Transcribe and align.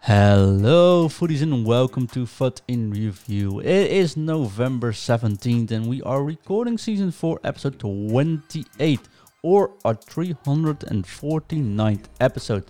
Hello, 0.00 1.08
foodies, 1.08 1.42
and 1.42 1.66
welcome 1.66 2.06
to 2.08 2.26
FUT 2.26 2.60
in 2.68 2.90
Review. 2.90 3.60
It 3.60 3.90
is 3.90 4.16
November 4.16 4.92
17th, 4.92 5.72
and 5.72 5.86
we 5.86 6.02
are 6.02 6.22
recording 6.22 6.78
season 6.78 7.10
4, 7.10 7.40
episode 7.42 7.80
28, 7.80 9.00
or 9.42 9.72
our 9.84 9.94
349th 9.94 12.04
episode. 12.20 12.64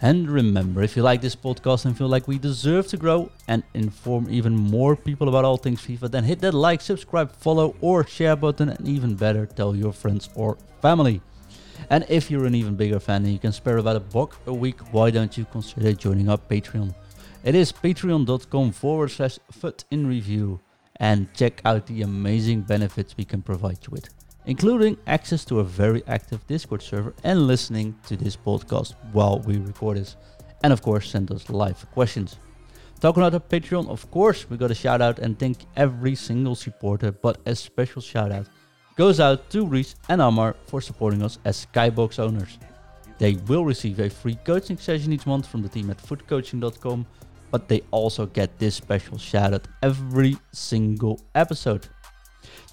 And 0.00 0.28
remember, 0.28 0.82
if 0.82 0.96
you 0.96 1.02
like 1.02 1.20
this 1.20 1.36
podcast 1.36 1.84
and 1.84 1.96
feel 1.96 2.08
like 2.08 2.26
we 2.26 2.38
deserve 2.38 2.88
to 2.88 2.96
grow 2.96 3.30
and 3.46 3.62
inform 3.74 4.28
even 4.28 4.56
more 4.56 4.96
people 4.96 5.28
about 5.28 5.44
all 5.44 5.56
things 5.56 5.80
FIFA, 5.80 6.10
then 6.10 6.24
hit 6.24 6.40
that 6.40 6.54
like, 6.54 6.80
subscribe, 6.80 7.30
follow, 7.30 7.76
or 7.80 8.04
share 8.06 8.34
button, 8.34 8.70
and 8.70 8.88
even 8.88 9.14
better, 9.14 9.46
tell 9.46 9.76
your 9.76 9.92
friends 9.92 10.28
or 10.34 10.58
family. 10.82 11.22
And 11.90 12.04
if 12.08 12.30
you're 12.30 12.46
an 12.46 12.54
even 12.54 12.76
bigger 12.76 13.00
fan 13.00 13.24
and 13.24 13.32
you 13.32 13.38
can 13.38 13.52
spare 13.52 13.78
about 13.78 13.96
a 13.96 14.00
buck 14.00 14.36
a 14.46 14.52
week, 14.52 14.80
why 14.92 15.10
don't 15.10 15.36
you 15.36 15.44
consider 15.44 15.92
joining 15.92 16.28
our 16.28 16.38
Patreon? 16.38 16.94
It 17.44 17.54
is 17.54 17.72
patreon.com 17.72 18.72
forward 18.72 19.10
slash 19.10 19.38
FUT 19.50 19.84
in 19.90 20.06
review 20.06 20.60
and 20.96 21.32
check 21.34 21.60
out 21.64 21.86
the 21.86 22.02
amazing 22.02 22.62
benefits 22.62 23.16
we 23.16 23.24
can 23.24 23.42
provide 23.42 23.78
you 23.82 23.90
with, 23.90 24.08
including 24.46 24.96
access 25.06 25.44
to 25.46 25.60
a 25.60 25.64
very 25.64 26.02
active 26.06 26.46
Discord 26.46 26.82
server 26.82 27.14
and 27.22 27.46
listening 27.46 27.94
to 28.06 28.16
this 28.16 28.36
podcast 28.36 28.94
while 29.12 29.40
we 29.40 29.58
record 29.58 29.98
this. 29.98 30.16
And 30.62 30.72
of 30.72 30.80
course, 30.80 31.10
send 31.10 31.30
us 31.30 31.50
live 31.50 31.84
questions. 31.92 32.38
Talking 33.00 33.22
about 33.22 33.32
the 33.32 33.60
Patreon, 33.60 33.88
of 33.88 34.10
course, 34.10 34.48
we 34.48 34.56
got 34.56 34.70
a 34.70 34.74
shout 34.74 35.02
out 35.02 35.18
and 35.18 35.38
thank 35.38 35.58
every 35.76 36.14
single 36.14 36.54
supporter, 36.54 37.12
but 37.12 37.38
a 37.44 37.54
special 37.54 38.00
shout 38.00 38.32
out 38.32 38.46
goes 38.96 39.18
out 39.18 39.50
to 39.50 39.66
Reese 39.66 39.96
and 40.08 40.22
Amar 40.22 40.54
for 40.66 40.80
supporting 40.80 41.22
us 41.22 41.38
as 41.44 41.66
Skybox 41.66 42.18
owners. 42.18 42.58
They 43.18 43.34
will 43.46 43.64
receive 43.64 44.00
a 44.00 44.10
free 44.10 44.36
coaching 44.44 44.76
session 44.76 45.12
each 45.12 45.26
month 45.26 45.46
from 45.46 45.62
the 45.62 45.68
team 45.68 45.90
at 45.90 45.98
footcoaching.com, 45.98 47.06
but 47.50 47.68
they 47.68 47.82
also 47.90 48.26
get 48.26 48.58
this 48.58 48.74
special 48.76 49.18
shout 49.18 49.54
out 49.54 49.66
every 49.82 50.36
single 50.52 51.20
episode. 51.34 51.88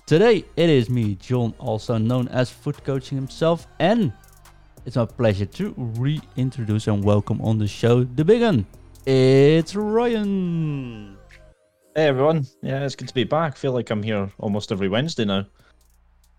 Today 0.05 0.43
it 0.55 0.69
is 0.69 0.89
me, 0.89 1.15
John, 1.15 1.53
also 1.57 1.97
known 1.97 2.27
as 2.29 2.49
Foot 2.49 2.83
Coaching 2.83 3.17
himself, 3.17 3.67
and 3.79 4.11
it's 4.85 4.95
my 4.95 5.05
pleasure 5.05 5.45
to 5.45 5.73
reintroduce 5.77 6.87
and 6.87 7.03
welcome 7.03 7.41
on 7.41 7.57
the 7.57 7.67
show 7.67 8.03
the 8.03 8.25
big 8.25 8.41
one. 8.41 8.65
It's 9.05 9.75
Ryan. 9.75 11.17
Hey 11.95 12.07
everyone, 12.07 12.45
yeah, 12.61 12.83
it's 12.83 12.95
good 12.95 13.07
to 13.07 13.13
be 13.13 13.23
back. 13.23 13.53
I 13.53 13.55
feel 13.55 13.73
like 13.73 13.89
I'm 13.89 14.03
here 14.03 14.31
almost 14.39 14.71
every 14.71 14.89
Wednesday 14.89 15.25
now. 15.25 15.45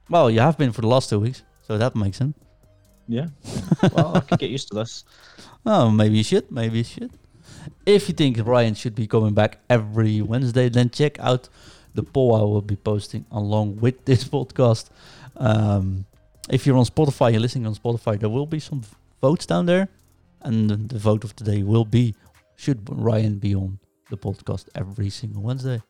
Well, 0.08 0.30
you 0.30 0.40
have 0.40 0.58
been 0.58 0.72
for 0.72 0.80
the 0.80 0.88
last 0.88 1.08
two 1.10 1.20
weeks, 1.20 1.42
so 1.62 1.78
that 1.78 1.94
makes 1.94 2.18
sense. 2.18 2.36
Yeah. 3.08 3.28
well, 3.92 4.16
I 4.16 4.20
could 4.20 4.38
get 4.38 4.50
used 4.50 4.68
to 4.68 4.74
this. 4.74 5.04
Oh, 5.64 5.90
maybe 5.90 6.18
you 6.18 6.24
should. 6.24 6.50
Maybe 6.50 6.78
you 6.78 6.84
should. 6.84 7.10
If 7.86 8.08
you 8.08 8.14
think 8.14 8.38
Ryan 8.44 8.74
should 8.74 8.94
be 8.94 9.06
coming 9.06 9.34
back 9.34 9.58
every 9.68 10.20
Wednesday, 10.22 10.68
then 10.68 10.90
check 10.90 11.18
out 11.20 11.48
the 11.94 12.02
poll 12.02 12.34
I 12.34 12.40
will 12.40 12.62
be 12.62 12.76
posting 12.76 13.24
along 13.30 13.76
with 13.76 14.04
this 14.04 14.24
podcast. 14.36 14.90
Um, 15.36 16.06
if 16.50 16.66
you're 16.66 16.76
on 16.76 16.84
Spotify, 16.84 17.32
you're 17.32 17.40
listening 17.40 17.66
on 17.66 17.74
Spotify, 17.74 18.18
there 18.18 18.28
will 18.28 18.46
be 18.46 18.60
some 18.60 18.82
votes 19.20 19.46
down 19.46 19.66
there. 19.66 19.88
And 20.42 20.88
the 20.88 20.98
vote 20.98 21.22
of 21.22 21.36
today 21.36 21.62
will 21.62 21.84
be 21.84 22.14
should 22.56 22.80
Ryan 22.90 23.38
be 23.38 23.54
on 23.54 23.78
the 24.10 24.16
podcast 24.16 24.68
every 24.74 25.10
single 25.10 25.42
Wednesday? 25.42 25.80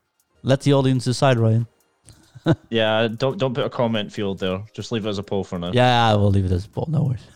Let 0.43 0.61
the 0.63 0.75
audience 0.75 1.05
decide, 1.05 1.39
Ryan. 1.39 1.67
yeah, 2.71 3.09
don't 3.09 3.39
don't 3.39 3.55
put 3.55 3.65
a 3.65 3.71
comment 3.71 4.13
field 4.13 4.39
there. 4.39 4.63
Just 4.73 4.93
leave 4.93 5.07
it 5.07 5.09
as 5.09 5.19
a 5.19 5.23
poll 5.23 5.45
for 5.45 5.59
now. 5.59 5.71
Yeah, 5.73 6.15
we'll 6.15 6.31
leave 6.31 6.45
it 6.45 6.53
as 6.53 6.65
a 6.65 6.69
poll. 6.69 6.87
No 6.89 7.05
worries. 7.05 7.27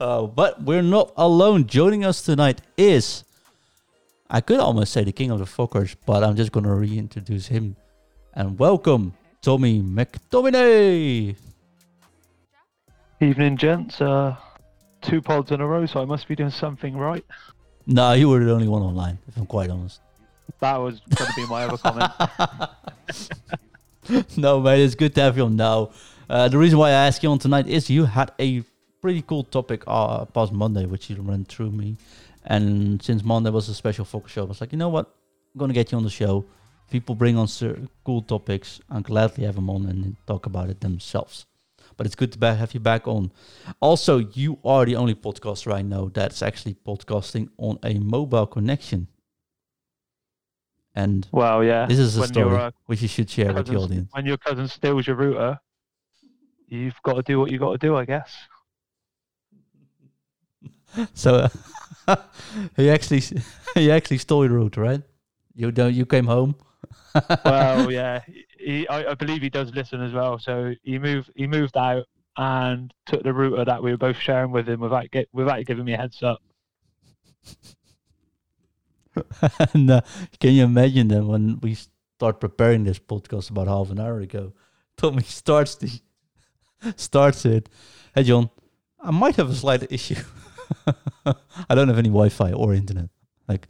uh, 0.00 0.26
but 0.26 0.62
we're 0.62 0.82
not 0.82 1.12
alone. 1.16 1.66
Joining 1.66 2.04
us 2.04 2.22
tonight 2.22 2.60
is, 2.76 3.24
I 4.28 4.40
could 4.40 4.60
almost 4.60 4.92
say 4.92 5.04
the 5.04 5.12
king 5.12 5.30
of 5.30 5.38
the 5.38 5.46
fuckers, 5.46 5.96
but 6.06 6.22
I'm 6.22 6.36
just 6.36 6.52
gonna 6.52 6.74
reintroduce 6.74 7.46
him. 7.46 7.76
And 8.34 8.58
welcome, 8.58 9.14
Tommy 9.42 9.82
McTominay. 9.82 11.34
Evening, 13.20 13.56
gents. 13.56 14.00
Uh, 14.00 14.36
two 15.00 15.20
pods 15.22 15.50
in 15.50 15.60
a 15.60 15.66
row, 15.66 15.86
so 15.86 16.00
I 16.00 16.04
must 16.04 16.28
be 16.28 16.36
doing 16.36 16.50
something 16.50 16.96
right. 16.96 17.24
No, 17.86 18.12
you 18.12 18.28
were 18.28 18.44
the 18.44 18.52
only 18.52 18.68
one 18.68 18.82
online, 18.82 19.18
if 19.26 19.36
I'm 19.36 19.46
quite 19.46 19.70
honest. 19.70 20.00
That 20.60 20.76
was 20.76 21.00
going 21.00 21.30
to 21.30 21.36
be 21.36 21.46
my 21.46 21.64
other 21.64 21.78
comment. 21.78 22.12
no, 24.36 24.60
mate, 24.60 24.80
it's 24.80 24.94
good 24.94 25.14
to 25.14 25.20
have 25.20 25.36
you 25.36 25.44
on 25.44 25.56
now. 25.56 25.90
Uh, 26.28 26.48
the 26.48 26.58
reason 26.58 26.78
why 26.78 26.90
I 26.90 27.06
asked 27.06 27.22
you 27.22 27.30
on 27.30 27.38
tonight 27.38 27.66
is 27.66 27.88
you 27.88 28.04
had 28.04 28.32
a 28.38 28.62
pretty 29.00 29.22
cool 29.22 29.44
topic 29.44 29.84
uh, 29.86 30.24
past 30.26 30.52
Monday, 30.52 30.86
which 30.86 31.10
you 31.10 31.16
ran 31.22 31.44
through 31.44 31.70
me. 31.70 31.96
And 32.44 33.02
since 33.02 33.22
Monday 33.22 33.50
was 33.50 33.68
a 33.68 33.74
special 33.74 34.04
focus 34.04 34.32
show, 34.32 34.42
I 34.42 34.46
was 34.46 34.60
like, 34.60 34.72
you 34.72 34.78
know 34.78 34.88
what? 34.88 35.06
I'm 35.54 35.58
going 35.58 35.68
to 35.68 35.74
get 35.74 35.92
you 35.92 35.98
on 35.98 36.04
the 36.04 36.10
show. 36.10 36.44
People 36.90 37.14
bring 37.14 37.36
on 37.36 37.48
cool 38.04 38.22
topics. 38.22 38.80
I'm 38.90 39.02
gladly 39.02 39.44
have 39.44 39.56
them 39.56 39.68
on 39.70 39.86
and 39.86 40.16
talk 40.26 40.46
about 40.46 40.70
it 40.70 40.80
themselves. 40.80 41.46
But 41.96 42.06
it's 42.06 42.14
good 42.14 42.32
to 42.32 42.54
have 42.54 42.74
you 42.74 42.80
back 42.80 43.06
on. 43.06 43.32
Also, 43.80 44.18
you 44.18 44.58
are 44.64 44.86
the 44.86 44.96
only 44.96 45.14
podcaster 45.14 45.72
I 45.72 45.82
know 45.82 46.08
that's 46.08 46.42
actually 46.42 46.76
podcasting 46.86 47.50
on 47.58 47.78
a 47.82 47.98
mobile 47.98 48.46
connection. 48.46 49.08
And 50.98 51.28
well, 51.30 51.62
yeah, 51.62 51.86
this 51.86 52.00
is 52.00 52.16
a 52.16 52.20
when 52.22 52.28
story 52.28 52.56
uh, 52.56 52.70
which 52.86 53.02
you 53.02 53.06
should 53.06 53.30
share 53.30 53.52
with 53.52 53.68
the 53.68 53.76
audience. 53.76 54.10
When 54.12 54.26
your 54.26 54.36
cousin 54.36 54.66
steals 54.66 55.06
your 55.06 55.14
router, 55.14 55.60
you've 56.66 57.00
got 57.04 57.14
to 57.14 57.22
do 57.22 57.38
what 57.38 57.52
you 57.52 57.58
got 57.60 57.70
to 57.70 57.78
do, 57.78 57.94
I 57.94 58.04
guess. 58.04 58.34
so 61.14 61.48
uh, 62.08 62.16
he 62.76 62.90
actually 62.90 63.22
he 63.76 63.92
actually 63.92 64.18
stole 64.18 64.44
your 64.44 64.54
router, 64.54 64.80
right? 64.80 65.00
You 65.54 65.70
don't. 65.70 65.94
You 65.94 66.04
came 66.04 66.26
home. 66.26 66.56
well, 67.44 67.92
yeah, 67.92 68.22
he, 68.58 68.88
I, 68.88 69.12
I 69.12 69.14
believe 69.14 69.40
he 69.40 69.50
does 69.50 69.72
listen 69.72 70.02
as 70.02 70.12
well. 70.12 70.40
So 70.40 70.74
he 70.82 70.98
moved 70.98 71.30
he 71.36 71.46
moved 71.46 71.76
out 71.76 72.06
and 72.36 72.92
took 73.06 73.22
the 73.22 73.32
router 73.32 73.64
that 73.64 73.80
we 73.80 73.92
were 73.92 73.98
both 73.98 74.16
sharing 74.16 74.50
with 74.50 74.68
him 74.68 74.80
without 74.80 75.08
get, 75.12 75.28
without 75.32 75.64
giving 75.64 75.84
me 75.84 75.92
a 75.92 75.96
heads 75.96 76.24
up. 76.24 76.42
and 79.74 79.90
uh, 79.90 80.00
can 80.40 80.52
you 80.52 80.64
imagine 80.64 81.08
that 81.08 81.24
when 81.24 81.58
we 81.60 81.76
start 82.16 82.40
preparing 82.40 82.84
this 82.84 82.98
podcast 82.98 83.50
about 83.50 83.68
half 83.68 83.90
an 83.90 84.00
hour 84.00 84.20
ago, 84.20 84.52
Tommy 84.96 85.22
starts 85.22 85.76
the 85.76 85.90
starts 86.96 87.44
it. 87.44 87.68
Hey 88.14 88.24
John, 88.24 88.50
I 89.00 89.10
might 89.10 89.36
have 89.36 89.50
a 89.50 89.54
slight 89.54 89.90
issue. 89.90 90.22
I 91.68 91.74
don't 91.74 91.88
have 91.88 91.98
any 91.98 92.10
Wi-Fi 92.10 92.52
or 92.52 92.74
internet. 92.74 93.08
Like, 93.48 93.68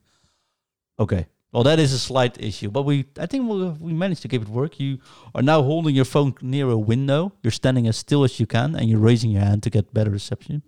okay, 0.98 1.26
well 1.52 1.62
that 1.62 1.78
is 1.78 1.92
a 1.92 1.98
slight 1.98 2.40
issue, 2.40 2.70
but 2.70 2.82
we 2.82 3.04
I 3.18 3.26
think 3.26 3.48
we 3.48 3.68
we 3.86 3.92
managed 3.92 4.22
to 4.22 4.28
keep 4.28 4.42
it 4.42 4.48
work. 4.48 4.80
You 4.80 4.98
are 5.34 5.42
now 5.42 5.62
holding 5.62 5.94
your 5.94 6.04
phone 6.04 6.34
near 6.40 6.70
a 6.70 6.78
window. 6.78 7.32
You're 7.42 7.50
standing 7.50 7.86
as 7.86 7.96
still 7.96 8.24
as 8.24 8.40
you 8.40 8.46
can, 8.46 8.74
and 8.74 8.88
you're 8.88 9.00
raising 9.00 9.30
your 9.30 9.42
hand 9.42 9.62
to 9.64 9.70
get 9.70 9.92
better 9.92 10.10
reception. 10.10 10.62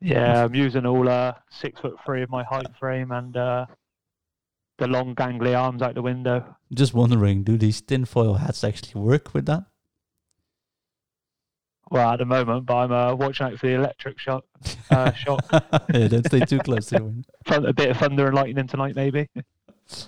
Yeah, 0.00 0.44
I'm 0.44 0.54
using 0.54 0.86
all 0.86 1.08
uh, 1.08 1.34
six 1.50 1.80
foot 1.80 1.96
three 2.04 2.22
of 2.22 2.30
my 2.30 2.44
height 2.44 2.68
frame 2.78 3.10
and 3.10 3.36
uh, 3.36 3.66
the 4.78 4.86
long 4.86 5.14
gangly 5.14 5.58
arms 5.58 5.82
out 5.82 5.94
the 5.94 6.02
window. 6.02 6.56
Just 6.72 6.94
wondering, 6.94 7.42
do 7.42 7.58
these 7.58 7.80
tinfoil 7.80 8.34
hats 8.34 8.62
actually 8.62 9.00
work 9.00 9.34
with 9.34 9.46
that? 9.46 9.64
Well, 11.90 12.10
at 12.10 12.18
the 12.18 12.26
moment, 12.26 12.66
but 12.66 12.76
I'm 12.76 12.92
uh, 12.92 13.14
watching 13.14 13.46
out 13.46 13.58
for 13.58 13.66
the 13.66 13.74
electric 13.74 14.18
shock. 14.18 14.44
Uh, 14.90 15.12
shock. 15.14 15.44
yeah, 15.92 16.08
don't 16.08 16.26
stay 16.26 16.40
too 16.40 16.58
close 16.58 16.86
to 16.86 16.96
the 16.96 17.04
window. 17.04 17.28
A 17.68 17.72
bit 17.72 17.90
of 17.90 17.96
thunder 17.96 18.26
and 18.26 18.34
lightning 18.34 18.66
tonight, 18.66 18.94
maybe. 18.94 19.28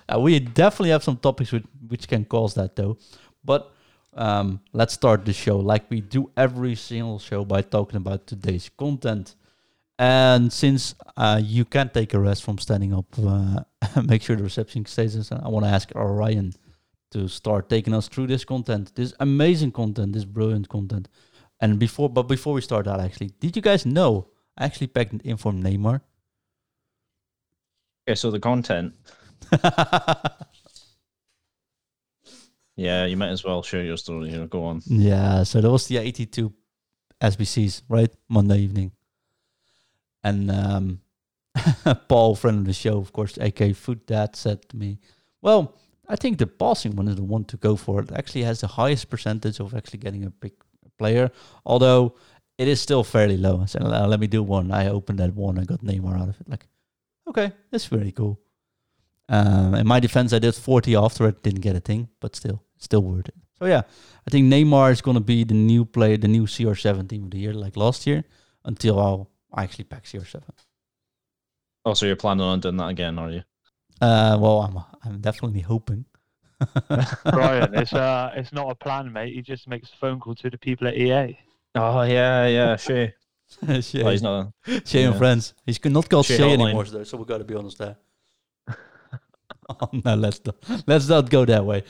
Uh, 0.08 0.20
we 0.20 0.38
definitely 0.38 0.90
have 0.90 1.02
some 1.02 1.16
topics 1.16 1.52
which, 1.52 1.64
which 1.88 2.06
can 2.06 2.24
cause 2.26 2.54
that, 2.54 2.76
though. 2.76 2.98
But 3.42 3.72
um, 4.12 4.60
let's 4.72 4.92
start 4.92 5.24
the 5.24 5.32
show 5.32 5.58
like 5.58 5.90
we 5.90 6.02
do 6.02 6.30
every 6.36 6.74
single 6.74 7.18
show 7.18 7.44
by 7.44 7.62
talking 7.62 7.96
about 7.96 8.26
today's 8.26 8.70
content. 8.76 9.34
And 10.00 10.50
since 10.50 10.94
uh, 11.18 11.42
you 11.44 11.66
can't 11.66 11.92
take 11.92 12.14
a 12.14 12.18
rest 12.18 12.42
from 12.42 12.56
standing 12.56 12.94
up, 12.94 13.04
uh, 13.22 13.60
make 14.02 14.22
sure 14.22 14.34
the 14.34 14.42
reception 14.42 14.86
stays. 14.86 15.30
I 15.30 15.46
want 15.46 15.66
to 15.66 15.70
ask 15.70 15.92
Ryan 15.94 16.54
to 17.10 17.28
start 17.28 17.68
taking 17.68 17.92
us 17.92 18.08
through 18.08 18.28
this 18.28 18.42
content, 18.42 18.94
this 18.94 19.12
amazing 19.20 19.72
content, 19.72 20.14
this 20.14 20.24
brilliant 20.24 20.70
content. 20.70 21.10
And 21.60 21.78
before, 21.78 22.08
but 22.08 22.22
before 22.22 22.54
we 22.54 22.62
start 22.62 22.86
that, 22.86 22.98
actually, 22.98 23.32
did 23.40 23.54
you 23.54 23.60
guys 23.60 23.84
know 23.84 24.28
I 24.56 24.64
actually 24.64 24.86
packed 24.86 25.20
in 25.22 25.36
from 25.36 25.62
Neymar? 25.62 26.00
Okay, 28.08 28.14
so 28.14 28.30
the 28.30 28.40
content. 28.40 28.94
yeah, 32.74 33.04
you 33.04 33.18
might 33.18 33.28
as 33.28 33.44
well 33.44 33.62
share 33.62 33.84
your 33.84 33.98
story 33.98 34.30
here. 34.30 34.46
Go 34.46 34.64
on. 34.64 34.80
Yeah, 34.86 35.42
so 35.42 35.60
that 35.60 35.70
was 35.70 35.88
the 35.88 35.98
82 35.98 36.50
SBCs, 37.20 37.82
right? 37.86 38.10
Monday 38.30 38.60
evening. 38.60 38.92
And 40.22 40.50
um, 40.50 41.00
Paul, 42.08 42.34
friend 42.34 42.58
of 42.58 42.64
the 42.66 42.72
show, 42.72 42.98
of 42.98 43.12
course, 43.12 43.36
AK 43.38 43.74
Food 43.74 44.06
Dad, 44.06 44.36
said 44.36 44.68
to 44.68 44.76
me, 44.76 44.98
Well, 45.42 45.74
I 46.08 46.16
think 46.16 46.38
the 46.38 46.46
passing 46.46 46.96
one 46.96 47.08
is 47.08 47.16
the 47.16 47.22
one 47.22 47.44
to 47.46 47.56
go 47.56 47.76
for. 47.76 48.00
It 48.00 48.12
actually 48.12 48.42
has 48.42 48.60
the 48.60 48.66
highest 48.66 49.10
percentage 49.10 49.60
of 49.60 49.74
actually 49.74 50.00
getting 50.00 50.24
a 50.24 50.30
big 50.30 50.52
player, 50.98 51.30
although 51.64 52.14
it 52.58 52.68
is 52.68 52.80
still 52.80 53.04
fairly 53.04 53.36
low. 53.36 53.60
I 53.62 53.66
said, 53.66 53.82
"Uh, 53.82 54.06
let 54.06 54.20
me 54.20 54.26
do 54.26 54.42
one. 54.42 54.70
I 54.70 54.88
opened 54.88 55.20
that 55.20 55.34
one. 55.34 55.58
I 55.58 55.64
got 55.64 55.80
Neymar 55.80 56.20
out 56.20 56.28
of 56.28 56.40
it. 56.40 56.48
Like, 56.48 56.66
okay, 57.28 57.52
that's 57.70 57.86
very 57.86 58.12
cool. 58.12 58.38
Um, 59.30 59.74
in 59.76 59.86
my 59.86 60.00
defense, 60.00 60.32
I 60.32 60.40
did 60.40 60.54
40 60.56 60.96
after 60.96 61.26
it, 61.28 61.42
didn't 61.42 61.60
get 61.60 61.76
a 61.76 61.80
thing, 61.80 62.08
but 62.18 62.34
still, 62.34 62.64
still 62.78 63.02
worth 63.02 63.28
it. 63.28 63.34
So 63.58 63.66
yeah, 63.66 63.82
I 64.26 64.30
think 64.30 64.52
Neymar 64.52 64.90
is 64.90 65.00
going 65.00 65.14
to 65.14 65.22
be 65.22 65.44
the 65.44 65.54
new 65.54 65.84
player, 65.84 66.16
the 66.16 66.28
new 66.28 66.46
CR7 66.46 67.08
team 67.08 67.24
of 67.24 67.30
the 67.30 67.38
year, 67.38 67.54
like 67.54 67.76
last 67.76 68.06
year, 68.06 68.24
until 68.64 68.98
I'll 68.98 69.29
actually 69.56 69.84
pack 69.84 70.04
CR7. 70.04 70.42
Oh, 71.84 71.94
so 71.94 72.06
you're 72.06 72.16
planning 72.16 72.44
on 72.44 72.60
doing 72.60 72.76
that 72.76 72.88
again, 72.88 73.18
are 73.18 73.30
you? 73.30 73.42
Uh, 74.00 74.36
well, 74.40 74.60
I'm 74.62 74.78
I'm 75.04 75.20
definitely 75.20 75.60
hoping. 75.60 76.04
Brian, 77.24 77.74
it's 77.74 77.92
uh, 77.92 78.32
it's 78.34 78.52
not 78.52 78.70
a 78.70 78.74
plan, 78.74 79.12
mate. 79.12 79.34
He 79.34 79.42
just 79.42 79.66
makes 79.68 79.90
a 79.92 79.96
phone 79.96 80.20
call 80.20 80.34
to 80.36 80.50
the 80.50 80.58
people 80.58 80.88
at 80.88 80.96
EA. 80.96 81.38
Oh 81.74 82.02
yeah, 82.02 82.46
yeah, 82.46 82.76
Shay. 82.76 83.14
Shay, 83.80 84.02
Oh, 84.04 84.10
he's 84.10 84.22
not. 84.22 84.52
Shay 84.84 85.04
and 85.04 85.16
friends. 85.16 85.54
He's 85.66 85.80
c- 85.82 85.88
not 85.88 86.08
called 86.08 86.26
Shay 86.26 86.36
Shay 86.36 86.52
anymore, 86.52 86.84
though, 86.84 87.02
so 87.04 87.16
we 87.16 87.24
got 87.24 87.38
to 87.38 87.44
be 87.44 87.54
honest 87.54 87.78
there. 87.78 87.96
oh, 89.68 89.88
no, 90.04 90.14
let's 90.14 90.40
not, 90.44 90.56
let's 90.86 91.08
not 91.08 91.30
go 91.30 91.44
that 91.44 91.64
way. 91.64 91.82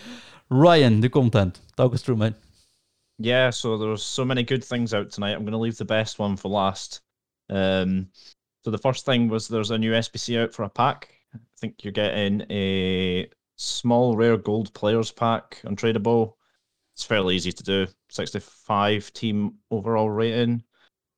Ryan, 0.48 1.00
the 1.00 1.08
content. 1.08 1.60
Talk 1.76 1.94
us 1.94 2.02
through, 2.02 2.16
mate. 2.16 2.34
Yeah, 3.18 3.50
so 3.50 3.76
there's 3.76 4.02
so 4.02 4.24
many 4.24 4.42
good 4.42 4.64
things 4.64 4.94
out 4.94 5.10
tonight. 5.10 5.32
I'm 5.32 5.42
going 5.42 5.52
to 5.52 5.58
leave 5.58 5.76
the 5.76 5.84
best 5.84 6.18
one 6.18 6.36
for 6.36 6.48
last. 6.48 7.02
Um, 7.50 8.08
so 8.64 8.70
the 8.70 8.78
first 8.78 9.04
thing 9.04 9.28
was 9.28 9.48
there's 9.48 9.70
a 9.70 9.78
new 9.78 9.92
SBC 9.92 10.40
out 10.40 10.54
for 10.54 10.62
a 10.62 10.70
pack. 10.70 11.08
I 11.34 11.38
think 11.58 11.82
you're 11.82 11.92
getting 11.92 12.44
a 12.50 13.28
small 13.56 14.16
rare 14.16 14.36
gold 14.36 14.72
players 14.72 15.10
pack 15.10 15.60
untradeable. 15.64 16.34
It's 16.94 17.04
fairly 17.04 17.36
easy 17.36 17.52
to 17.52 17.62
do. 17.62 17.86
65 18.10 19.12
team 19.12 19.54
overall 19.70 20.10
rating, 20.10 20.62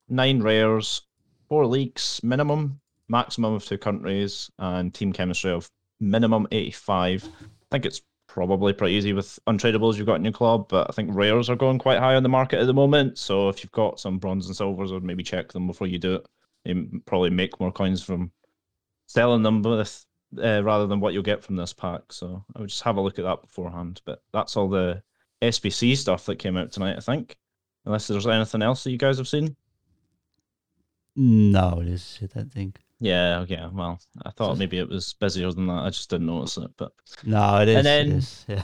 nine 0.08 0.42
rares, 0.42 1.02
four 1.48 1.66
leagues 1.66 2.20
minimum, 2.22 2.80
maximum 3.08 3.54
of 3.54 3.64
two 3.64 3.78
countries, 3.78 4.50
and 4.58 4.92
team 4.94 5.12
chemistry 5.12 5.50
of 5.50 5.70
minimum 6.00 6.46
85. 6.52 7.24
I 7.24 7.46
think 7.70 7.86
it's 7.86 8.02
probably 8.32 8.72
pretty 8.72 8.94
easy 8.94 9.12
with 9.12 9.38
untradables 9.46 9.98
you've 9.98 10.06
got 10.06 10.14
in 10.14 10.24
your 10.24 10.32
club, 10.32 10.66
but 10.66 10.88
I 10.88 10.92
think 10.94 11.10
rares 11.12 11.50
are 11.50 11.56
going 11.56 11.78
quite 11.78 11.98
high 11.98 12.14
on 12.14 12.22
the 12.22 12.30
market 12.30 12.60
at 12.60 12.66
the 12.66 12.72
moment. 12.72 13.18
So 13.18 13.50
if 13.50 13.62
you've 13.62 13.72
got 13.72 14.00
some 14.00 14.18
bronze 14.18 14.46
and 14.46 14.56
silvers, 14.56 14.90
I'd 14.90 15.02
maybe 15.02 15.22
check 15.22 15.52
them 15.52 15.66
before 15.66 15.86
you 15.86 15.98
do 15.98 16.14
it. 16.14 16.26
You 16.64 17.02
probably 17.04 17.28
make 17.28 17.60
more 17.60 17.70
coins 17.70 18.02
from 18.02 18.32
selling 19.06 19.42
them 19.42 19.60
with 19.60 20.06
uh, 20.42 20.62
rather 20.64 20.86
than 20.86 20.98
what 20.98 21.12
you'll 21.12 21.22
get 21.22 21.44
from 21.44 21.56
this 21.56 21.74
pack. 21.74 22.10
So 22.10 22.42
I 22.56 22.60
would 22.60 22.70
just 22.70 22.82
have 22.84 22.96
a 22.96 23.02
look 23.02 23.18
at 23.18 23.26
that 23.26 23.42
beforehand. 23.42 24.00
But 24.06 24.22
that's 24.32 24.56
all 24.56 24.70
the 24.70 25.02
SBC 25.42 25.98
stuff 25.98 26.24
that 26.24 26.38
came 26.38 26.56
out 26.56 26.72
tonight, 26.72 26.96
I 26.96 27.00
think. 27.00 27.36
Unless 27.84 28.06
there's 28.06 28.26
anything 28.26 28.62
else 28.62 28.82
that 28.84 28.92
you 28.92 28.98
guys 28.98 29.18
have 29.18 29.28
seen. 29.28 29.56
No, 31.16 31.82
this 31.84 32.16
is 32.16 32.22
it, 32.22 32.32
I 32.34 32.44
think. 32.44 32.81
Yeah, 33.02 33.40
okay. 33.40 33.66
Well, 33.72 34.00
I 34.24 34.30
thought 34.30 34.58
maybe 34.58 34.78
it 34.78 34.88
was 34.88 35.14
busier 35.14 35.50
than 35.50 35.66
that. 35.66 35.82
I 35.82 35.90
just 35.90 36.08
didn't 36.08 36.28
notice 36.28 36.56
it. 36.56 36.70
But 36.76 36.92
No, 37.24 37.60
it 37.60 37.68
is. 37.68 37.76
And 37.76 37.86
then- 37.86 38.12
is. 38.12 38.44
Yeah. 38.48 38.62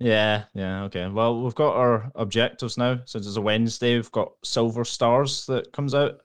Yeah, 0.00 0.44
yeah, 0.54 0.82
okay. 0.84 1.08
Well, 1.08 1.40
we've 1.40 1.54
got 1.54 1.76
our 1.76 2.10
objectives 2.16 2.76
now. 2.76 3.00
Since 3.06 3.26
it's 3.26 3.36
a 3.36 3.40
Wednesday, 3.40 3.94
we've 3.94 4.10
got 4.12 4.32
Silver 4.42 4.84
Stars 4.84 5.46
that 5.46 5.72
comes 5.72 5.94
out 5.94 6.18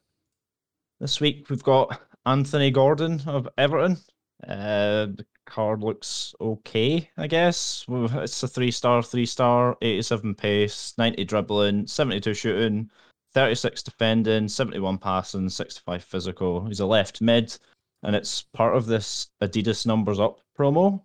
this 0.99 1.21
week. 1.21 1.49
We've 1.49 1.63
got 1.63 2.01
Anthony 2.25 2.71
Gordon 2.71 3.21
of 3.27 3.47
Everton. 3.57 3.97
Uh, 4.45 5.05
the 5.15 5.25
card 5.45 5.81
looks 5.81 6.33
okay, 6.41 7.09
I 7.17 7.27
guess. 7.27 7.85
It's 7.87 8.43
a 8.43 8.47
three 8.47 8.71
star, 8.71 9.03
three 9.03 9.25
star, 9.27 9.77
87 9.81 10.33
pace, 10.35 10.93
90 10.97 11.23
dribbling, 11.25 11.85
72 11.87 12.33
shooting, 12.33 12.89
36 13.33 13.83
defending, 13.83 14.47
71 14.47 14.97
passing, 14.97 15.49
65 15.49 16.03
physical. 16.03 16.65
He's 16.65 16.79
a 16.79 16.85
left 16.85 17.21
mid, 17.21 17.55
and 18.03 18.15
it's 18.15 18.43
part 18.53 18.75
of 18.75 18.85
this 18.85 19.29
Adidas 19.41 19.85
Numbers 19.85 20.19
Up 20.19 20.39
promo. 20.57 21.01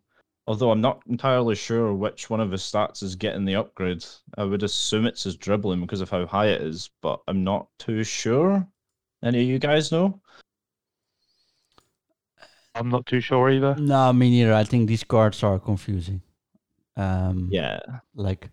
Although 0.47 0.71
I'm 0.71 0.81
not 0.82 1.03
entirely 1.09 1.55
sure 1.55 1.94
which 1.94 2.29
one 2.29 2.41
of 2.41 2.50
his 2.50 2.61
stats 2.61 3.03
is 3.03 3.17
getting 3.17 3.47
the 3.47 3.56
upgrade. 3.56 4.05
I 4.37 4.44
would 4.44 4.62
assume 4.62 5.06
it's 5.06 5.25
his 5.25 5.37
dribbling 5.37 5.81
because 5.81 6.03
of 6.03 6.11
how 6.11 6.26
high 6.26 6.49
it 6.49 6.61
is, 6.61 6.91
but 7.00 7.21
I'm 7.29 7.44
not 7.44 7.69
too 7.79 8.05
sure. 8.05 8.67
Any 9.23 9.41
of 9.41 9.49
you 9.49 9.59
guys 9.59 9.91
know? 9.91 10.20
I'm 12.75 12.91
not 12.91 13.06
too 13.06 13.20
sure 13.20 13.50
either. 13.50 13.75
No, 13.77 14.12
me 14.12 14.29
neither. 14.31 14.53
I 14.53 14.65
think 14.65 14.87
these 14.87 15.05
cards 15.05 15.43
are 15.43 15.59
confusing. 15.59 16.20
Um, 16.97 17.49
Yeah. 17.50 17.81
like 18.15 18.50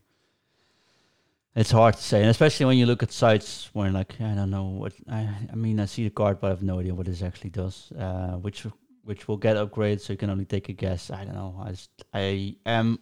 it's 1.56 1.72
hard 1.72 1.96
to 1.96 2.02
say, 2.02 2.22
and 2.22 2.30
especially 2.30 2.66
when 2.66 2.78
you 2.78 2.86
look 2.86 3.04
at 3.04 3.12
sites 3.12 3.70
where 3.74 3.92
like 3.92 4.20
I 4.22 4.34
don't 4.36 4.50
know 4.50 4.66
what 4.66 4.94
I. 5.10 5.30
I 5.52 5.56
mean, 5.56 5.80
I 5.80 5.86
see 5.86 6.04
the 6.06 6.10
card, 6.10 6.40
but 6.40 6.48
I 6.48 6.50
have 6.52 6.64
no 6.64 6.80
idea 6.80 6.96
what 6.96 7.08
this 7.08 7.22
actually 7.22 7.50
does. 7.50 7.92
Uh, 7.92 8.38
which 8.38 8.66
which 9.04 9.28
will 9.28 9.38
get 9.38 9.58
upgraded, 9.58 10.00
so 10.02 10.14
you 10.14 10.18
can 10.18 10.30
only 10.30 10.46
take 10.46 10.70
a 10.70 10.74
guess. 10.74 11.12
I 11.12 11.26
don't 11.26 11.36
know. 11.36 11.62
I 11.62 11.72
just, 11.72 11.90
I 12.14 12.56
am 12.66 13.00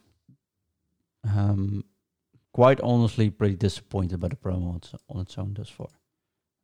um 1.36 1.84
quite 2.52 2.82
honestly 2.82 3.30
pretty 3.30 3.56
disappointed 3.56 4.20
by 4.20 4.30
the 4.30 4.36
promo 4.36 4.82
on 5.10 5.22
its, 5.22 5.38
own 5.38 5.54
thus 5.54 5.70
far, 5.70 5.90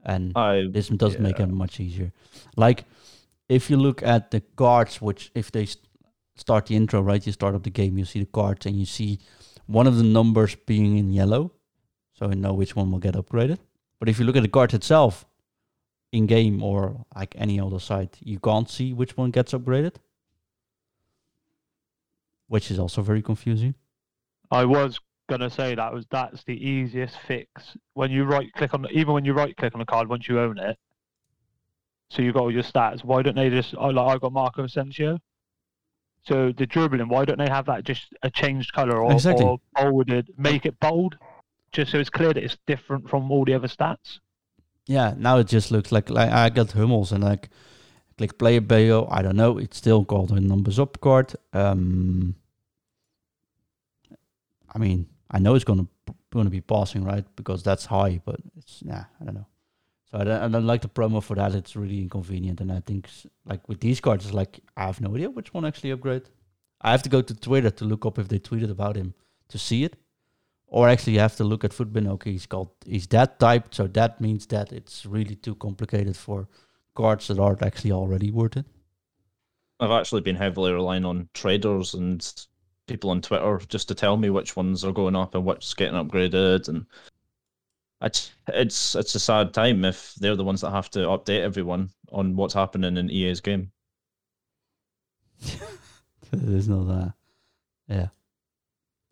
and 0.03 0.31
I 0.35 0.65
this 0.71 0.87
doesn't 0.87 1.21
make 1.21 1.39
it 1.39 1.47
much 1.49 1.79
easier. 1.79 2.11
Like, 2.55 2.85
if 3.47 3.69
you 3.69 3.77
look 3.77 4.01
at 4.01 4.31
the 4.31 4.41
cards, 4.55 5.01
which 5.01 5.31
if 5.35 5.51
they 5.51 5.67
st- 5.67 5.85
start 6.35 6.65
the 6.65 6.75
intro, 6.75 7.01
right, 7.01 7.23
you 7.25 7.31
start 7.31 7.53
up 7.53 7.63
the 7.63 7.69
game, 7.69 7.97
you 7.97 8.05
see 8.05 8.19
the 8.19 8.25
cards, 8.25 8.65
and 8.65 8.75
you 8.75 8.85
see 8.85 9.19
one 9.67 9.85
of 9.85 9.97
the 9.97 10.03
numbers 10.03 10.55
being 10.55 10.97
in 10.97 11.11
yellow, 11.13 11.51
so 12.15 12.29
you 12.29 12.35
know 12.35 12.53
which 12.53 12.75
one 12.75 12.91
will 12.91 12.99
get 12.99 13.13
upgraded. 13.13 13.59
But 13.99 14.09
if 14.09 14.19
you 14.19 14.25
look 14.25 14.35
at 14.35 14.41
the 14.41 14.49
card 14.49 14.73
itself, 14.73 15.25
in 16.11 16.25
game 16.25 16.63
or 16.63 17.05
like 17.15 17.35
any 17.37 17.59
other 17.59 17.79
site, 17.79 18.17
you 18.21 18.39
can't 18.39 18.69
see 18.69 18.93
which 18.93 19.17
one 19.17 19.31
gets 19.31 19.53
upgraded, 19.53 19.95
which 22.47 22.71
is 22.71 22.79
also 22.79 23.01
very 23.01 23.21
confusing. 23.21 23.75
I 24.49 24.63
was 24.65 24.99
gonna 25.27 25.49
say 25.49 25.75
that 25.75 25.91
was 25.93 26.05
that's 26.09 26.43
the 26.43 26.53
easiest 26.53 27.17
fix 27.27 27.75
when 27.95 28.11
you 28.11 28.23
right 28.23 28.51
click 28.53 28.73
on 28.73 28.85
even 28.91 29.13
when 29.13 29.25
you 29.25 29.33
right 29.33 29.55
click 29.57 29.73
on 29.73 29.79
the 29.79 29.85
card 29.85 30.07
once 30.07 30.27
you 30.29 30.39
own 30.39 30.57
it. 30.57 30.77
So 32.11 32.21
you've 32.21 32.35
got 32.35 32.43
all 32.43 32.53
your 32.53 32.63
stats. 32.63 33.03
Why 33.03 33.21
don't 33.21 33.35
they 33.35 33.49
just? 33.49 33.75
I 33.77 33.89
like 33.89 34.15
I 34.15 34.17
got 34.19 34.31
Marco 34.31 34.63
Asensio. 34.63 35.19
So 36.21 36.51
the 36.51 36.65
dribbling, 36.65 37.07
why 37.09 37.25
don't 37.25 37.37
they 37.37 37.49
have 37.49 37.65
that 37.65 37.83
just 37.83 38.13
a 38.23 38.31
changed 38.31 38.73
color 38.73 39.03
or, 39.03 39.11
Exactly. 39.11 39.45
or 39.45 39.59
bolded? 39.75 40.31
Make 40.37 40.65
it 40.65 40.79
bold, 40.79 41.17
just 41.75 41.91
so 41.91 41.99
it's 41.99 42.09
clear 42.09 42.33
that 42.33 42.43
it's 42.43 42.57
different 42.65 43.09
from 43.09 43.31
all 43.31 43.45
the 43.45 43.53
other 43.53 43.67
stats. 43.67 44.19
Yeah, 44.87 45.13
now 45.17 45.37
it 45.39 45.47
just 45.47 45.71
looks 45.71 45.91
like 45.91 46.09
like 46.09 46.31
I 46.31 46.49
got 46.49 46.71
Hummels 46.71 47.11
and 47.11 47.23
like 47.23 47.49
click 48.17 48.37
player 48.37 48.61
bio. 48.61 49.07
I 49.11 49.21
don't 49.21 49.35
know. 49.35 49.57
It's 49.57 49.77
still 49.77 50.05
called 50.05 50.31
a 50.31 50.39
numbers 50.39 50.79
up 50.79 50.99
card. 51.01 51.33
Um, 51.53 52.35
I 54.73 54.77
mean, 54.77 55.07
I 55.29 55.39
know 55.39 55.55
it's 55.55 55.65
gonna 55.65 55.87
gonna 56.31 56.49
be 56.49 56.61
passing 56.61 57.03
right 57.03 57.25
because 57.35 57.63
that's 57.63 57.85
high, 57.85 58.21
but 58.25 58.39
it's 58.57 58.83
nah, 58.83 59.03
I 59.19 59.25
don't 59.25 59.35
know. 59.35 59.47
So 60.11 60.19
I 60.19 60.23
don't, 60.23 60.41
I 60.43 60.47
don't 60.47 60.67
like 60.67 60.81
the 60.81 60.87
promo 60.87 61.21
for 61.21 61.35
that. 61.35 61.55
It's 61.55 61.75
really 61.75 62.01
inconvenient, 62.01 62.61
and 62.61 62.71
I 62.71 62.79
think 62.79 63.09
like 63.45 63.67
with 63.67 63.79
these 63.79 63.99
cards, 63.99 64.25
it's 64.25 64.33
like 64.33 64.59
I 64.77 64.85
have 64.85 65.01
no 65.01 65.15
idea 65.15 65.29
which 65.29 65.53
one 65.53 65.65
actually 65.65 65.91
upgrade. 65.91 66.29
I 66.81 66.91
have 66.91 67.03
to 67.03 67.09
go 67.09 67.21
to 67.21 67.35
Twitter 67.35 67.71
to 67.71 67.85
look 67.85 68.05
up 68.05 68.19
if 68.19 68.27
they 68.27 68.39
tweeted 68.39 68.69
about 68.69 68.95
him 68.95 69.13
to 69.49 69.57
see 69.57 69.83
it. 69.83 69.95
Or 70.67 70.89
actually, 70.89 71.13
you 71.13 71.19
have 71.19 71.35
to 71.37 71.43
look 71.43 71.63
at 71.63 71.71
Futbin. 71.71 72.07
Okay, 72.07 72.31
he's 72.31 72.45
called 72.45 72.71
he's 72.85 73.07
that 73.07 73.39
type, 73.39 73.73
so 73.73 73.87
that 73.87 74.19
means 74.19 74.45
that 74.47 74.71
it's 74.73 75.05
really 75.05 75.35
too 75.35 75.55
complicated 75.55 76.17
for 76.17 76.47
cards 76.95 77.27
that 77.27 77.39
aren't 77.39 77.61
actually 77.61 77.91
already 77.91 78.31
worth 78.31 78.57
it. 78.57 78.65
I've 79.79 79.91
actually 79.91 80.21
been 80.21 80.35
heavily 80.35 80.71
relying 80.71 81.05
on 81.05 81.29
traders 81.33 81.93
and 81.93 82.25
people 82.87 83.09
on 83.09 83.21
Twitter 83.21 83.59
just 83.67 83.87
to 83.89 83.95
tell 83.95 84.17
me 84.17 84.29
which 84.29 84.55
ones 84.55 84.83
are 84.83 84.91
going 84.91 85.15
up 85.15 85.35
and 85.35 85.45
which's 85.45 85.73
getting 85.73 85.95
upgraded, 85.95 86.67
and 86.67 86.85
it's 88.01 88.31
it's 88.47 88.95
it's 88.95 89.15
a 89.15 89.19
sad 89.19 89.53
time 89.53 89.85
if 89.85 90.15
they're 90.15 90.35
the 90.35 90.43
ones 90.43 90.61
that 90.61 90.71
have 90.71 90.89
to 90.91 90.99
update 90.99 91.41
everyone 91.41 91.89
on 92.11 92.35
what's 92.35 92.53
happening 92.53 92.97
in 92.97 93.11
EA's 93.11 93.41
game. 93.41 93.71
There's 96.31 96.67
no 96.67 96.83
that. 96.85 97.13
Yeah, 97.87 98.07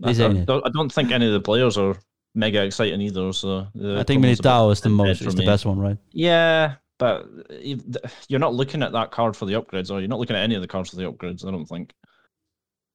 I, 0.03 0.09
I 0.09 0.13
don't, 0.13 0.67
I 0.67 0.69
don't 0.69 0.91
think 0.91 1.11
any 1.11 1.27
of 1.27 1.33
the 1.33 1.39
players 1.39 1.77
are 1.77 1.95
mega 2.35 2.63
exciting 2.63 3.01
either. 3.01 3.31
So 3.33 3.67
I 3.75 4.03
think 4.03 4.23
promos 4.23 4.39
a 4.39 4.43
Militao 4.43 4.71
is 4.71 4.81
the 4.81 4.89
most 4.89 5.21
is 5.21 5.35
the 5.35 5.45
best 5.45 5.65
one, 5.65 5.79
right? 5.79 5.97
Yeah, 6.11 6.75
but 6.99 7.27
you- 7.61 7.81
you're 8.27 8.39
not 8.39 8.53
looking 8.53 8.83
at 8.83 8.91
that 8.91 9.11
card 9.11 9.35
for 9.37 9.45
the 9.45 9.53
upgrades, 9.53 9.91
or 9.91 9.99
you're 9.99 10.09
not 10.09 10.19
looking 10.19 10.35
at 10.35 10.43
any 10.43 10.55
of 10.55 10.61
the 10.61 10.67
cards 10.67 10.89
for 10.89 10.95
the 10.97 11.11
upgrades. 11.11 11.47
I 11.47 11.51
don't 11.51 11.65
think 11.65 11.93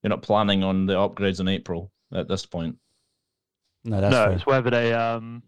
you're 0.03 0.11
not 0.11 0.23
planning 0.23 0.63
on 0.63 0.87
the 0.87 0.95
upgrades 0.95 1.41
in 1.41 1.49
April 1.49 1.91
at 2.13 2.29
this 2.29 2.47
point. 2.47 2.77
No, 3.85 4.01
that's 4.01 4.13
no, 4.13 4.25
fair. 4.25 4.33
it's 4.33 4.47
whether 4.47 4.71
they 4.71 4.93
um 4.93 5.43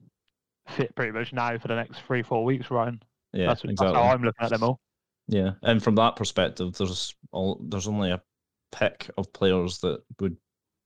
fit 0.69 0.95
pretty 0.95 1.13
much 1.13 1.33
now 1.33 1.59
for 1.59 1.69
the 1.69 1.75
next 1.75 2.01
three 2.07 2.23
four 2.23 2.45
weeks, 2.45 2.71
Ryan. 2.71 3.03
Yeah, 3.33 3.47
that's, 3.49 3.63
that's 3.63 3.73
exactly. 3.73 3.97
how 3.97 4.09
I'm 4.09 4.23
looking 4.23 4.45
at 4.45 4.51
them 4.51 4.63
all. 4.63 4.81
Yeah, 5.29 5.53
and 5.63 5.83
from 5.83 5.95
that 5.97 6.17
perspective, 6.17 6.73
there's 6.75 7.15
all 7.33 7.61
there's 7.69 7.87
only 7.89 8.11
a 8.11 8.23
pick 8.73 9.11
of 9.19 9.33
players 9.33 9.79
that 9.81 10.01
would 10.21 10.37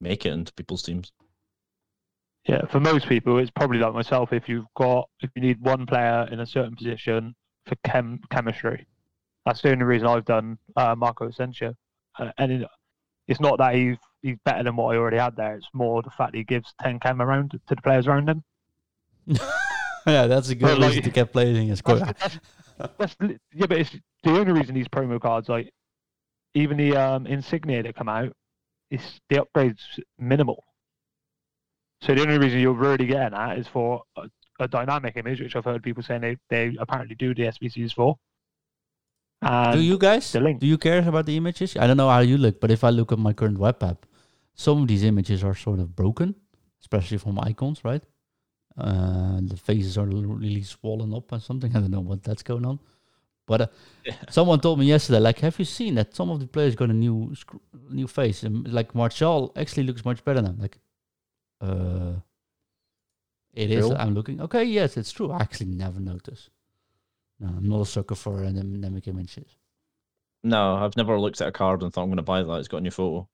make 0.04 0.24
it 0.24 0.32
into 0.32 0.52
people's 0.54 0.82
teams. 0.82 1.10
Yeah, 2.46 2.66
for 2.66 2.78
most 2.78 3.08
people, 3.08 3.38
it's 3.38 3.50
probably 3.50 3.78
like 3.78 3.94
myself. 3.94 4.32
If 4.32 4.48
you've 4.48 4.66
got, 4.76 5.08
if 5.20 5.30
you 5.34 5.42
need 5.42 5.60
one 5.60 5.86
player 5.86 6.28
in 6.30 6.40
a 6.40 6.46
certain 6.46 6.76
position 6.76 7.34
for 7.66 7.74
chem 7.84 8.20
chemistry, 8.30 8.86
that's 9.46 9.62
the 9.62 9.70
only 9.72 9.84
reason 9.84 10.06
I've 10.06 10.26
done 10.26 10.58
uh, 10.76 10.94
Marco 10.94 11.26
Asensio. 11.28 11.74
Uh, 12.18 12.30
and 12.38 12.52
it, 12.52 12.68
it's 13.28 13.40
not 13.40 13.58
that 13.58 13.74
he's 13.74 13.96
he's 14.22 14.36
better 14.44 14.62
than 14.62 14.76
what 14.76 14.94
I 14.94 14.98
already 14.98 15.16
had 15.16 15.36
there. 15.36 15.56
It's 15.56 15.66
more 15.72 16.02
the 16.02 16.10
fact 16.10 16.32
that 16.32 16.38
he 16.38 16.44
gives 16.44 16.72
ten 16.80 17.00
chem 17.00 17.22
around 17.22 17.52
to 17.52 17.60
the 17.74 17.80
players 17.82 18.06
around 18.06 18.28
him. 18.28 18.44
yeah, 20.06 20.26
that's 20.26 20.50
a 20.50 20.54
good 20.54 20.64
Well, 20.66 20.78
like- 20.80 20.88
reason 20.90 21.02
to 21.04 21.10
get 21.10 21.32
playing 21.32 21.68
his 21.68 21.80
That's, 21.80 21.98
squad. 22.00 22.16
that's, 22.20 22.38
that's 22.98 23.16
li- 23.20 23.38
yeah, 23.54 23.66
but 23.66 23.78
it's 23.78 23.96
the 24.22 24.30
only 24.38 24.52
reason 24.52 24.74
these 24.74 24.88
promo 24.88 25.18
cards, 25.18 25.48
like 25.48 25.72
even 26.54 26.76
the 26.76 26.94
um, 26.94 27.26
Insigne 27.26 27.82
that 27.82 27.96
come 27.96 28.08
out, 28.10 28.32
is 28.94 29.20
the 29.28 29.36
upgrades 29.42 29.82
minimal. 30.18 30.64
So 32.02 32.14
the 32.14 32.22
only 32.22 32.38
reason 32.38 32.60
you're 32.60 32.72
really 32.72 33.06
getting 33.06 33.36
that 33.38 33.58
is 33.58 33.66
for 33.66 34.02
a, 34.16 34.22
a 34.60 34.68
dynamic 34.68 35.16
image, 35.16 35.40
which 35.40 35.56
I've 35.56 35.64
heard 35.64 35.82
people 35.82 36.02
saying 36.02 36.20
they, 36.20 36.36
they 36.50 36.76
apparently 36.78 37.14
do 37.14 37.34
the 37.34 37.44
SBCs 37.44 37.94
for. 37.94 38.18
And 39.42 39.78
do 39.78 39.82
you 39.82 39.98
guys? 39.98 40.32
the 40.32 40.40
link. 40.40 40.60
Do 40.60 40.66
you 40.66 40.78
care 40.78 41.06
about 41.06 41.26
the 41.26 41.36
images? 41.36 41.76
I 41.76 41.86
don't 41.86 41.96
know 41.96 42.08
how 42.08 42.20
you 42.20 42.38
look, 42.38 42.60
but 42.60 42.70
if 42.70 42.84
I 42.84 42.90
look 42.90 43.12
at 43.12 43.18
my 43.18 43.32
current 43.32 43.58
web 43.58 43.82
app, 43.82 44.06
some 44.54 44.82
of 44.82 44.88
these 44.88 45.04
images 45.04 45.42
are 45.44 45.54
sort 45.54 45.80
of 45.80 45.94
broken, 45.94 46.34
especially 46.80 47.18
from 47.18 47.38
icons, 47.40 47.84
right? 47.84 48.02
Uh, 48.76 49.40
the 49.42 49.56
faces 49.56 49.98
are 49.98 50.06
really 50.06 50.62
swollen 50.62 51.12
up 51.14 51.32
or 51.32 51.40
something. 51.40 51.70
I 51.76 51.80
don't 51.80 51.90
know 51.90 52.00
what 52.00 52.22
that's 52.22 52.42
going 52.42 52.64
on. 52.64 52.78
But 53.46 53.60
uh, 53.60 53.66
Yeah. 54.06 54.14
someone 54.30 54.60
told 54.60 54.78
me 54.78 54.86
yesterday, 54.86 55.20
like, 55.20 55.40
have 55.40 55.58
you 55.58 55.64
seen 55.64 55.94
that 55.96 56.14
some 56.14 56.30
of 56.30 56.40
the 56.40 56.46
players 56.46 56.74
got 56.74 56.90
a 56.90 56.94
new 56.94 57.34
sc- 57.34 57.60
new 57.90 58.06
face? 58.06 58.42
And 58.42 58.72
like 58.72 58.94
Martial 58.94 59.52
actually 59.56 59.82
looks 59.84 60.04
much 60.04 60.24
better 60.24 60.40
now. 60.42 60.54
Like, 60.58 60.78
uh, 61.60 62.14
it 63.52 63.70
is. 63.70 63.84
Real? 63.84 63.96
I'm 63.96 64.14
looking. 64.14 64.40
Okay, 64.40 64.64
yes, 64.64 64.96
it's 64.96 65.12
true. 65.12 65.30
I 65.30 65.38
actually 65.40 65.66
never 65.70 66.00
noticed. 66.00 66.50
No, 67.40 67.48
I'm 67.48 67.68
not 67.68 67.80
a 67.82 67.86
sucker 67.86 68.14
for 68.14 68.40
dynamic 68.42 69.08
images. 69.08 69.56
No, 70.42 70.76
I've 70.76 70.96
never 70.96 71.18
looked 71.18 71.40
at 71.40 71.48
a 71.48 71.52
card 71.52 71.82
and 71.82 71.92
thought 71.92 72.02
I'm 72.02 72.08
going 72.08 72.16
to 72.18 72.22
buy 72.22 72.42
that. 72.42 72.52
It's 72.58 72.68
got 72.68 72.78
a 72.78 72.80
new 72.80 72.90
photo. 72.90 73.28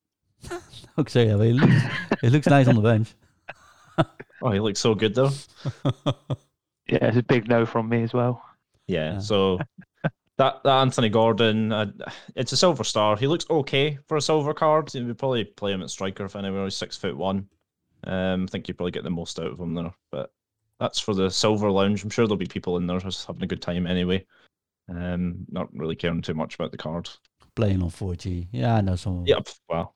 Okay, 0.99 1.27
yeah, 1.29 1.35
it 1.35 1.55
looks, 1.55 1.75
it 2.23 2.33
looks 2.33 2.47
nice 2.47 2.67
on 2.69 2.75
the 2.77 2.83
bench. 2.83 3.15
Oh, 4.43 4.51
he 4.51 4.59
looks 4.61 4.81
so 4.81 4.95
good 4.95 5.15
though. 5.15 5.31
yeah, 6.89 7.09
it's 7.09 7.19
a 7.19 7.23
big 7.23 7.47
no 7.49 7.67
from 7.67 7.91
me 7.91 8.03
as 8.03 8.15
well. 8.15 8.43
Yeah. 8.87 9.15
Yeah. 9.15 9.19
So 9.21 9.59
that 10.41 10.63
that 10.65 10.81
Anthony 10.81 11.11
Gordon, 11.11 11.71
uh, 11.71 11.93
it's 12.35 12.53
a 12.53 12.57
silver 12.57 12.83
star. 12.83 13.15
He 13.15 13.27
looks 13.27 13.45
okay 13.51 13.99
for 14.07 14.17
a 14.17 14.23
silver 14.23 14.55
card. 14.55 14.91
Would 14.95 15.19
probably 15.19 15.45
play 15.45 15.73
him 15.73 15.83
at 15.83 15.91
striker 15.91 16.25
if 16.25 16.35
anywhere. 16.35 16.65
He's 16.65 16.77
six 16.77 16.97
foot 16.97 17.17
one. 17.17 17.47
Um, 18.05 18.45
I 18.45 18.47
think 18.47 18.67
you'd 18.67 18.79
probably 18.79 18.93
get 18.93 19.05
the 19.05 19.11
most 19.11 19.39
out 19.39 19.53
of 19.53 19.61
him 19.61 19.75
there. 19.75 19.93
But 20.11 20.33
that's 20.79 20.99
for 20.99 21.15
the 21.15 21.31
silver 21.31 21.71
lounge. 21.71 22.03
I'm 22.03 22.11
sure 22.11 22.27
there'll 22.27 22.39
be 22.39 22.47
people 22.47 22.79
in 22.79 22.87
there 22.87 22.99
just 23.01 23.27
having 23.27 23.43
a 23.43 23.47
good 23.47 23.61
time 23.61 23.87
anyway. 23.87 24.25
Um, 24.89 25.45
not 25.51 25.69
really 25.77 25.95
caring 25.95 26.23
too 26.23 26.35
much 26.35 26.55
about 26.55 26.73
the 26.73 26.79
card. 26.79 27.11
Playing 27.55 27.83
on 27.83 27.91
4G. 27.91 28.49
Yeah, 28.51 28.77
I 28.77 28.81
know 28.81 28.97
some. 28.97 29.25
Yep. 29.27 29.49
Well. 29.69 29.95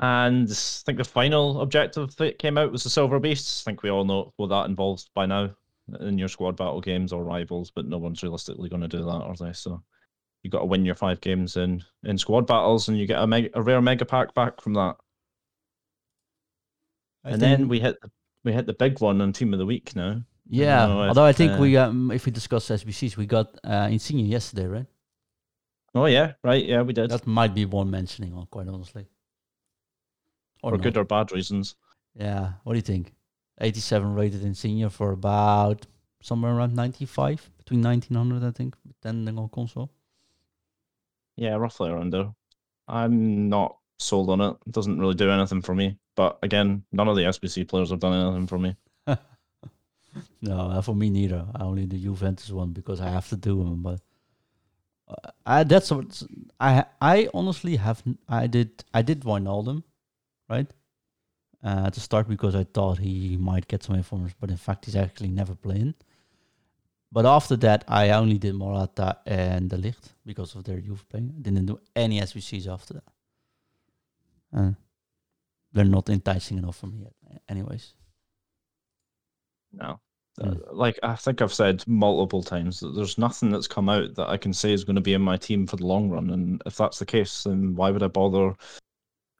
And 0.00 0.50
I 0.50 0.54
think 0.84 0.98
the 0.98 1.04
final 1.04 1.60
objective 1.60 2.16
that 2.16 2.40
came 2.40 2.58
out 2.58 2.72
was 2.72 2.82
the 2.82 2.90
Silver 2.90 3.20
Beasts. 3.20 3.62
I 3.62 3.70
think 3.70 3.84
we 3.84 3.90
all 3.90 4.04
know 4.04 4.32
what 4.36 4.48
that 4.48 4.68
involves 4.68 5.08
by 5.14 5.26
now 5.26 5.50
in 6.00 6.18
your 6.18 6.28
squad 6.28 6.56
battle 6.56 6.80
games 6.80 7.12
or 7.12 7.24
rivals, 7.24 7.70
but 7.70 7.86
no 7.86 7.98
one's 7.98 8.22
realistically 8.22 8.68
going 8.68 8.82
to 8.82 8.88
do 8.88 9.04
that, 9.04 9.10
are 9.10 9.36
they? 9.36 9.52
So 9.52 9.82
you 10.42 10.50
got 10.50 10.60
to 10.60 10.66
win 10.66 10.84
your 10.84 10.94
five 10.94 11.20
games 11.20 11.56
in 11.56 11.82
in 12.04 12.18
squad 12.18 12.46
battles, 12.46 12.88
and 12.88 12.98
you 12.98 13.06
get 13.06 13.20
a, 13.20 13.26
mega, 13.26 13.50
a 13.54 13.62
rare 13.62 13.82
mega 13.82 14.04
pack 14.04 14.34
back 14.34 14.60
from 14.60 14.74
that. 14.74 14.96
I 17.24 17.30
and 17.30 17.40
think- 17.40 17.58
then 17.58 17.68
we 17.68 17.80
hit 17.80 18.00
the, 18.00 18.10
we 18.44 18.52
hit 18.52 18.66
the 18.66 18.74
big 18.74 19.00
one 19.00 19.20
on 19.20 19.32
Team 19.32 19.52
of 19.52 19.58
the 19.58 19.66
Week 19.66 19.94
now. 19.96 20.22
Yeah, 20.48 20.86
know 20.86 21.02
if, 21.02 21.08
although 21.08 21.24
I 21.24 21.32
think 21.32 21.54
uh, 21.54 21.58
we, 21.58 21.76
um, 21.76 22.12
if 22.12 22.24
we 22.24 22.30
discuss 22.30 22.68
SBCs, 22.68 23.16
we 23.16 23.26
got 23.26 23.58
uh, 23.64 23.88
Insigne 23.90 24.26
yesterday, 24.26 24.66
right? 24.66 24.86
Oh 25.96 26.06
yeah, 26.06 26.34
right, 26.44 26.64
yeah, 26.64 26.82
we 26.82 26.92
did 26.92 27.10
That 27.10 27.26
might 27.26 27.54
be 27.54 27.64
one 27.64 27.90
mentioning 27.90 28.32
on, 28.34 28.46
quite 28.46 28.68
honestly. 28.68 29.06
Or 30.62 30.72
for 30.72 30.78
good 30.78 30.96
or 30.96 31.04
bad 31.04 31.32
reasons. 31.32 31.74
Yeah, 32.14 32.52
what 32.62 32.74
do 32.74 32.78
you 32.78 32.82
think? 32.82 33.14
87 33.60 34.14
rated 34.14 34.44
Insigne 34.44 34.88
for 34.90 35.12
about 35.12 35.86
somewhere 36.22 36.52
around 36.52 36.74
95, 36.74 37.50
between 37.58 37.82
1900, 37.82 38.46
I 38.46 38.50
think, 38.50 38.74
depending 38.86 39.38
on 39.38 39.48
console. 39.48 39.90
Yeah, 41.36 41.54
roughly 41.54 41.90
around 41.90 42.12
there. 42.12 42.32
I'm 42.88 43.48
not 43.48 43.76
sold 43.98 44.30
on 44.30 44.40
it. 44.40 44.56
It 44.66 44.72
doesn't 44.72 44.98
really 44.98 45.14
do 45.14 45.30
anything 45.30 45.62
for 45.62 45.74
me. 45.74 45.98
But 46.14 46.38
again, 46.42 46.84
none 46.92 47.08
of 47.08 47.16
the 47.16 47.22
SBC 47.22 47.68
players 47.68 47.90
have 47.90 48.00
done 48.00 48.14
anything 48.14 48.46
for 48.46 48.58
me. 48.58 48.76
No, 50.40 50.70
uh, 50.70 50.80
for 50.80 50.94
me 50.94 51.10
neither. 51.10 51.46
I 51.54 51.64
only 51.64 51.86
the 51.86 51.98
Juventus 51.98 52.50
one 52.50 52.70
because 52.70 53.00
I 53.00 53.10
have 53.10 53.28
to 53.30 53.36
do 53.36 53.62
them. 53.62 53.82
But 53.82 54.00
uh, 55.08 55.30
I 55.44 55.64
that's 55.64 55.90
what 55.90 56.22
I 56.60 56.84
I 57.00 57.28
honestly 57.34 57.76
have 57.76 58.02
I 58.28 58.46
did 58.46 58.84
I 58.94 59.02
did 59.02 59.22
Wijnaldum, 59.22 59.82
right? 60.48 60.70
Uh, 61.66 61.90
to 61.90 61.98
start 61.98 62.28
because 62.28 62.54
I 62.54 62.62
thought 62.62 62.98
he 62.98 63.36
might 63.36 63.66
get 63.66 63.82
some 63.82 63.96
informers, 63.96 64.34
but 64.38 64.50
in 64.50 64.56
fact 64.56 64.84
he's 64.84 64.94
actually 64.94 65.30
never 65.30 65.56
playing. 65.56 65.94
But 67.10 67.26
after 67.26 67.56
that, 67.56 67.82
I 67.88 68.10
only 68.10 68.38
did 68.38 68.54
Morata 68.54 69.18
and 69.26 69.68
De 69.68 69.76
Ligt 69.76 70.14
because 70.24 70.54
of 70.54 70.62
their 70.62 70.78
youth 70.78 71.04
playing. 71.08 71.34
Didn't 71.42 71.66
do 71.66 71.80
any 71.96 72.20
SBCs 72.20 72.68
after 72.68 72.94
that. 72.94 73.08
Uh, 74.56 74.72
they're 75.72 75.84
not 75.96 76.08
enticing 76.08 76.58
enough 76.58 76.76
for 76.76 76.86
me 76.86 76.98
yet. 77.02 77.42
Anyways, 77.48 77.94
No. 79.72 79.98
Mm. 80.40 80.46
Uh, 80.46 80.72
Like 80.72 81.00
I 81.02 81.16
think 81.16 81.42
I've 81.42 81.52
said 81.62 81.82
multiple 81.88 82.44
times 82.44 82.78
that 82.78 82.94
there's 82.94 83.18
nothing 83.18 83.50
that's 83.50 83.66
come 83.66 83.88
out 83.88 84.14
that 84.14 84.28
I 84.28 84.36
can 84.36 84.52
say 84.52 84.72
is 84.72 84.84
going 84.84 85.02
to 85.02 85.08
be 85.10 85.14
in 85.14 85.22
my 85.22 85.36
team 85.36 85.66
for 85.66 85.76
the 85.76 85.86
long 85.86 86.10
run. 86.10 86.30
And 86.30 86.62
if 86.64 86.76
that's 86.76 87.00
the 87.00 87.06
case, 87.06 87.42
then 87.42 87.74
why 87.74 87.90
would 87.90 88.04
I 88.04 88.08
bother 88.08 88.54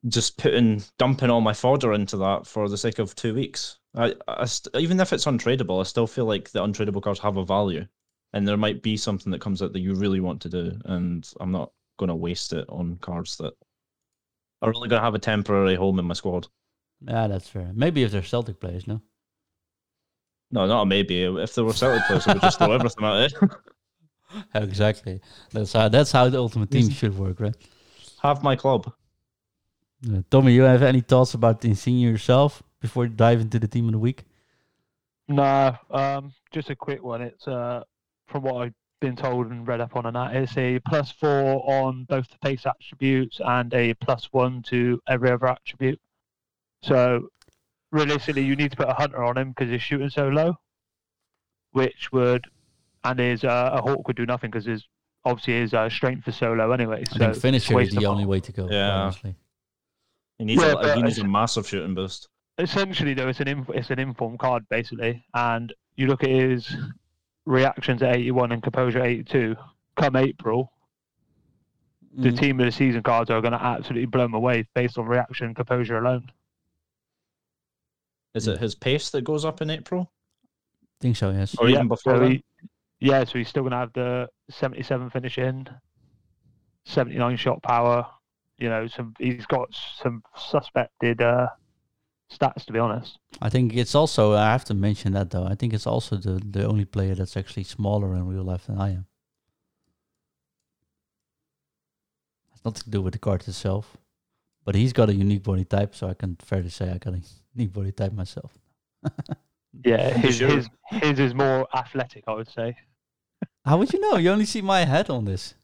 just 0.09 0.39
putting 0.39 0.83
dumping 0.99 1.31
all 1.31 1.41
my 1.41 1.53
fodder 1.53 1.93
into 1.93 2.17
that 2.19 2.47
for 2.47 2.69
the 2.69 2.79
sake 2.79 2.99
of 2.99 3.15
two 3.15 3.35
weeks? 3.35 3.79
I, 3.95 4.15
I 4.29 4.45
st- 4.45 4.77
even 4.77 5.01
if 5.01 5.13
it's 5.13 5.25
untradeable, 5.25 5.81
I 5.81 5.85
still 5.85 6.07
feel 6.07 6.27
like 6.27 6.51
the 6.51 6.63
untradeable 6.63 7.03
cards 7.03 7.21
have 7.21 7.37
a 7.37 7.45
value, 7.45 7.87
and 8.33 8.47
there 8.47 8.57
might 8.57 8.83
be 8.83 8.97
something 8.97 9.31
that 9.33 9.41
comes 9.41 9.63
out 9.63 9.73
that 9.73 9.81
you 9.81 9.95
really 9.95 10.21
want 10.21 10.41
to 10.43 10.49
do, 10.49 10.79
and 10.85 11.29
I'm 11.41 11.53
not 11.53 11.73
going 11.99 12.09
to 12.09 12.15
waste 12.15 12.53
it 12.53 12.67
on 12.69 12.97
cards 12.97 13.37
that 13.39 13.55
are 14.63 14.73
only 14.75 14.89
going 14.89 15.01
to 15.01 15.05
have 15.05 15.15
a 15.15 15.19
temporary 15.19 15.75
home 15.75 15.99
in 15.99 16.05
my 16.05 16.15
squad. 16.15 16.47
yeah, 17.01 17.27
that's 17.27 17.49
fair. 17.49 17.71
Maybe 17.75 18.03
if 18.03 18.13
they're 18.13 18.23
Celtic 18.23 18.61
players, 18.61 18.87
no. 18.87 19.01
No, 20.51 20.67
not 20.67 20.83
a 20.83 20.87
maybe. 20.87 21.23
If 21.25 21.55
there 21.55 21.65
were 21.65 21.73
Celtic 21.73 22.07
players, 22.07 22.27
I 22.27 22.35
would 22.35 22.43
just 22.43 22.59
throw 22.59 22.73
everything 22.73 23.05
at 23.05 23.33
it. 23.33 23.35
exactly. 24.55 25.21
That's 25.53 25.73
how 25.73 25.89
that's 25.89 26.13
how 26.13 26.29
the 26.29 26.39
ultimate 26.39 26.71
team 26.71 26.91
should 26.91 27.17
work, 27.19 27.41
right? 27.41 27.57
have 28.23 28.43
my 28.43 28.57
club. 28.57 28.93
Uh, 30.05 30.23
Tommy, 30.31 30.53
you 30.53 30.63
have 30.63 30.83
any 30.83 31.01
thoughts 31.01 31.35
about 31.35 31.65
Insigne 31.65 31.99
yourself 31.99 32.63
before 32.81 33.05
you 33.05 33.11
dive 33.11 33.41
into 33.41 33.59
the 33.59 33.69
team 33.69 33.87
of 33.87 33.93
the 33.93 33.99
week? 33.99 34.25
No, 35.29 35.77
um, 35.91 36.33
just 36.53 36.71
a 36.71 36.77
quick 36.77 37.03
one. 37.03 37.23
It's 37.23 37.49
uh, 37.49 37.83
from 38.27 38.43
what 38.43 38.63
I've 38.63 38.75
been 39.01 39.17
told 39.17 39.51
and 39.51 39.67
read 39.67 39.81
up 39.81 39.97
on, 39.97 40.07
and 40.07 40.17
that 40.17 40.37
it's 40.37 40.57
a 40.57 40.79
plus 40.81 41.11
four 41.11 41.63
on 41.69 42.05
both 42.05 42.29
the 42.29 42.39
pace 42.39 42.67
attributes 42.67 43.41
and 43.45 43.73
a 43.75 43.95
plus 43.95 44.29
one 44.33 44.63
to 44.65 45.01
every 45.09 45.31
other 45.31 45.49
attribute. 45.49 46.01
So 46.83 47.29
realistically, 47.91 48.45
you 48.45 48.55
need 48.55 48.71
to 48.73 48.77
put 48.77 48.89
a 48.89 48.95
hunter 48.95 49.25
on 49.25 49.37
him 49.37 49.49
because 49.51 49.71
he's 49.71 49.83
shooting 49.83 50.11
so 50.11 50.29
low, 50.29 50.55
which 51.73 52.13
would, 52.13 52.47
and 53.03 53.19
his 53.19 53.45
uh, 53.45 53.71
a 53.73 53.83
hawk 53.83 54.07
would 54.07 54.17
do 54.17 54.27
nothing 54.27 54.51
because 54.51 54.67
his 54.67 54.87
obviously 55.25 55.55
his 55.55 55.75
uh, 55.75 55.89
strength 55.89 56.29
is 56.29 56.37
so 56.37 56.53
low 56.53 56.71
anyway. 56.71 57.01
I 57.01 57.13
so 57.13 57.19
think 57.19 57.31
it's 57.33 57.41
finisher 57.41 57.73
is 57.73 57.77
waste 57.77 57.97
the 57.99 58.07
only 58.07 58.27
way 58.27 58.41
to 58.41 58.53
go. 58.53 58.69
Yeah. 58.71 58.93
honestly. 58.93 59.35
He 60.39 60.45
needs, 60.45 60.63
Yeah, 60.63 60.75
a, 60.79 60.95
he 60.97 61.03
needs 61.03 61.19
a 61.19 61.25
massive 61.25 61.67
shooting 61.67 61.95
boost. 61.95 62.29
essentially 62.59 63.15
though 63.15 63.29
it's 63.29 63.41
an 63.41 63.49
inf- 63.49 63.71
it's 63.71 63.91
an 63.91 63.99
inform 63.99 64.37
card 64.39 64.65
basically 64.71 65.25
and 65.35 65.73
you 65.97 66.07
look 66.07 66.23
at 66.25 66.31
his 66.31 66.75
reactions 67.47 68.03
at 68.03 68.15
81 68.17 68.53
and 68.53 68.63
composure 68.63 68.99
at 69.01 69.07
82 69.07 69.57
come 69.97 70.17
april 70.17 70.73
the 72.19 72.31
Mm. 72.31 72.39
team 72.39 72.61
of 72.61 72.67
the 72.67 72.73
season 72.73 73.03
cards 73.03 73.31
are 73.31 73.43
going 73.43 73.53
to 73.53 73.63
absolutely 73.63 74.07
blow 74.07 74.25
him 74.25 74.33
away 74.35 74.67
based 74.75 74.97
on 74.99 75.05
reaction 75.07 75.47
and 75.49 75.57
composure 75.57 75.99
alone 75.99 76.31
Is 78.35 78.49
it 78.49 78.59
his 78.59 78.75
pace 78.75 79.11
that 79.11 79.23
goes 79.25 79.45
up 79.45 79.61
in 79.63 79.69
April? 79.71 80.11
I 80.83 80.97
think 81.03 81.17
so, 81.17 81.31
yes. 81.31 81.55
Or 81.59 81.69
even 81.69 81.89
before 81.89 82.17
so 82.19 82.29
he, 82.29 82.43
yeah 83.01 83.25
so 83.25 83.37
he's 83.39 83.49
still 83.49 83.63
going 83.63 83.73
to 83.73 83.77
have 83.79 83.93
the 83.93 84.29
77 84.51 85.11
finish 85.11 85.37
in 85.39 85.69
79 86.87 87.37
shot 87.37 87.63
power 87.63 88.07
you 88.59 88.69
know 88.69 88.87
some 88.87 89.15
he's 89.19 89.47
got 89.47 89.69
some 90.03 90.23
suspected 90.37 91.21
uh 91.23 91.49
stats 92.33 92.65
to 92.65 92.73
be 92.73 92.79
honest 92.79 93.19
I 93.41 93.49
think 93.51 93.75
it's 93.75 93.95
also 93.95 94.33
I 94.35 94.51
have 94.53 94.65
to 94.67 94.75
mention 94.75 95.13
that 95.13 95.31
though. 95.31 95.45
I 95.45 95.55
think 95.55 95.75
it's 95.75 95.87
also 95.87 96.17
the 96.17 96.41
the 96.41 96.65
only 96.67 96.85
player 96.85 97.15
that's 97.15 97.37
actually 97.37 97.65
smaller 97.65 98.15
in 98.15 98.27
real 98.27 98.45
life 98.45 98.67
than 98.67 98.79
I 98.79 98.91
am. 98.93 99.07
It's 102.53 102.65
nothing 102.65 102.83
to 102.85 102.91
do 102.91 103.03
with 103.03 103.13
the 103.13 103.19
card 103.19 103.47
itself, 103.47 103.97
but 104.65 104.75
he's 104.75 104.93
got 104.93 105.11
a 105.11 105.15
unique 105.15 105.43
body 105.43 105.65
type, 105.65 105.95
so 105.95 106.09
I 106.09 106.15
can 106.15 106.37
fairly 106.37 106.71
say 106.71 106.91
I 106.91 106.99
got 106.99 107.15
a 107.15 107.21
unique 107.55 107.73
body 107.73 107.93
type 107.93 108.13
myself. 108.13 108.53
Yeah, 109.85 110.11
his, 110.19 110.37
Sure. 110.37 110.49
his 110.49 110.69
his 110.87 111.19
is 111.21 111.35
more 111.35 111.69
athletic, 111.75 112.25
I 112.27 112.33
would 112.33 112.49
say. 112.49 112.77
How 113.65 113.77
would 113.79 113.93
you 113.93 114.01
know? 114.01 114.17
You 114.17 114.31
only 114.31 114.47
see 114.47 114.63
my 114.63 114.85
head 114.85 115.11
on 115.11 115.25
this. 115.25 115.55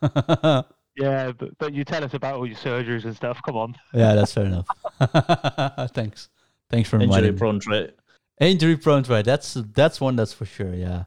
Yeah, 1.00 1.32
but 1.32 1.56
but 1.58 1.72
you 1.72 1.84
tell 1.84 2.04
us 2.04 2.12
about 2.12 2.34
all 2.34 2.46
your 2.46 2.56
surgeries 2.58 3.04
and 3.04 3.16
stuff. 3.16 3.40
Come 3.44 3.56
on. 3.56 3.74
yeah, 3.94 4.14
that's 4.14 4.34
fair 4.34 4.44
enough. 4.44 4.66
Thanks. 5.94 6.28
Thanks 6.68 6.88
for 6.90 6.98
reminding 6.98 7.18
Injury 7.18 7.32
me. 7.32 7.38
prone 7.38 7.60
trait. 7.60 7.94
Injury 8.38 8.76
prone, 8.76 9.02
right? 9.04 9.24
That's 9.24 9.54
that's 9.74 10.00
one 10.00 10.16
that's 10.16 10.34
for 10.34 10.44
sure. 10.44 10.74
Yeah. 10.74 11.04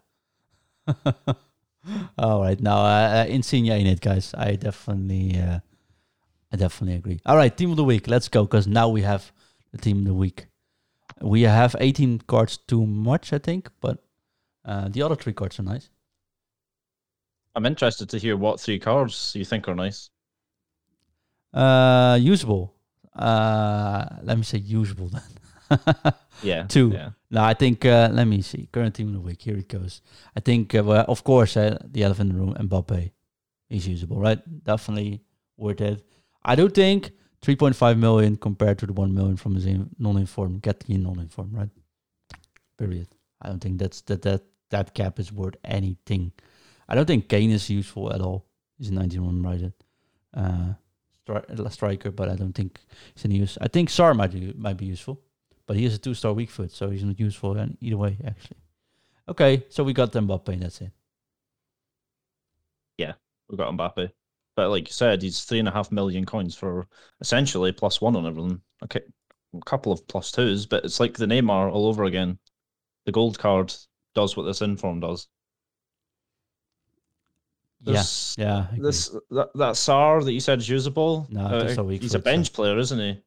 All 2.17 2.41
right, 2.41 2.59
now 2.59 2.77
uh, 2.77 3.23
uh, 3.23 3.25
Insigne 3.27 3.71
in 3.71 3.87
it, 3.87 3.99
guys. 3.99 4.33
I 4.37 4.55
definitely, 4.55 5.37
uh, 5.39 5.59
I 6.51 6.55
definitely 6.55 6.95
agree. 6.95 7.19
All 7.25 7.35
right, 7.35 7.55
team 7.55 7.71
of 7.71 7.77
the 7.77 7.83
week. 7.83 8.07
Let's 8.07 8.29
go, 8.29 8.43
because 8.43 8.67
now 8.67 8.87
we 8.87 9.01
have 9.01 9.31
the 9.71 9.77
team 9.77 9.99
of 9.99 10.05
the 10.05 10.13
week. 10.13 10.47
We 11.21 11.41
have 11.41 11.75
18 11.77 12.19
cards 12.19 12.57
too 12.57 12.85
much, 12.85 13.33
I 13.33 13.37
think, 13.37 13.69
but 13.81 14.01
uh, 14.63 14.87
the 14.89 15.01
other 15.01 15.15
three 15.15 15.33
cards 15.33 15.59
are 15.59 15.63
nice. 15.63 15.89
I'm 17.55 17.65
interested 17.65 18.09
to 18.09 18.17
hear 18.17 18.35
what 18.37 18.59
three 18.59 18.79
cards 18.79 19.33
you 19.35 19.45
think 19.45 19.67
are 19.67 19.75
nice. 19.75 20.09
Uh, 21.53 22.17
usable. 22.19 22.73
Uh, 23.15 24.05
let 24.23 24.37
me 24.37 24.43
say 24.43 24.57
usable 24.57 25.09
then. 25.09 26.13
Yeah. 26.41 26.63
Two. 26.63 26.89
Yeah. 26.89 27.09
No, 27.31 27.43
I 27.43 27.53
think. 27.53 27.85
Uh, 27.85 28.09
let 28.11 28.25
me 28.25 28.41
see. 28.41 28.67
Current 28.71 28.95
team 28.95 29.07
of 29.07 29.13
the 29.13 29.19
week. 29.19 29.41
Here 29.41 29.57
it 29.57 29.67
goes. 29.67 30.01
I 30.35 30.39
think. 30.39 30.75
Uh, 30.75 30.83
well, 30.83 31.05
of 31.07 31.23
course, 31.23 31.57
uh, 31.57 31.77
the 31.83 32.03
elephant 32.03 32.31
in 32.31 32.35
the 32.37 32.41
room, 32.43 32.53
Mbappe, 32.55 33.11
is 33.69 33.87
usable, 33.87 34.19
right? 34.19 34.39
Definitely 34.63 35.21
worth 35.57 35.81
it. 35.81 36.03
I 36.43 36.55
do 36.55 36.69
think 36.69 37.11
3.5 37.41 37.97
million 37.97 38.35
compared 38.35 38.77
to 38.79 38.85
the 38.85 38.93
1 38.93 39.13
million 39.13 39.37
from 39.37 39.55
his 39.55 39.65
non-informed. 39.97 40.61
Get 40.61 40.81
the 40.81 40.97
non-informed, 40.97 41.53
right? 41.53 41.69
Period. 42.77 43.07
I 43.41 43.47
don't 43.49 43.59
think 43.59 43.79
that's 43.79 44.01
that 44.01 44.21
that 44.23 44.43
that 44.69 44.93
cap 44.93 45.19
is 45.19 45.31
worth 45.31 45.55
anything. 45.63 46.31
I 46.87 46.95
don't 46.95 47.05
think 47.05 47.29
Kane 47.29 47.51
is 47.51 47.69
useful 47.69 48.11
at 48.13 48.21
all. 48.21 48.45
He's 48.77 48.89
a 48.89 48.93
91 48.93 49.41
right? 49.43 49.71
Uh, 50.33 50.73
stri- 51.27 51.71
striker, 51.71 52.11
but 52.11 52.29
I 52.29 52.35
don't 52.35 52.53
think 52.53 52.79
he's 53.15 53.25
any 53.25 53.35
use. 53.35 53.57
I 53.61 53.67
think 53.67 53.89
Sarr 53.89 54.15
might 54.15 54.31
be, 54.31 54.53
might 54.57 54.77
be 54.77 54.85
useful. 54.85 55.21
But 55.65 55.77
he 55.77 55.85
has 55.85 55.95
a 55.95 55.97
two-star 55.97 56.33
weak 56.33 56.49
foot, 56.49 56.71
so 56.71 56.89
he's 56.89 57.03
not 57.03 57.19
useful 57.19 57.57
in 57.57 57.77
either 57.79 57.97
way, 57.97 58.17
actually. 58.25 58.57
Okay, 59.29 59.63
so 59.69 59.83
we 59.83 59.93
got 59.93 60.11
Mbappe, 60.11 60.49
and 60.49 60.61
that's 60.61 60.81
it. 60.81 60.91
Yeah, 62.97 63.13
we 63.49 63.55
got 63.55 63.71
Mbappe. 63.73 64.11
But 64.55 64.69
like 64.69 64.87
you 64.87 64.93
said, 64.93 65.21
he's 65.21 65.43
three 65.43 65.59
and 65.59 65.67
a 65.67 65.71
half 65.71 65.91
million 65.91 66.25
coins 66.25 66.55
for 66.55 66.85
essentially 67.21 67.71
plus 67.71 68.01
one 68.01 68.15
on 68.15 68.27
everything. 68.27 68.61
Okay. 68.83 69.01
A 69.55 69.61
couple 69.65 69.91
of 69.91 70.07
plus 70.07 70.31
twos, 70.31 70.65
but 70.65 70.83
it's 70.83 70.99
like 70.99 71.17
the 71.17 71.25
Neymar 71.25 71.71
all 71.71 71.87
over 71.87 72.03
again. 72.03 72.37
The 73.05 73.11
gold 73.11 73.39
card 73.39 73.73
does 74.15 74.35
what 74.35 74.43
this 74.43 74.61
inform 74.61 74.99
does. 74.99 75.27
Yeah, 77.85 78.03
yeah. 78.37 78.67
This 78.77 79.09
that, 79.31 79.49
that 79.55 79.73
Sarr 79.75 80.23
that 80.23 80.31
you 80.31 80.39
said 80.39 80.59
is 80.59 80.69
usable. 80.69 81.27
No, 81.29 81.45
uh, 81.45 81.61
just 81.61 81.77
a 81.77 81.83
weak 81.83 82.01
he's 82.01 82.13
a 82.13 82.17
foot, 82.17 82.23
so- 82.23 82.31
bench 82.31 82.53
player, 82.53 82.77
isn't 82.77 82.99
he? 82.99 83.07
He's 83.09 83.19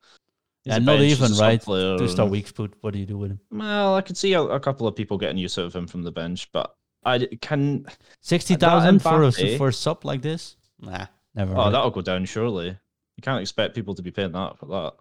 Yeah, 0.65 0.77
a 0.77 0.81
not 0.81 0.99
bench, 0.99 1.03
a 1.03 1.25
even, 1.25 1.33
right? 1.37 1.63
Player. 1.63 1.99
Two-star 1.99 2.27
weak 2.27 2.49
foot. 2.49 2.75
What 2.81 2.93
do 2.93 2.99
you 2.99 3.07
do 3.07 3.19
with 3.19 3.33
him? 3.33 3.41
Well, 3.53 3.95
I 3.95 4.01
could 4.01 4.17
see 4.17 4.33
a, 4.33 4.43
a 4.43 4.59
couple 4.59 4.89
of 4.89 4.97
people 4.97 5.19
getting 5.19 5.37
use 5.39 5.59
of 5.59 5.77
him 5.77 5.87
from 5.87 6.03
the 6.03 6.11
bench, 6.11 6.51
but 6.53 6.75
I 7.05 7.29
can. 7.41 7.87
Sixty 8.21 8.57
thousand 8.57 9.01
for 9.03 9.23
a 9.25 9.59
for 9.59 9.69
a 9.69 9.73
sub 9.73 10.05
like 10.05 10.23
this? 10.23 10.57
Nah, 10.81 11.07
never. 11.35 11.53
Oh, 11.53 11.57
right? 11.57 11.71
that'll 11.71 11.91
go 11.91 12.03
down 12.03 12.25
surely. 12.25 12.69
You 12.69 13.23
can't 13.23 13.41
expect 13.41 13.75
people 13.75 13.95
to 13.95 14.03
be 14.03 14.11
paying 14.11 14.33
that 14.33 14.59
for 14.59 14.67
that. 14.67 14.95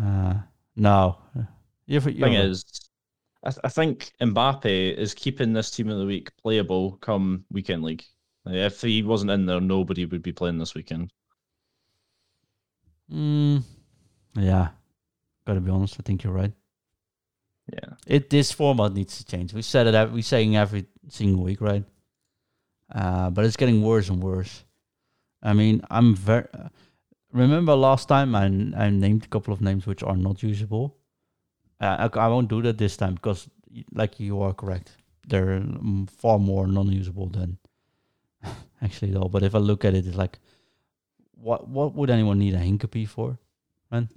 Uh, 0.00 0.34
no. 0.76 1.18
You're, 1.86 2.02
you're 2.02 2.28
thing 2.28 2.34
is, 2.34 2.64
I, 3.46 3.50
th- 3.50 3.60
I 3.64 3.68
think 3.68 4.12
Mbappe 4.20 4.94
is 4.94 5.14
keeping 5.14 5.52
this 5.52 5.70
team 5.70 5.88
of 5.88 5.98
the 5.98 6.06
week 6.06 6.36
playable 6.36 6.98
come 7.00 7.44
weekend 7.50 7.84
league. 7.84 8.04
Like, 8.44 8.56
if 8.56 8.80
he 8.80 9.02
wasn't 9.02 9.30
in 9.30 9.46
there, 9.46 9.60
nobody 9.60 10.04
would 10.04 10.22
be 10.22 10.32
playing 10.32 10.58
this 10.58 10.74
weekend. 10.74 11.12
Mm, 13.12 13.62
yeah. 14.34 14.70
Gotta 15.46 15.60
be 15.60 15.70
honest. 15.70 15.96
I 15.98 16.02
think 16.02 16.24
you're 16.24 16.32
right. 16.32 16.52
Yeah, 17.72 17.94
It 18.06 18.30
this 18.30 18.52
format 18.52 18.92
needs 18.92 19.18
to 19.18 19.24
change. 19.24 19.52
We 19.54 19.62
said 19.62 19.86
it. 19.86 20.12
We 20.12 20.22
saying 20.22 20.56
every 20.56 20.86
single 21.08 21.44
week, 21.44 21.60
right? 21.60 21.84
Uh, 22.92 23.30
but 23.30 23.44
it's 23.44 23.56
getting 23.56 23.82
worse 23.82 24.08
and 24.08 24.22
worse. 24.22 24.64
I 25.42 25.52
mean, 25.52 25.82
I'm 25.90 26.14
very. 26.14 26.46
Uh, 26.54 26.68
remember 27.32 27.74
last 27.74 28.08
time 28.08 28.34
I 28.34 28.44
I 28.76 28.90
named 28.90 29.24
a 29.24 29.28
couple 29.28 29.52
of 29.52 29.60
names 29.60 29.86
which 29.86 30.02
are 30.02 30.16
not 30.16 30.42
usable. 30.42 30.96
Uh, 31.80 32.08
I, 32.14 32.18
I 32.18 32.28
won't 32.28 32.48
do 32.48 32.62
that 32.62 32.78
this 32.78 32.96
time 32.96 33.14
because, 33.14 33.48
like 33.92 34.18
you 34.18 34.40
are 34.40 34.54
correct, 34.54 34.92
they're 35.26 35.60
mm, 35.60 36.08
far 36.10 36.38
more 36.38 36.66
non-usable 36.66 37.28
than 37.28 37.58
actually 38.82 39.12
though. 39.12 39.28
But 39.28 39.42
if 39.42 39.54
I 39.54 39.58
look 39.58 39.84
at 39.84 39.94
it, 39.94 40.06
it's 40.06 40.16
like, 40.16 40.38
what 41.34 41.68
what 41.68 41.94
would 41.94 42.10
anyone 42.10 42.38
need 42.38 42.54
a 42.54 42.58
Hincapie 42.58 43.08
for, 43.08 43.38
man? 43.90 44.08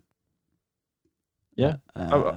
Yeah. 1.56 1.76
Uh, 1.96 2.34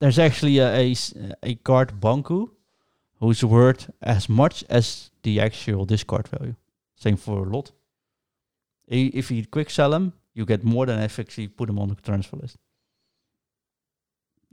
there's 0.00 0.18
actually 0.18 0.58
a 0.58 0.94
a 1.42 1.54
card 1.56 2.00
Banku 2.00 2.50
who's 3.20 3.42
worth 3.42 3.90
as 4.02 4.28
much 4.28 4.64
as 4.68 5.10
the 5.22 5.40
actual 5.40 5.86
discard 5.86 6.28
value. 6.28 6.54
Same 6.96 7.16
for 7.16 7.46
a 7.46 7.48
lot. 7.48 7.72
If 8.88 9.30
you 9.30 9.46
quick 9.46 9.70
sell 9.70 9.90
them, 9.90 10.12
you 10.34 10.44
get 10.44 10.62
more 10.62 10.86
than 10.86 11.00
if 11.00 11.18
actually 11.18 11.48
put 11.48 11.66
them 11.66 11.78
on 11.78 11.88
the 11.88 11.94
transfer 11.94 12.36
list. 12.36 12.58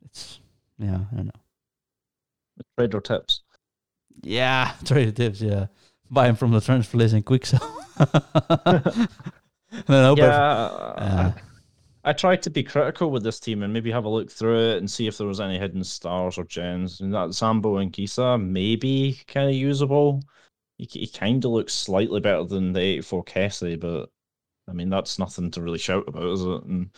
It's 0.05 0.39
yeah, 0.77 0.99
I 1.11 1.15
don't 1.15 1.25
know. 1.25 1.31
trader 2.77 3.01
tips. 3.01 3.41
Yeah, 4.21 4.73
trader 4.85 5.11
tips. 5.11 5.41
Yeah, 5.41 5.67
buy 6.09 6.27
him 6.27 6.35
from 6.35 6.51
the 6.51 6.61
transfer 6.61 6.97
list 6.97 7.13
and 7.13 7.25
quick 7.25 7.45
sell. 7.45 7.59
hope 9.87 10.17
yeah, 10.17 10.27
uh, 10.27 11.31
I, 12.05 12.09
I 12.09 12.13
tried 12.13 12.41
to 12.43 12.49
be 12.49 12.63
critical 12.63 13.11
with 13.11 13.23
this 13.23 13.39
team 13.39 13.63
and 13.63 13.71
maybe 13.71 13.91
have 13.91 14.05
a 14.05 14.09
look 14.09 14.29
through 14.29 14.59
it 14.59 14.77
and 14.77 14.89
see 14.91 15.07
if 15.07 15.17
there 15.17 15.27
was 15.27 15.39
any 15.39 15.57
hidden 15.57 15.83
stars 15.83 16.37
or 16.37 16.43
gems. 16.43 16.99
And 16.99 17.13
that 17.13 17.29
Zambo 17.29 17.79
Anguissa 17.81 18.41
maybe 18.41 19.19
kind 19.27 19.49
of 19.49 19.55
usable. 19.55 20.21
He, 20.77 20.87
he 20.91 21.07
kind 21.07 21.43
of 21.45 21.51
looks 21.51 21.73
slightly 21.73 22.19
better 22.19 22.43
than 22.43 22.73
the 22.73 22.81
84 22.81 23.23
Kessie, 23.23 23.79
but 23.79 24.09
I 24.67 24.73
mean 24.73 24.89
that's 24.89 25.19
nothing 25.19 25.51
to 25.51 25.61
really 25.61 25.77
shout 25.77 26.05
about, 26.07 26.23
is 26.23 26.41
it? 26.41 26.63
And 26.63 26.89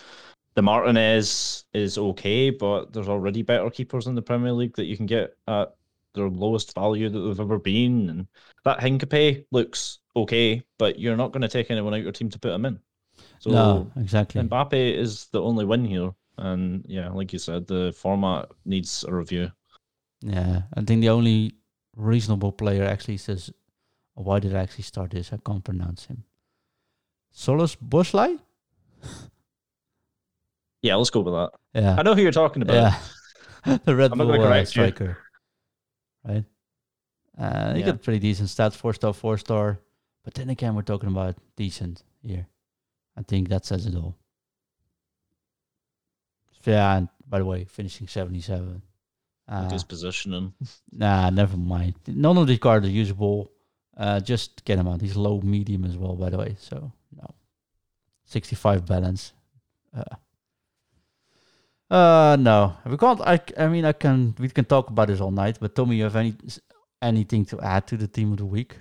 the 0.56 0.62
Martinez 0.62 1.66
is 1.74 1.98
okay, 1.98 2.50
but 2.50 2.94
there's 2.94 3.10
already 3.10 3.44
better 3.44 3.70
keepers 3.70 4.08
in 4.08 4.16
the 4.16 4.22
Premier 4.22 4.54
League 4.54 4.76
that 4.78 4.86
you 4.86 4.96
can 4.98 5.06
get 5.06 5.36
at 5.48 5.76
their 6.14 6.30
lowest 6.30 6.74
value 6.74 7.10
that 7.10 7.20
they've 7.20 7.40
ever 7.40 7.60
been. 7.60 8.10
And 8.10 8.28
that 8.64 8.80
Hincapie 8.80 9.46
looks 9.52 10.00
okay, 10.16 10.64
but 10.80 10.98
you're 10.98 11.18
not 11.18 11.34
going 11.34 11.42
to 11.42 11.50
take 11.50 11.70
anyone 11.70 11.94
out 11.94 12.02
your 12.02 12.14
team 12.14 12.30
to 12.30 12.40
put 12.40 12.54
him 12.54 12.66
in. 12.66 12.80
So 13.40 13.52
no, 13.52 13.92
exactly. 13.98 14.42
Mbappe 14.42 14.96
is 14.98 15.28
the 15.32 15.42
only 15.42 15.66
win 15.66 15.84
here. 15.84 16.12
And 16.38 16.86
yeah, 16.88 17.10
like 17.10 17.34
you 17.34 17.40
said, 17.40 17.68
the 17.68 17.94
format 17.98 18.50
needs 18.66 19.04
a 19.08 19.14
review. 19.14 19.52
Yeah, 20.22 20.64
I 20.74 20.82
think 20.82 21.02
the 21.02 21.10
only 21.10 21.56
reasonable 21.96 22.52
player 22.52 22.84
actually 22.84 23.18
says, 23.18 23.52
"Why 24.16 24.40
did 24.40 24.56
I 24.56 24.60
actually 24.60 24.84
start 24.84 25.12
this? 25.12 25.32
I 25.32 25.38
can't 25.46 25.64
pronounce 25.64 26.06
him." 26.06 26.24
Solos 27.32 27.76
Boslai? 27.76 28.40
Yeah, 30.86 30.96
let's 30.98 31.10
go 31.10 31.22
with 31.22 31.34
that. 31.34 31.52
Yeah, 31.82 31.96
I 31.98 32.04
know 32.04 32.14
who 32.14 32.22
you're 32.22 32.32
talking 32.32 32.62
about. 32.62 32.76
yeah, 33.66 33.78
the 33.86 33.96
Red 33.96 34.12
I'm 34.12 34.20
Bull 34.20 34.32
uh, 34.32 34.60
you. 34.60 34.66
striker, 34.66 35.18
right? 36.24 36.46
Uh, 37.38 37.74
he 37.74 37.80
Yeah. 37.80 37.88
got 37.88 38.04
pretty 38.04 38.20
decent 38.20 38.50
stats, 38.50 38.76
four 38.76 38.94
star, 38.94 39.12
four 39.14 39.38
star. 39.40 39.80
But 40.24 40.36
then 40.36 40.50
again, 40.52 40.76
we're 40.76 40.84
talking 40.94 41.10
about 41.10 41.36
decent 41.56 42.04
here. 42.22 42.46
I 43.18 43.24
think 43.24 43.50
that 43.50 43.66
says 43.66 43.88
it 43.88 43.96
all. 43.96 44.16
Yeah, 46.66 46.98
and 46.98 47.10
by 47.28 47.40
the 47.40 47.46
way, 47.46 47.66
finishing 47.66 48.08
seventy-seven. 48.08 48.82
Like 49.48 49.66
Uh, 49.66 49.70
his 49.70 49.84
positioning. 49.84 50.54
Nah, 50.92 51.30
never 51.32 51.58
mind. 51.58 51.96
None 52.08 52.38
of 52.38 52.48
these 52.48 52.60
cards 52.60 52.86
are 52.86 52.90
usable. 53.04 53.52
Uh, 53.98 54.20
just 54.20 54.64
get 54.66 54.78
him 54.80 54.88
out. 54.88 55.02
He's 55.02 55.16
low 55.16 55.42
medium 55.42 55.84
as 55.86 55.98
well, 55.98 56.16
by 56.16 56.30
the 56.30 56.38
way. 56.38 56.56
So 56.60 56.92
no, 57.16 57.28
sixty-five 58.26 58.86
balance. 58.86 59.34
Uh, 59.96 60.16
uh 61.90 62.38
no, 62.40 62.78
we 62.86 62.98
can't. 62.98 63.22
I, 63.22 63.40
I 63.58 63.68
mean, 63.68 63.86
I 63.86 63.94
can. 63.94 64.36
We 64.40 64.50
can 64.50 64.66
talk 64.66 64.90
about 64.90 65.08
this 65.08 65.22
all 65.22 65.32
night. 65.32 65.58
But 65.60 65.76
Tommy, 65.76 65.98
you 65.98 66.04
have 66.04 66.16
any 66.16 66.36
anything 67.02 67.46
to 67.46 67.60
add 67.62 67.88
to 67.88 67.98
the 67.98 68.08
team 68.08 68.32
of 68.32 68.38
the 68.38 68.46
week? 68.46 68.78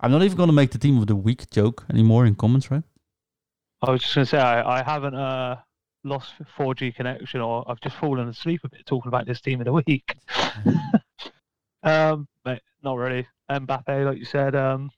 I'm 0.00 0.10
not 0.10 0.22
even 0.22 0.36
gonna 0.36 0.52
make 0.52 0.72
the 0.72 0.78
team 0.78 0.98
of 0.98 1.06
the 1.06 1.16
week 1.16 1.48
joke 1.50 1.84
anymore 1.90 2.26
in 2.26 2.34
comments, 2.34 2.70
right? 2.70 2.82
I 3.82 3.90
was 3.90 4.00
just 4.02 4.14
going 4.14 4.24
to 4.24 4.30
say 4.30 4.38
I, 4.38 4.80
I 4.80 4.82
haven't 4.82 5.14
uh, 5.14 5.56
lost 6.02 6.32
4G 6.58 6.94
connection 6.94 7.40
or 7.40 7.62
I've 7.70 7.80
just 7.80 7.96
fallen 7.96 8.28
asleep 8.28 8.62
a 8.64 8.70
bit 8.70 8.86
talking 8.86 9.08
about 9.08 9.26
this 9.26 9.40
team 9.40 9.60
of 9.60 9.66
the 9.66 9.72
week. 9.72 10.16
um, 11.82 12.26
not 12.82 12.96
really. 12.96 13.26
Mbappe, 13.50 14.06
like 14.06 14.18
you 14.18 14.24
said, 14.24 14.54
um, 14.54 14.90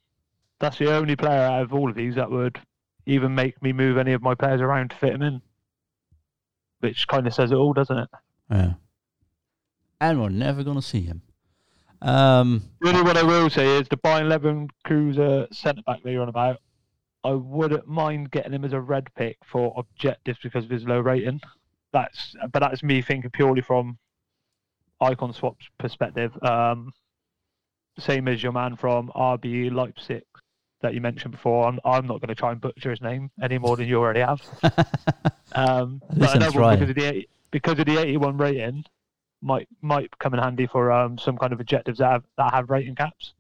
that's 0.61 0.79
the 0.79 0.95
only 0.95 1.17
player 1.17 1.41
out 1.41 1.62
of 1.62 1.75
all 1.75 1.91
of 1.91 1.97
these 1.97 2.14
that 2.14 2.31
would 2.31 2.61
even 3.07 3.35
make 3.35 3.61
me 3.62 3.73
move 3.73 3.97
any 3.97 4.12
of 4.12 4.23
my 4.23 4.35
players 4.35 4.61
around 4.61 4.91
to 4.91 4.97
fit 4.97 5.14
him 5.14 5.23
in. 5.23 5.43
Which 6.81 7.07
kind 7.09 7.27
of 7.27 7.35
says 7.35 7.51
it 7.51 7.57
all, 7.57 7.73
doesn't 7.73 7.99
it? 7.99 8.09
Yeah. 8.51 8.75
And 10.01 10.21
we're 10.21 10.29
never 10.29 10.62
gonna 10.62 10.83
see 10.83 11.03
him. 11.03 11.23
Um, 12.01 12.62
Really, 12.81 13.03
what 13.03 13.17
I 13.17 13.25
will 13.25 13.51
say 13.51 13.79
is 13.79 13.88
the 13.88 13.97
Bayern 13.97 14.29
Leverkusen 14.29 15.53
centre 15.53 15.83
back 15.83 16.03
that 16.03 16.12
you're 16.12 16.23
on 16.23 16.29
about. 16.29 16.59
I 17.25 17.33
wouldn't 17.33 17.88
mind 17.88 18.31
getting 18.31 18.53
him 18.53 18.64
as 18.64 18.73
a 18.73 18.81
red 18.81 19.09
pick 19.17 19.37
for 19.45 19.75
objectives 19.77 20.38
because 20.43 20.64
of 20.64 20.71
his 20.71 20.85
low 20.85 21.01
rating. 21.01 21.41
That's, 21.93 22.37
but 22.53 22.61
that's 22.61 22.83
me 22.83 23.03
thinking 23.03 23.31
purely 23.31 23.61
from 23.61 23.99
icon 25.01 25.33
swaps 25.33 25.67
perspective. 25.79 26.33
Um, 26.43 26.93
same 27.99 28.29
as 28.29 28.43
your 28.43 28.53
man 28.53 28.77
from 28.77 29.11
RB 29.17 29.73
Leipzig 29.73 30.23
that 30.81 30.95
you 30.95 31.01
mentioned 31.01 31.33
before. 31.33 31.67
I'm, 31.67 31.81
I'm 31.85 32.07
not 32.07 32.21
going 32.21 32.29
to 32.29 32.35
try 32.35 32.53
and 32.53 32.61
butcher 32.61 32.91
his 32.91 33.01
name 33.01 33.31
any 33.43 33.59
more 33.59 33.77
than 33.77 33.88
you 33.88 33.99
already 33.99 34.21
have. 34.21 34.43
Um, 35.55 36.03
but 36.14 36.37
another 36.37 36.61
one 36.61 36.79
because 36.79 36.91
of 36.91 36.97
the 36.97 37.05
80, 37.05 37.29
because 37.51 37.79
of 37.79 37.87
the 37.87 37.97
81 37.99 38.37
rating 38.37 38.85
might 39.41 39.67
might 39.81 40.11
come 40.19 40.35
in 40.35 40.41
handy 40.41 40.67
for 40.67 40.93
um, 40.93 41.17
some 41.17 41.38
kind 41.38 41.55
of 41.55 41.61
objectives 41.61 41.99
that 41.99 42.11
have 42.11 42.25
that 42.37 42.53
have 42.53 42.69
rating 42.69 42.95
caps. 42.95 43.33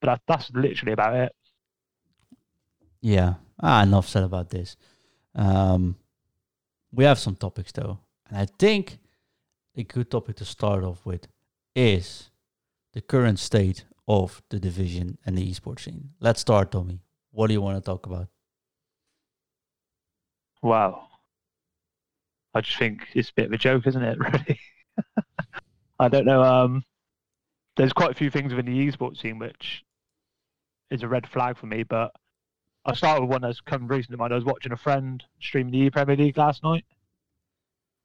But 0.00 0.06
that, 0.06 0.20
that's 0.28 0.50
literally 0.52 0.92
about 0.92 1.16
it. 1.16 1.34
yeah. 3.00 3.34
Ah, 3.60 3.82
enough 3.82 4.06
said 4.06 4.22
about 4.22 4.50
this. 4.50 4.76
Um, 5.34 5.96
we 6.92 7.04
have 7.04 7.18
some 7.18 7.34
topics 7.34 7.72
though, 7.72 7.98
and 8.28 8.38
I 8.38 8.46
think 8.58 8.98
a 9.76 9.82
good 9.82 10.10
topic 10.10 10.36
to 10.36 10.44
start 10.44 10.84
off 10.84 11.04
with 11.04 11.26
is 11.74 12.30
the 12.92 13.00
current 13.00 13.38
state 13.38 13.84
of 14.08 14.42
the 14.50 14.58
division 14.58 15.18
and 15.26 15.36
the 15.36 15.50
esports 15.50 15.80
scene. 15.80 16.10
Let's 16.20 16.40
start, 16.40 16.72
Tommy. 16.72 17.00
What 17.32 17.48
do 17.48 17.54
you 17.54 17.60
want 17.60 17.82
to 17.82 17.84
talk 17.84 18.06
about? 18.06 18.28
Wow. 20.62 21.08
I 22.54 22.60
just 22.60 22.78
think 22.78 23.08
it's 23.14 23.30
a 23.30 23.34
bit 23.34 23.46
of 23.46 23.52
a 23.52 23.58
joke, 23.58 23.86
isn't 23.86 24.02
it? 24.02 24.18
Really. 24.28 24.60
I 25.98 26.08
don't 26.08 26.24
know. 26.24 26.42
Um, 26.42 26.82
there's 27.76 27.92
quite 27.92 28.10
a 28.10 28.14
few 28.14 28.30
things 28.30 28.54
within 28.54 28.72
the 28.72 28.88
esports 28.88 29.20
scene 29.20 29.38
which 29.38 29.84
is 30.90 31.02
a 31.02 31.08
red 31.08 31.26
flag 31.26 31.56
for 31.56 31.66
me. 31.66 31.82
But 31.82 32.12
I 32.84 32.94
started 32.94 33.22
with 33.22 33.30
one 33.30 33.42
that's 33.42 33.60
come 33.60 33.88
recent 33.88 34.12
to 34.12 34.16
mind. 34.16 34.32
I 34.32 34.36
was 34.36 34.44
watching 34.44 34.72
a 34.72 34.76
friend 34.76 35.22
stream 35.40 35.70
the 35.70 35.90
Premier 35.90 36.16
League 36.16 36.38
last 36.38 36.62
night, 36.62 36.84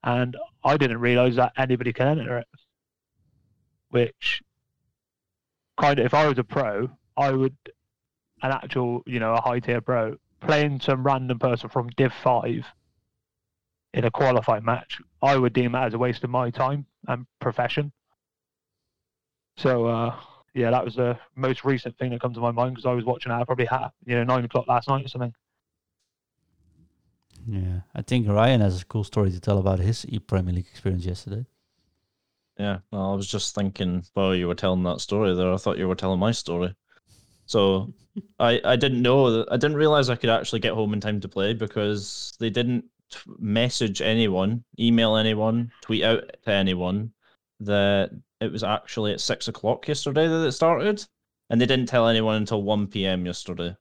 and 0.04 0.36
I 0.64 0.78
didn't 0.78 1.00
realise 1.00 1.36
that 1.36 1.54
anybody 1.58 1.94
can 1.94 2.20
enter 2.20 2.40
it. 2.40 2.48
Which 3.90 4.42
kind 5.80 6.00
of, 6.00 6.06
if 6.06 6.14
I 6.14 6.28
was 6.28 6.38
a 6.38 6.44
pro, 6.44 6.90
I 7.18 7.32
would 7.32 7.56
an 8.44 8.52
actual, 8.52 9.04
you 9.06 9.20
know, 9.20 9.34
a 9.34 9.42
high 9.42 9.60
tier 9.60 9.82
pro 9.82 10.16
playing 10.42 10.80
some 10.80 11.04
random 11.04 11.40
person 11.40 11.70
from 11.70 11.90
Div 11.96 12.12
Five 12.24 12.66
in 13.94 14.06
a 14.06 14.12
qualifying 14.12 14.66
match, 14.66 15.00
I 15.22 15.38
would 15.38 15.54
deem 15.54 15.74
that 15.74 15.88
as 15.88 15.94
a 15.94 15.98
waste 15.98 16.24
of 16.24 16.30
my 16.30 16.50
time 16.50 16.86
and 17.08 17.26
profession. 17.40 17.92
So 19.58 19.86
uh, 19.86 20.16
yeah, 20.54 20.72
that 20.72 20.84
was 20.84 20.96
the 20.96 21.18
most 21.36 21.64
recent 21.64 21.98
thing 21.98 22.12
that 22.12 22.22
comes 22.22 22.36
to 22.36 22.42
my 22.42 22.52
mind 22.52 22.76
because 22.76 22.86
I 22.86 22.94
was 22.94 23.06
watching 23.06 23.32
that 23.32 23.46
probably 23.46 23.68
at 23.68 23.92
you 24.06 24.16
know 24.16 24.24
nine 24.24 24.46
o'clock 24.46 24.68
last 24.68 24.88
night 24.88 25.06
or 25.06 25.10
something. 25.10 25.34
Yeah, 27.48 27.82
I 27.96 28.02
think 28.02 28.28
Ryan 28.28 28.62
has 28.62 28.82
a 28.82 28.86
cool 28.86 29.04
story 29.04 29.32
to 29.32 29.40
tell 29.40 29.58
about 29.58 29.80
his 29.80 30.06
e 30.08 30.20
Premier 30.20 30.54
League 30.54 30.68
experience 30.72 31.06
yesterday. 31.06 31.46
Yeah, 32.62 32.78
well, 32.92 33.14
I 33.14 33.16
was 33.16 33.26
just 33.26 33.56
thinking 33.56 34.04
while 34.14 34.36
you 34.36 34.48
were 34.48 34.54
telling 34.54 34.84
that 34.84 35.02
story 35.02 35.34
there, 35.34 35.52
I 35.52 35.58
thought 35.58 35.80
you 35.80 35.88
were 35.88 35.96
telling 35.96 36.20
my 36.20 36.32
story. 36.32 36.76
So 37.48 37.92
I 38.40 38.62
I 38.64 38.76
didn't 38.76 39.02
know 39.02 39.46
I 39.50 39.58
didn't 39.58 39.78
realize 39.78 40.10
I 40.12 40.16
could 40.16 40.30
actually 40.30 40.60
get 40.60 40.74
home 40.74 40.94
in 40.94 41.02
time 41.02 41.20
to 41.22 41.28
play 41.28 41.54
because 41.56 42.36
they 42.40 42.52
didn't 42.52 42.86
t- 43.10 43.20
message 43.40 44.00
anyone, 44.02 44.64
email 44.80 45.16
anyone, 45.16 45.72
tweet 45.82 46.04
out 46.04 46.24
to 46.44 46.52
anyone 46.52 47.14
that 47.62 48.12
it 48.42 48.52
was 48.52 48.64
actually 48.64 49.14
at 49.14 49.22
six 49.22 49.48
o'clock 49.48 49.88
yesterday 49.88 50.28
that 50.28 50.46
it 50.46 50.52
started, 50.52 51.04
and 51.50 51.60
they 51.60 51.66
didn't 51.66 51.88
tell 51.90 52.08
anyone 52.08 52.36
until 52.36 52.62
one 52.62 52.86
p.m. 52.86 53.26
yesterday. 53.26 53.76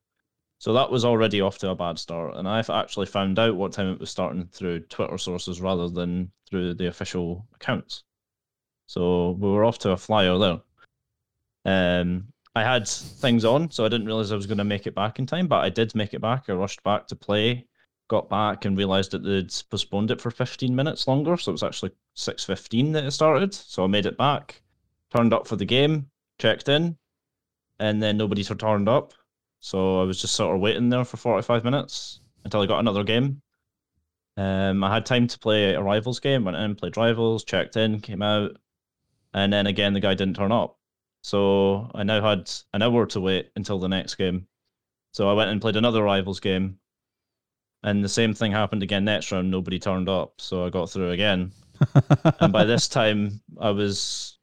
So 0.58 0.72
that 0.72 0.90
was 0.90 1.04
already 1.04 1.42
off 1.42 1.58
to 1.58 1.70
a 1.70 1.74
bad 1.76 1.98
start, 1.98 2.36
and 2.36 2.48
I've 2.48 2.70
actually 2.70 3.06
found 3.06 3.38
out 3.38 3.56
what 3.56 3.72
time 3.72 3.92
it 3.92 4.00
was 4.00 4.10
starting 4.10 4.46
through 4.46 4.80
Twitter 4.86 5.18
sources 5.18 5.60
rather 5.60 5.88
than 5.90 6.32
through 6.48 6.74
the 6.74 6.86
official 6.86 7.46
accounts. 7.54 8.04
So 8.90 9.37
we 9.38 9.48
were 9.48 9.64
off 9.64 9.79
to 9.81 9.92
a 9.92 9.96
flyer 9.96 10.37
there. 10.37 10.61
Um, 11.64 12.24
I 12.57 12.64
had 12.64 12.88
things 12.88 13.44
on, 13.44 13.70
so 13.70 13.85
I 13.85 13.88
didn't 13.88 14.09
realize 14.09 14.33
I 14.33 14.35
was 14.35 14.48
going 14.48 14.59
to 14.59 14.64
make 14.64 14.88
it 14.88 14.96
back 14.96 15.20
in 15.20 15.26
time, 15.26 15.46
but 15.46 15.62
I 15.64 15.68
did 15.68 15.94
make 15.94 16.12
it 16.12 16.20
back. 16.20 16.46
I 16.48 16.55
rushed 16.55 16.83
back 16.83 17.07
to 17.07 17.14
play, 17.14 17.68
got 18.09 18.29
back, 18.29 18.64
and 18.64 18.76
realized 18.76 19.12
that 19.12 19.22
they'd 19.22 19.55
postponed 19.70 20.11
it 20.11 20.20
for 20.20 20.33
15 20.33 20.74
minutes 20.74 21.07
longer. 21.07 21.37
So 21.37 21.53
it 21.53 21.53
was 21.53 21.62
actually 21.62 21.92
6:15 22.16 22.90
that 22.94 23.05
it 23.05 23.12
started. 23.12 23.55
So 23.55 23.85
I 23.85 23.87
made 23.87 24.07
it 24.07 24.18
back, 24.18 24.61
turned 25.14 25.33
up 25.33 25.46
for 25.46 25.55
the 25.55 25.64
game, 25.64 26.11
checked 26.40 26.68
in, 26.68 26.98
and 27.79 28.03
then 28.03 28.16
nobody 28.16 28.42
turned 28.42 28.88
up. 28.88 29.14
So 29.61 30.00
I 30.00 30.03
was 30.03 30.20
just 30.20 30.35
sort 30.35 30.57
of 30.57 30.62
waiting 30.62 30.88
there 30.88 31.05
for 31.05 31.16
45 31.16 31.62
minutes 31.62 32.22
until 32.44 32.61
I 32.61 32.66
got 32.66 32.81
another 32.81 33.05
game. 33.05 33.40
Um, 34.37 34.83
I 34.83 34.92
had 34.92 35.07
time 35.07 35.29
to 35.29 35.38
play 35.38 35.74
a 35.74 35.81
rivals 35.81 36.18
game, 36.18 36.42
went 36.42 36.57
in, 36.57 36.74
played 36.74 36.96
rivals, 36.96 37.44
checked 37.44 37.76
in, 37.76 38.00
came 38.00 38.22
out, 38.22 38.57
and 39.34 39.52
then 39.52 39.66
again 39.66 39.92
the 39.92 40.00
guy 40.00 40.14
didn't 40.14 40.36
turn 40.36 40.52
up. 40.52 40.78
So 41.22 41.90
I 41.94 42.02
now 42.02 42.22
had 42.22 42.50
an 42.72 42.82
hour 42.82 43.06
to 43.06 43.20
wait 43.20 43.50
until 43.56 43.78
the 43.78 43.88
next 43.88 44.14
game. 44.14 44.46
So 45.12 45.28
I 45.28 45.34
went 45.34 45.50
and 45.50 45.60
played 45.60 45.76
another 45.76 46.02
rivals 46.02 46.40
game, 46.40 46.78
and 47.82 48.04
the 48.04 48.08
same 48.08 48.32
thing 48.34 48.52
happened 48.52 48.82
again 48.82 49.04
next 49.04 49.32
round. 49.32 49.50
Nobody 49.50 49.78
turned 49.78 50.08
up, 50.08 50.34
so 50.38 50.64
I 50.64 50.70
got 50.70 50.90
through 50.90 51.10
again. 51.10 51.52
and 52.40 52.52
by 52.52 52.64
this 52.64 52.88
time, 52.88 53.40
I 53.60 53.70
was 53.70 54.38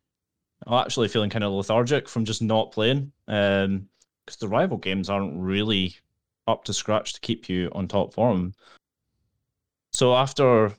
actually 0.69 1.07
feeling 1.07 1.29
kind 1.29 1.43
of 1.43 1.53
lethargic 1.53 2.09
from 2.09 2.25
just 2.25 2.41
not 2.41 2.71
playing, 2.71 3.11
um, 3.27 3.87
because 4.25 4.37
the 4.39 4.47
rival 4.47 4.77
games 4.77 5.09
aren't 5.09 5.39
really 5.39 5.95
up 6.47 6.63
to 6.65 6.73
scratch 6.73 7.13
to 7.13 7.19
keep 7.21 7.47
you 7.47 7.69
on 7.73 7.87
top 7.87 8.13
form. 8.13 8.53
So 9.93 10.15
after 10.15 10.75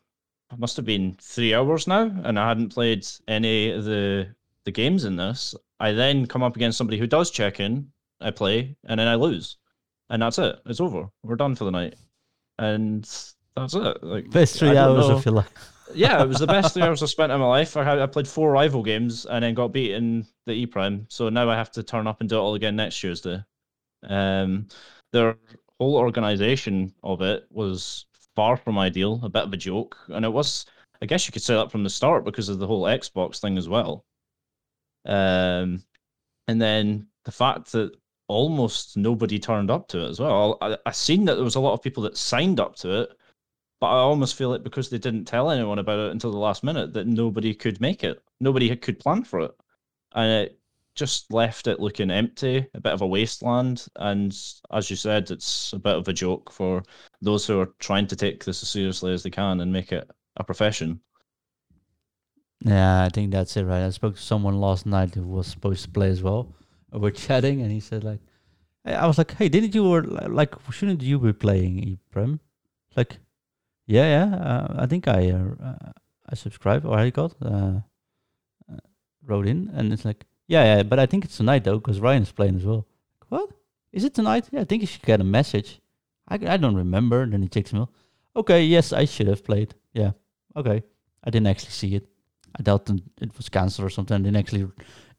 must 0.57 0.77
have 0.77 0.87
been 0.87 1.17
three 1.21 1.55
hours 1.55 1.87
now, 1.87 2.11
and 2.25 2.39
I 2.39 2.49
hadn't 2.49 2.73
played 2.73 3.07
any 3.27 3.71
of 3.71 3.85
the 3.85 4.35
the 4.65 4.71
games 4.71 5.05
in 5.05 5.17
this. 5.17 5.55
I 5.81 5.93
then 5.93 6.27
come 6.27 6.43
up 6.43 6.57
against 6.57 6.79
somebody 6.79 6.99
who 6.99 7.07
does 7.07 7.31
check 7.31 7.61
in, 7.61 7.91
I 8.21 8.31
play, 8.31 8.77
and 8.85 8.99
then 8.99 9.09
I 9.09 9.15
lose, 9.15 9.57
and 10.11 10.23
that's 10.23 10.39
it. 10.39 10.57
It's 10.67 10.81
over. 10.81 11.09
We're 11.23 11.37
done 11.37 11.55
for 11.55 11.65
the 11.65 11.71
night, 11.71 11.95
and 12.59 13.05
that's 13.57 13.75
it. 13.75 14.03
Like 14.03 14.31
Best 14.31 14.59
three 14.59 14.77
hours 14.77 15.09
know. 15.09 15.17
of 15.17 15.25
your 15.25 15.35
life. 15.35 15.53
yeah, 15.95 16.23
it 16.23 16.29
was 16.29 16.39
the 16.39 16.47
best 16.47 16.75
three 16.75 16.83
hours 16.85 17.03
I 17.03 17.07
spent 17.07 17.33
in 17.33 17.41
my 17.41 17.47
life. 17.47 17.77
I 17.77 17.85
had 17.85 17.99
I 17.99 18.07
played 18.07 18.29
four 18.29 18.51
rival 18.51 18.83
games 18.83 19.27
and 19.27 19.43
then 19.43 19.55
got 19.55 19.73
beat 19.73 19.93
in 19.93 20.27
the 20.47 20.53
E 20.53 20.67
Prime. 20.67 21.07
So 21.09 21.29
now 21.29 21.49
I 21.49 21.57
have 21.57 21.71
to 21.73 21.83
turn 21.83 22.07
up 22.07 22.21
and 22.21 22.29
do 22.29 22.37
it 22.37 22.41
all 22.41 22.55
again 22.55 22.77
next 22.77 22.99
Tuesday. 22.99 23.43
Um, 24.03 24.69
their 25.13 25.37
whole 25.79 25.97
organization 25.97 26.93
of 27.03 27.23
it 27.23 27.47
was 27.51 28.07
far 28.39 28.57
from 28.57 28.79
ideal, 28.79 29.19
a 29.25 29.29
bit 29.29 29.43
of 29.43 29.53
a 29.53 29.57
joke, 29.57 29.97
and 30.11 30.25
it 30.25 30.33
was. 30.33 30.65
I 31.03 31.07
guess 31.07 31.27
you 31.27 31.33
could 31.33 31.43
say 31.43 31.55
that 31.55 31.73
from 31.73 31.83
the 31.83 31.91
start 31.91 32.25
because 32.25 32.49
of 32.49 32.61
the 32.61 32.69
whole 32.69 32.85
Xbox 32.85 33.41
thing 33.41 33.59
as 33.59 33.69
well. 33.69 34.05
Um, 35.07 35.83
and 36.47 36.63
then 36.63 37.09
the 37.25 37.33
fact 37.33 37.73
that 37.73 37.97
almost 38.29 38.97
nobody 38.97 39.41
turned 39.41 39.73
up 39.73 39.89
to 39.89 40.05
it 40.05 40.09
as 40.09 40.21
well. 40.21 40.57
I, 40.61 40.77
I 40.87 40.93
seen 40.93 41.25
that 41.25 41.35
there 41.35 41.43
was 41.43 41.57
a 41.57 41.61
lot 41.61 41.73
of 41.73 41.83
people 41.83 42.05
that 42.05 42.17
signed 42.17 42.61
up 42.61 42.77
to 42.77 43.01
it, 43.01 43.11
but 43.81 43.89
I 43.89 43.99
almost 43.99 44.37
feel 44.37 44.53
it 44.55 44.63
because 44.63 44.89
they 44.89 44.99
didn't 44.99 45.25
tell 45.25 45.51
anyone 45.51 45.81
about 45.81 45.99
it 45.99 46.13
until 46.13 46.31
the 46.31 46.39
last 46.39 46.63
minute, 46.63 46.93
that 46.93 47.09
nobody 47.09 47.55
could 47.55 47.81
make 47.81 48.05
it. 48.05 48.23
Nobody 48.39 48.75
could 48.77 49.01
plan 49.01 49.25
for 49.25 49.41
it, 49.41 49.55
and 50.15 50.31
it 50.31 50.61
just 50.99 51.33
left 51.33 51.67
it 51.67 51.81
looking 51.81 52.11
empty, 52.11 52.67
a 52.75 52.81
bit 52.81 52.93
of 52.93 53.03
a 53.03 53.07
wasteland. 53.07 53.87
And 53.97 54.37
as 54.73 54.91
you 54.91 54.97
said, 54.97 55.31
it's 55.31 55.73
a 55.73 55.79
bit 55.79 55.97
of 55.97 56.09
a 56.09 56.13
joke 56.13 56.51
for 56.53 56.83
those 57.23 57.47
who 57.47 57.61
are 57.61 57.73
trying 57.79 58.07
to 58.09 58.17
take 58.17 58.45
this 58.45 58.63
as 58.63 58.69
seriously 58.69 59.13
as 59.13 59.23
they 59.23 59.31
can 59.31 59.61
and 59.61 59.73
make 59.73 59.93
it 59.93 60.11
a 60.37 60.45
profession. 60.45 61.01
Yeah, 62.65 63.05
I 63.05 63.09
think 63.09 63.31
that's 63.31 63.57
it, 63.57 63.65
right? 63.65 63.85
I 63.85 63.91
spoke 63.91 64.17
to 64.17 64.23
someone 64.23 64.61
last 64.61 64.85
night 64.85 65.15
who 65.15 65.23
was 65.23 65.47
supposed 65.47 65.85
to 65.85 65.91
play 65.91 66.11
as 66.11 66.23
well. 66.23 66.55
We 66.93 66.99
We're 66.99 67.11
chatting, 67.27 67.63
and 67.63 67.71
he 67.71 67.81
said 67.81 68.03
like, 68.03 68.21
"I 68.85 69.07
was 69.07 69.19
like, 69.19 69.33
hey, 69.35 69.49
didn't 69.49 69.75
you 69.75 69.87
or 69.87 70.03
like 70.03 70.55
shouldn't 70.73 71.03
you 71.03 71.19
be 71.21 71.33
playing 71.33 71.79
E-Prem?" 71.79 72.41
Like, 72.97 73.19
yeah, 73.87 74.09
yeah. 74.17 74.37
Uh, 74.37 74.75
I 74.81 74.87
think 74.87 75.07
I 75.07 75.31
uh, 75.31 75.93
I 76.29 76.35
subscribe, 76.35 76.85
or 76.85 76.99
I 76.99 77.11
got 77.11 77.35
uh, 77.43 77.81
uh, 78.71 78.81
wrote 79.25 79.47
in, 79.47 79.71
and 79.75 79.93
it's 79.93 80.05
like, 80.05 80.25
yeah, 80.49 80.65
yeah. 80.65 80.83
But 80.83 80.99
I 80.99 81.07
think 81.07 81.25
it's 81.25 81.37
tonight 81.37 81.65
though, 81.65 81.79
because 81.79 82.01
Ryan's 82.01 82.33
playing 82.33 82.57
as 82.57 82.65
well. 82.65 82.87
What 83.29 83.51
is 83.93 84.05
it 84.05 84.15
tonight? 84.15 84.49
Yeah, 84.51 84.63
I 84.63 84.65
think 84.65 84.83
you 84.83 84.89
should 84.89 85.03
get 85.03 85.21
a 85.21 85.25
message. 85.25 85.81
I 86.29 86.35
I 86.35 86.57
don't 86.57 86.77
remember. 86.77 87.25
Then 87.27 87.43
he 87.43 87.49
checks 87.49 87.73
mail. 87.73 87.91
Okay, 88.35 88.65
yes, 88.65 88.93
I 88.93 89.05
should 89.05 89.29
have 89.29 89.45
played. 89.45 89.75
Yeah, 89.93 90.13
okay. 90.57 90.83
I 91.25 91.31
didn't 91.31 91.47
actually 91.47 91.73
see 91.73 91.95
it. 91.95 92.09
I 92.59 92.63
doubt 92.63 92.91
it 93.21 93.37
was 93.37 93.49
cancelled 93.49 93.87
or 93.87 93.91
something. 93.91 94.15
I 94.15 94.19
didn't 94.19 94.37
actually, 94.37 94.67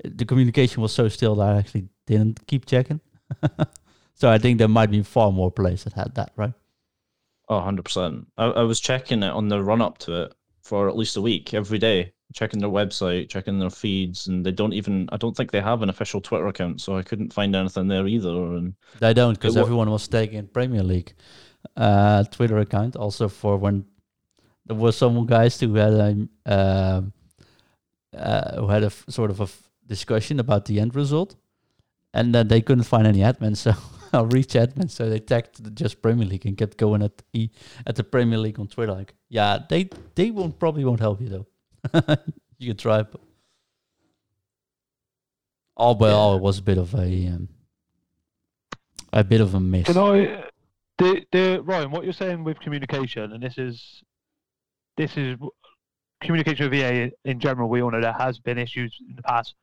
the 0.03 0.25
communication 0.25 0.81
was 0.81 0.91
so 0.91 1.07
still 1.07 1.35
that 1.35 1.47
I 1.47 1.57
actually 1.57 1.87
didn't 2.05 2.45
keep 2.47 2.65
checking. 2.65 2.99
So 4.19 4.29
I 4.29 4.37
think 4.37 4.57
there 4.57 4.67
might 4.67 4.91
be 4.91 5.01
far 5.01 5.31
more 5.31 5.49
players 5.49 5.85
that 5.85 5.93
had 5.93 6.13
that, 6.15 6.33
right? 6.35 6.51
Oh, 7.47 7.61
100%. 7.61 8.25
I, 8.37 8.45
I 8.47 8.63
was 8.63 8.81
checking 8.81 9.23
it 9.23 9.31
on 9.31 9.47
the 9.47 9.63
run 9.63 9.81
up 9.81 9.97
to 9.99 10.23
it 10.23 10.33
for 10.61 10.89
at 10.89 10.97
least 10.97 11.15
a 11.15 11.21
week 11.21 11.53
every 11.53 11.79
day, 11.79 12.11
checking 12.33 12.59
their 12.59 12.69
website, 12.69 13.29
checking 13.29 13.59
their 13.59 13.69
feeds, 13.69 14.27
and 14.27 14.45
they 14.45 14.51
don't 14.51 14.73
even, 14.73 15.09
I 15.11 15.17
don't 15.17 15.35
think 15.35 15.51
they 15.51 15.61
have 15.61 15.81
an 15.81 15.89
official 15.89 16.21
Twitter 16.21 16.47
account, 16.47 16.81
so 16.81 16.97
I 16.97 17.03
couldn't 17.03 17.33
find 17.33 17.55
anything 17.55 17.87
there 17.87 18.07
either. 18.07 18.29
And 18.29 18.75
They 18.99 19.13
don't 19.13 19.33
because 19.33 19.57
everyone 19.57 19.89
was 19.89 20.07
taking 20.07 20.47
Premier 20.47 20.83
League 20.83 21.13
uh, 21.75 22.23
Twitter 22.25 22.57
account. 22.59 22.95
Also 22.95 23.27
for 23.27 23.57
when 23.57 23.85
there 24.65 24.77
was 24.77 24.97
some 24.97 25.25
guys 25.25 25.59
who 25.59 25.73
had 25.75 25.93
a 25.93 26.27
um 26.45 27.13
uh, 28.15 28.59
who 28.59 28.67
had 28.67 28.83
a 28.83 28.87
f- 28.87 29.05
sort 29.09 29.31
of 29.31 29.39
a 29.41 29.47
discussion 29.87 30.39
about 30.39 30.65
the 30.65 30.79
end 30.79 30.95
result, 30.95 31.35
and 32.13 32.33
then 32.33 32.47
they 32.47 32.61
couldn't 32.61 32.83
find 32.85 33.05
any 33.07 33.19
admin, 33.19 33.55
so 33.63 33.73
I'll 34.13 34.25
reach 34.25 34.53
admin. 34.53 34.89
So 34.89 35.09
they 35.09 35.19
tagged 35.19 35.63
the 35.63 35.71
just 35.71 36.01
Premier 36.01 36.25
League 36.27 36.45
and 36.45 36.57
kept 36.57 36.77
going 36.77 37.01
at 37.01 37.21
e 37.33 37.49
at 37.85 37.95
the 37.95 38.03
Premier 38.03 38.37
League 38.37 38.59
on 38.59 38.67
Twitter. 38.67 38.93
Like, 38.93 39.13
yeah, 39.29 39.59
they 39.69 39.89
they 40.15 40.31
won't 40.31 40.59
probably 40.59 40.85
won't 40.85 40.99
help 40.99 41.21
you 41.21 41.29
though. 41.29 41.47
you 42.57 42.67
can 42.69 42.77
try. 42.77 43.03
But 43.03 43.21
oh 45.77 45.95
well, 45.95 46.31
Yeah. 46.31 46.37
it 46.37 46.41
was 46.41 46.59
a 46.59 46.63
bit 46.63 46.77
of 46.77 46.93
a 46.93 47.27
um, 47.27 47.49
a 49.13 49.23
bit 49.23 49.41
of 49.41 49.53
a 49.53 49.59
miss. 49.59 49.87
Can 49.87 49.97
I, 49.97 50.43
the, 50.97 51.25
the 51.31 51.61
Ryan, 51.63 51.91
what 51.91 52.03
you're 52.03 52.13
saying 52.13 52.43
with 52.43 52.59
communication, 52.59 53.31
and 53.31 53.41
this 53.41 53.57
is, 53.57 54.03
this 54.97 55.15
is 55.17 55.37
communication 56.21 56.69
with 56.69 56.73
EA 56.77 57.11
in 57.25 57.39
general. 57.39 57.69
We 57.69 57.81
all 57.81 57.89
know 57.91 58.01
there 58.01 58.11
has 58.13 58.37
been 58.39 58.57
issues 58.57 58.95
in 59.09 59.15
the 59.15 59.23
past, 59.23 59.55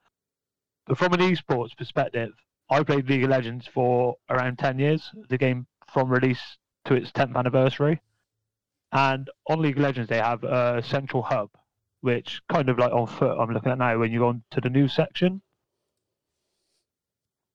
but 0.87 0.99
from 0.99 1.13
an 1.13 1.21
esports 1.21 1.77
perspective, 1.77 2.33
I 2.71 2.83
played 2.83 3.09
League 3.09 3.23
of 3.25 3.31
Legends 3.31 3.69
for 3.73 4.17
around 4.31 4.59
ten 4.59 4.79
years. 4.79 5.11
The 5.29 5.39
game 5.39 5.67
from 5.93 6.09
release 6.09 6.41
to 6.87 6.95
its 6.95 7.11
10th 7.13 7.37
anniversary, 7.37 8.01
and 8.93 9.29
on 9.49 9.61
League 9.61 9.77
of 9.77 9.83
Legends 9.83 10.09
they 10.09 10.19
have 10.19 10.43
a 10.45 10.83
central 10.85 11.23
hub, 11.23 11.51
which 12.01 12.41
kind 12.49 12.69
of 12.69 12.79
like 12.79 12.93
on 12.93 13.07
foot. 13.07 13.39
I'm 13.39 13.53
looking 13.53 13.73
at 13.73 13.79
now 13.79 13.99
when 13.99 14.13
you 14.13 14.21
go 14.21 14.29
on 14.29 14.43
to 14.53 14.61
the 14.61 14.71
news 14.71 14.95
section 14.95 15.43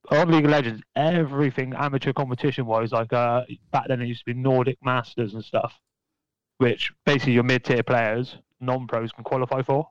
on 0.10 0.32
League 0.32 0.46
of 0.46 0.52
Legends, 0.52 0.82
everything 0.96 1.74
amateur 1.74 2.14
competition 2.14 2.66
wise, 2.66 2.92
like 2.92 3.14
uh, 3.14 3.44
back 3.72 3.88
then 3.88 4.02
it 4.02 4.08
used 4.08 4.26
to 4.26 4.34
be 4.34 4.34
Nordic 4.34 4.78
Masters 4.84 5.34
and 5.34 5.44
stuff, 5.44 5.80
which 6.58 6.92
basically 7.06 7.34
your 7.34 7.44
mid 7.44 7.64
tier 7.64 7.84
players, 7.84 8.38
non 8.60 8.88
pros, 8.88 9.12
can 9.12 9.24
qualify 9.24 9.62
for, 9.62 9.88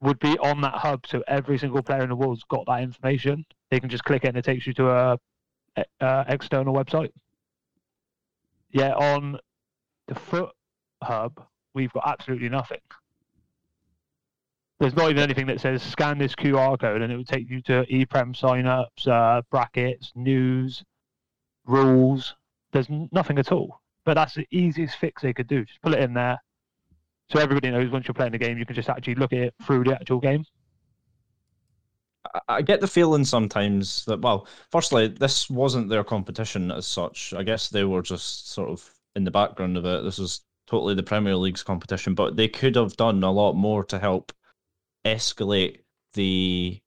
would 0.00 0.18
be 0.18 0.38
on 0.38 0.60
that 0.62 0.74
hub. 0.74 1.06
So 1.06 1.22
every 1.28 1.58
single 1.58 1.82
player 1.82 2.02
in 2.02 2.08
the 2.08 2.16
world's 2.16 2.44
got 2.44 2.64
that 2.66 2.82
information. 2.82 3.44
They 3.70 3.80
can 3.80 3.88
just 3.88 4.04
click 4.04 4.24
it 4.24 4.28
and 4.28 4.36
it 4.36 4.44
takes 4.44 4.66
you 4.66 4.72
to 4.74 4.90
a, 4.90 5.18
a, 5.76 5.84
a 6.00 6.24
external 6.28 6.74
website. 6.74 7.10
Yeah, 8.70 8.94
on 8.94 9.38
the 10.08 10.14
Foot 10.14 10.50
hub, 11.02 11.40
we've 11.74 11.92
got 11.92 12.06
absolutely 12.06 12.48
nothing. 12.48 12.80
There's 14.80 14.94
not 14.94 15.10
even 15.10 15.22
anything 15.22 15.46
that 15.46 15.60
says 15.60 15.82
scan 15.82 16.18
this 16.18 16.34
QR 16.34 16.78
code 16.78 17.02
and 17.02 17.12
it 17.12 17.16
would 17.16 17.26
take 17.26 17.50
you 17.50 17.60
to 17.62 17.84
EPREM 17.90 18.38
signups, 18.38 19.08
uh, 19.08 19.42
brackets, 19.50 20.12
news, 20.14 20.84
rules. 21.66 22.34
There's 22.72 22.88
nothing 23.10 23.38
at 23.38 23.50
all. 23.50 23.80
But 24.04 24.14
that's 24.14 24.34
the 24.34 24.46
easiest 24.50 24.96
fix 24.96 25.22
they 25.22 25.32
could 25.32 25.48
do. 25.48 25.64
Just 25.64 25.82
put 25.82 25.94
it 25.94 26.00
in 26.00 26.14
there. 26.14 26.38
So 27.30 27.40
everybody 27.40 27.70
knows 27.70 27.90
once 27.90 28.06
you're 28.06 28.14
playing 28.14 28.32
the 28.32 28.38
game, 28.38 28.56
you 28.56 28.64
can 28.64 28.76
just 28.76 28.88
actually 28.88 29.16
look 29.16 29.32
at 29.32 29.40
it 29.40 29.54
through 29.62 29.84
the 29.84 29.94
actual 29.94 30.20
game. 30.20 30.44
I- 32.46 32.62
get 32.62 32.80
the 32.80 32.86
feeling 32.86 33.24
sometimes 33.24 34.04
that 34.04 34.20
well, 34.20 34.46
firstly, 34.70 35.08
this 35.08 35.50
wasn't 35.50 35.88
their 35.88 36.04
competition 36.04 36.70
as 36.70 36.86
such. 36.86 37.32
I 37.34 37.42
guess 37.42 37.68
they 37.68 37.84
were 37.84 38.02
just 38.02 38.50
sort 38.50 38.70
of 38.70 38.88
in 39.16 39.24
the 39.24 39.30
background 39.30 39.76
of 39.76 39.84
it. 39.84 40.04
This 40.04 40.18
is 40.18 40.42
totally 40.66 40.94
the 40.94 41.02
Premier 41.02 41.36
League's 41.36 41.62
competition, 41.62 42.14
but 42.14 42.36
they 42.36 42.48
could 42.48 42.76
have 42.76 42.96
done 42.96 43.22
a 43.24 43.30
lot 43.30 43.54
more 43.54 43.84
to 43.84 43.98
help 43.98 44.32
escalate 45.04 45.78
the 46.14 46.80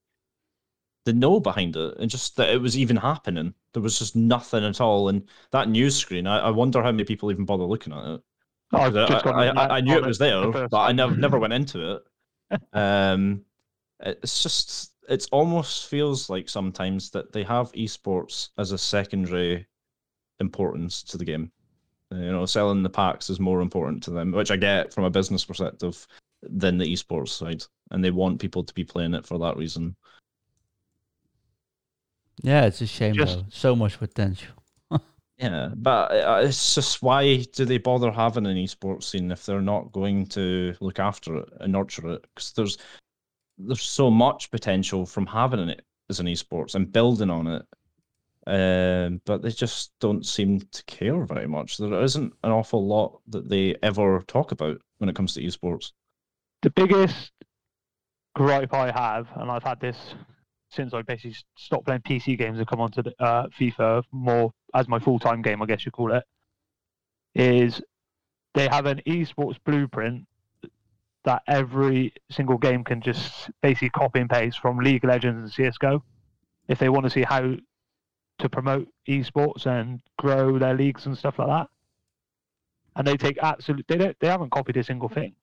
the 1.06 1.14
know 1.14 1.40
behind 1.40 1.76
it 1.76 1.98
and 1.98 2.12
just 2.12 2.36
that 2.38 2.50
it 2.50 2.62
was 2.62 2.78
even 2.78 2.96
happening. 2.96 3.54
There 3.74 3.82
was 3.82 3.98
just 3.98 4.16
nothing 4.16 4.64
at 4.64 4.82
all. 4.82 5.10
And 5.10 5.28
that 5.52 5.70
news 5.70 5.96
screen, 5.96 6.28
I, 6.28 6.40
I 6.40 6.50
wonder 6.52 6.84
how 6.84 6.92
many 6.92 7.06
people 7.06 7.32
even 7.32 7.46
bother 7.46 7.64
looking 7.64 7.94
at 7.94 8.06
it. 8.06 8.22
Just 9.08 9.26
I, 9.26 9.48
I, 9.48 9.48
I, 9.48 9.78
I 9.78 9.82
knew 9.82 9.98
it 9.98 10.06
was 10.06 10.18
there, 10.20 10.52
but 10.52 10.74
I 10.74 10.92
never 10.92 11.16
never 11.16 11.40
went 11.40 11.54
into 11.54 11.96
it. 11.96 12.04
Um, 12.74 13.46
it's 14.02 14.44
just 14.44 14.92
it 15.08 15.26
almost 15.32 15.88
feels 15.88 16.30
like 16.30 16.50
sometimes 16.50 17.10
that 17.12 17.32
they 17.32 17.44
have 17.44 17.72
esports 17.72 18.50
as 18.58 18.74
a 18.74 18.78
secondary 18.78 19.66
importance 20.42 21.02
to 21.04 21.18
the 21.18 21.24
game. 21.24 21.50
You 22.12 22.34
know, 22.34 22.46
selling 22.46 22.84
the 22.84 22.90
packs 22.90 23.30
is 23.30 23.40
more 23.40 23.62
important 23.62 24.04
to 24.04 24.12
them, 24.12 24.34
which 24.34 24.52
I 24.52 24.58
get 24.58 24.94
from 24.94 25.06
a 25.06 25.10
business 25.10 25.46
perspective 25.46 26.06
than 26.44 26.78
the 26.78 26.86
esports 26.86 27.30
side, 27.30 27.64
and 27.92 28.04
they 28.04 28.12
want 28.12 28.42
people 28.42 28.64
to 28.64 28.74
be 28.74 28.84
playing 28.84 29.14
it 29.14 29.26
for 29.26 29.38
that 29.40 29.58
reason. 29.58 29.96
Yeah, 32.42 32.66
it's 32.66 32.82
a 32.82 32.88
shame 32.88 33.16
Just- 33.16 33.38
though. 33.38 33.46
So 33.50 33.76
much 33.76 34.00
potential. 34.00 34.54
Yeah, 35.38 35.70
but 35.76 36.12
uh, 36.12 36.42
it's 36.44 36.76
just 36.76 37.02
why 37.02 37.38
do 37.54 37.66
they 37.66 37.80
bother 37.80 38.12
having 38.12 38.46
an 38.46 38.58
esports 38.58 39.06
scene 39.06 39.32
if 39.32 39.44
they're 39.44 39.60
not 39.60 39.92
going 39.92 40.28
to 40.28 40.76
look 40.82 41.00
after 41.00 41.38
it 41.38 41.50
and 41.60 41.74
nurture 41.74 42.14
it? 42.14 42.22
Because 42.22 42.52
there's 42.54 42.78
there's 43.58 43.82
so 43.82 44.12
much 44.12 44.52
potential 44.52 45.04
from 45.04 45.26
having 45.26 45.68
it 45.68 45.84
as 46.12 46.20
an 46.20 46.28
esports 46.28 46.76
and 46.76 46.92
building 46.92 47.32
on 47.32 47.48
it, 47.48 47.66
um, 48.46 49.20
but 49.26 49.42
they 49.42 49.50
just 49.50 49.94
don't 50.00 50.28
seem 50.28 50.60
to 50.60 50.84
care 50.86 51.24
very 51.26 51.48
much. 51.48 51.78
There 51.78 52.04
isn't 52.04 52.34
an 52.44 52.52
awful 52.52 52.86
lot 52.86 53.22
that 53.30 53.50
they 53.50 53.76
ever 53.82 54.24
talk 54.28 54.52
about 54.52 54.80
when 55.00 55.10
it 55.10 55.16
comes 55.16 55.34
to 55.34 55.42
esports. 55.42 55.92
The 56.62 56.70
biggest 56.70 57.32
gripe 58.36 58.74
I 58.74 58.92
have, 58.92 59.28
and 59.36 59.50
I've 59.52 59.64
had 59.64 59.80
this 59.80 60.16
since 60.70 60.94
I 60.94 61.02
basically 61.02 61.36
stopped 61.58 61.86
playing 61.86 62.02
PC 62.02 62.38
games 62.38 62.58
and 62.58 62.68
come 62.68 62.80
onto 62.80 63.02
the, 63.02 63.14
uh, 63.20 63.48
FIFA 63.60 64.04
more 64.12 64.54
as 64.74 64.88
my 64.88 65.00
full 65.00 65.20
time 65.20 65.42
game, 65.42 65.62
I 65.62 65.66
guess 65.66 65.86
you 65.86 65.92
call 65.92 66.14
it, 66.14 66.24
is 67.36 67.82
they 68.54 68.68
have 68.70 68.86
an 68.86 69.02
esports 69.06 69.58
blueprint 69.66 70.26
that 71.24 71.44
every 71.48 72.14
single 72.32 72.58
game 72.58 72.84
can 72.84 73.02
just 73.02 73.50
basically 73.62 73.90
copy 73.90 74.20
and 74.20 74.30
paste 74.30 74.60
from 74.60 74.78
League 74.78 75.04
of 75.04 75.10
Legends 75.10 75.42
and 75.42 75.52
CS:GO 75.52 76.04
if 76.68 76.80
they 76.80 76.90
want 76.90 77.04
to 77.04 77.10
see 77.10 77.24
how 77.24 77.56
to 78.40 78.50
promote 78.50 78.88
esports 79.08 79.66
and 79.66 80.02
grow 80.18 80.58
their 80.58 80.74
leagues 80.74 81.06
and 81.06 81.18
stuff 81.18 81.38
like 81.38 81.48
that. 81.48 81.68
And 82.96 83.06
they 83.06 83.18
take 83.18 83.38
absolute 83.44 83.86
they 83.88 83.98
don't 83.98 84.18
they 84.20 84.28
haven't 84.28 84.52
copied 84.52 84.78
a 84.78 84.84
single 84.84 85.10
thing 85.10 85.36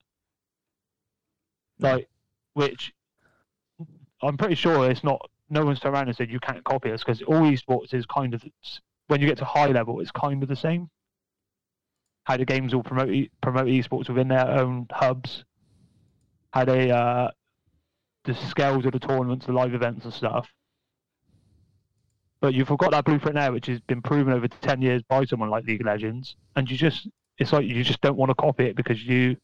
like 1.79 2.09
which 2.55 2.93
I'm 4.23 4.37
pretty 4.37 4.55
sure 4.55 4.91
it's 4.91 5.05
not. 5.05 5.31
No 5.51 5.65
one's 5.65 5.81
turned 5.81 5.95
around 5.95 6.09
and 6.09 6.17
said 6.17 6.31
you 6.31 6.41
can't 6.41 6.63
copy 6.65 6.91
us 6.91 7.03
because 7.03 7.23
all 7.23 7.41
esports 7.43 7.95
is 7.95 8.05
kind 8.07 8.35
of 8.35 8.45
when 9.07 9.21
you 9.21 9.27
get 9.27 9.39
to 9.39 9.45
high 9.45 9.69
level, 9.69 10.01
it's 10.01 10.11
kind 10.11 10.43
of 10.43 10.49
the 10.49 10.57
same. 10.57 10.91
How 12.25 12.37
the 12.37 12.45
games 12.45 12.75
will 12.75 12.83
promote 12.83 13.09
e- 13.09 13.31
promote 13.41 13.67
esports 13.67 14.09
within 14.09 14.29
their 14.29 14.47
own 14.47 14.87
hubs, 14.91 15.45
how 16.53 16.65
they 16.65 16.91
uh, 16.91 17.29
the 18.25 18.35
scales 18.35 18.85
of 18.85 18.93
the 18.93 18.99
tournaments, 18.99 19.47
the 19.47 19.53
live 19.53 19.73
events 19.73 20.05
and 20.05 20.13
stuff. 20.13 20.53
But 22.41 22.55
you've 22.55 22.69
got 22.69 22.91
that 22.91 23.05
blueprint 23.05 23.37
now, 23.37 23.53
which 23.53 23.67
has 23.67 23.81
been 23.81 24.03
proven 24.03 24.33
over 24.33 24.47
ten 24.47 24.83
years 24.83 25.03
by 25.09 25.25
someone 25.25 25.49
like 25.49 25.65
League 25.65 25.81
of 25.81 25.87
Legends, 25.87 26.37
and 26.55 26.71
you 26.71 26.77
just 26.77 27.09
it's 27.39 27.53
like 27.53 27.67
you 27.67 27.83
just 27.83 28.01
don't 28.03 28.17
want 28.17 28.29
to 28.31 28.35
copy 28.35 28.65
it 28.67 28.77
because 28.77 29.03
you 29.03 29.37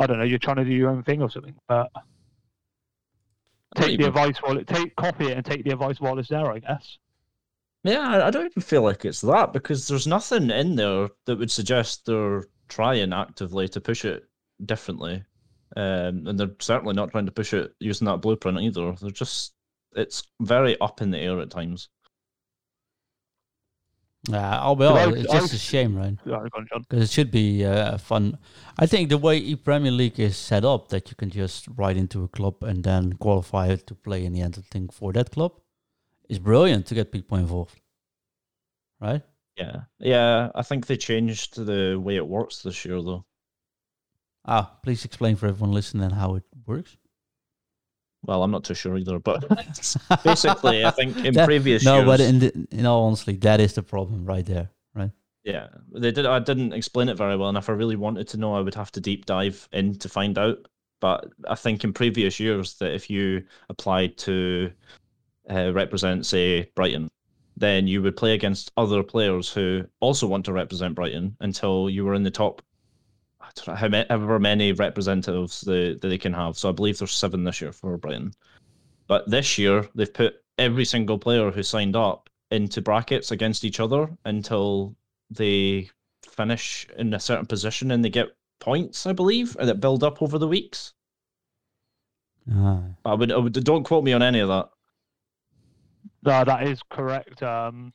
I 0.00 0.06
don't 0.06 0.18
know, 0.18 0.24
you're 0.24 0.38
trying 0.38 0.56
to 0.56 0.64
do 0.64 0.72
your 0.72 0.90
own 0.90 1.02
thing 1.02 1.22
or 1.22 1.30
something. 1.30 1.54
But 1.68 1.90
take 3.76 3.98
the 3.98 4.06
advice 4.06 4.38
while 4.38 4.56
it 4.58 4.66
take 4.66 4.96
copy 4.96 5.26
it 5.26 5.36
and 5.36 5.44
take 5.44 5.64
the 5.64 5.70
advice 5.72 6.00
while 6.00 6.18
it's 6.18 6.28
there, 6.28 6.50
I 6.50 6.58
guess. 6.58 6.98
Yeah, 7.84 8.00
I- 8.00 8.26
I 8.26 8.30
don't 8.30 8.46
even 8.46 8.62
feel 8.62 8.82
like 8.82 9.04
it's 9.04 9.20
that 9.22 9.52
because 9.52 9.86
there's 9.88 10.06
nothing 10.06 10.50
in 10.50 10.76
there 10.76 11.08
that 11.26 11.38
would 11.38 11.50
suggest 11.50 12.06
they're 12.06 12.44
trying 12.68 13.12
actively 13.12 13.68
to 13.68 13.80
push 13.80 14.04
it 14.04 14.24
differently. 14.64 15.24
Um, 15.76 16.26
and 16.26 16.38
they're 16.38 16.56
certainly 16.60 16.94
not 16.94 17.10
trying 17.12 17.26
to 17.26 17.32
push 17.32 17.54
it 17.54 17.72
using 17.78 18.06
that 18.06 18.20
blueprint 18.20 18.58
either. 18.60 18.92
They're 19.00 19.10
just, 19.10 19.54
it's 19.94 20.24
very 20.40 20.78
up 20.80 21.00
in 21.00 21.10
the 21.10 21.18
air 21.18 21.40
at 21.40 21.50
times. 21.50 21.88
Yeah, 24.28 24.60
I'll 24.60 24.76
be 24.76 24.84
honest, 24.84 25.08
I've- 25.08 25.20
it's 25.20 25.32
just 25.32 25.44
I've- 25.46 25.56
a 25.56 25.58
shame, 25.58 25.96
right? 25.96 26.16
Sorry, 26.24 26.50
go 26.50 26.58
on, 26.58 26.66
John. 26.70 26.82
Because 26.82 27.04
it 27.04 27.10
should 27.10 27.30
be 27.30 27.64
uh, 27.64 27.96
fun. 27.96 28.38
I 28.78 28.86
think 28.86 29.08
the 29.08 29.16
way 29.16 29.38
e 29.38 29.56
Premier 29.56 29.90
League 29.92 30.20
is 30.20 30.36
set 30.36 30.64
up, 30.64 30.88
that 30.88 31.08
you 31.08 31.16
can 31.16 31.30
just 31.30 31.66
ride 31.68 31.96
into 31.96 32.22
a 32.22 32.28
club 32.28 32.62
and 32.62 32.84
then 32.84 33.14
qualify 33.14 33.74
to 33.76 33.94
play 33.94 34.24
in 34.26 34.32
the 34.34 34.42
end 34.42 34.58
of 34.58 34.64
the 34.64 34.68
thing 34.68 34.88
for 34.90 35.12
that 35.14 35.30
club, 35.30 35.52
is 36.28 36.38
brilliant 36.38 36.86
to 36.86 36.94
get 36.94 37.10
people 37.12 37.38
involved. 37.38 37.80
Right? 39.00 39.22
Yeah. 39.56 39.84
Yeah, 39.98 40.50
I 40.54 40.62
think 40.62 40.86
they 40.86 40.96
changed 40.98 41.56
the 41.56 41.98
way 41.98 42.16
it 42.16 42.26
works 42.28 42.62
this 42.62 42.84
year 42.84 43.00
though. 43.02 43.24
Ah, 44.44 44.78
please 44.82 45.04
explain 45.04 45.36
for 45.36 45.46
everyone 45.46 45.72
listening 45.72 46.10
how 46.10 46.34
it 46.34 46.44
works. 46.66 46.96
Well, 48.22 48.42
I'm 48.42 48.50
not 48.50 48.64
too 48.64 48.74
sure 48.74 48.96
either, 48.98 49.18
but 49.18 49.46
basically, 50.24 50.84
I 50.84 50.90
think 50.90 51.16
in 51.24 51.34
That- 51.34 51.46
previous 51.46 51.84
no, 51.84 51.96
years, 51.96 52.06
but 52.06 52.20
in 52.20 52.38
the, 52.38 52.66
in 52.70 52.86
all 52.86 53.06
honesty, 53.06 53.36
that 53.36 53.60
is 53.60 53.74
the 53.74 53.82
problem 53.82 54.24
right 54.26 54.44
there, 54.44 54.70
right? 54.94 55.10
yeah, 55.44 55.68
they 55.92 56.10
did. 56.12 56.26
I 56.26 56.38
didn't 56.38 56.72
explain 56.74 57.08
it 57.08 57.16
very 57.16 57.36
well, 57.36 57.48
and 57.48 57.58
if 57.58 57.68
I 57.68 57.72
really 57.72 57.96
wanted 57.96 58.28
to 58.28 58.36
know, 58.36 58.54
I 58.54 58.60
would 58.60 58.74
have 58.74 58.92
to 58.92 59.00
deep 59.00 59.24
dive 59.26 59.68
in 59.72 59.94
to 59.98 60.08
find 60.08 60.36
out. 60.38 60.68
But 61.00 61.30
I 61.48 61.54
think 61.54 61.82
in 61.82 61.94
previous 61.94 62.38
years 62.38 62.74
that 62.74 62.92
if 62.92 63.08
you 63.08 63.42
applied 63.70 64.18
to 64.18 64.70
uh, 65.48 65.72
represent, 65.72 66.26
say, 66.26 66.70
Brighton, 66.74 67.08
then 67.56 67.86
you 67.86 68.02
would 68.02 68.16
play 68.18 68.34
against 68.34 68.70
other 68.76 69.02
players 69.02 69.50
who 69.50 69.84
also 70.00 70.26
want 70.26 70.44
to 70.44 70.52
represent 70.52 70.94
Brighton 70.94 71.36
until 71.40 71.88
you 71.88 72.04
were 72.04 72.14
in 72.14 72.22
the 72.22 72.30
top. 72.30 72.60
I 73.50 73.52
don't 73.56 73.68
know 73.68 73.74
how 73.74 73.88
many, 73.88 74.06
however 74.08 74.38
many 74.38 74.72
representatives 74.72 75.60
they, 75.62 75.94
that 75.94 76.08
they 76.08 76.18
can 76.18 76.32
have. 76.32 76.56
So 76.56 76.68
I 76.68 76.72
believe 76.72 76.98
there's 76.98 77.12
seven 77.12 77.44
this 77.44 77.60
year 77.60 77.72
for 77.72 77.96
Brighton. 77.96 78.32
But 79.06 79.28
this 79.28 79.58
year 79.58 79.88
they've 79.94 80.12
put 80.12 80.36
every 80.58 80.84
single 80.84 81.18
player 81.18 81.50
who 81.50 81.62
signed 81.62 81.96
up 81.96 82.30
into 82.50 82.80
brackets 82.80 83.30
against 83.30 83.64
each 83.64 83.80
other 83.80 84.08
until 84.24 84.94
they 85.30 85.90
finish 86.28 86.86
in 86.96 87.14
a 87.14 87.20
certain 87.20 87.46
position 87.46 87.90
and 87.90 88.04
they 88.04 88.10
get 88.10 88.28
points, 88.60 89.06
I 89.06 89.12
believe, 89.12 89.56
that 89.60 89.80
build 89.80 90.04
up 90.04 90.22
over 90.22 90.38
the 90.38 90.48
weeks. 90.48 90.92
Ah, 92.52 92.82
I 93.04 93.14
would, 93.14 93.32
I 93.32 93.36
would 93.36 93.52
don't 93.64 93.84
quote 93.84 94.04
me 94.04 94.12
on 94.12 94.22
any 94.22 94.40
of 94.40 94.48
that. 94.48 94.68
No, 96.22 96.44
that 96.44 96.66
is 96.66 96.80
correct. 96.90 97.42
Um, 97.42 97.92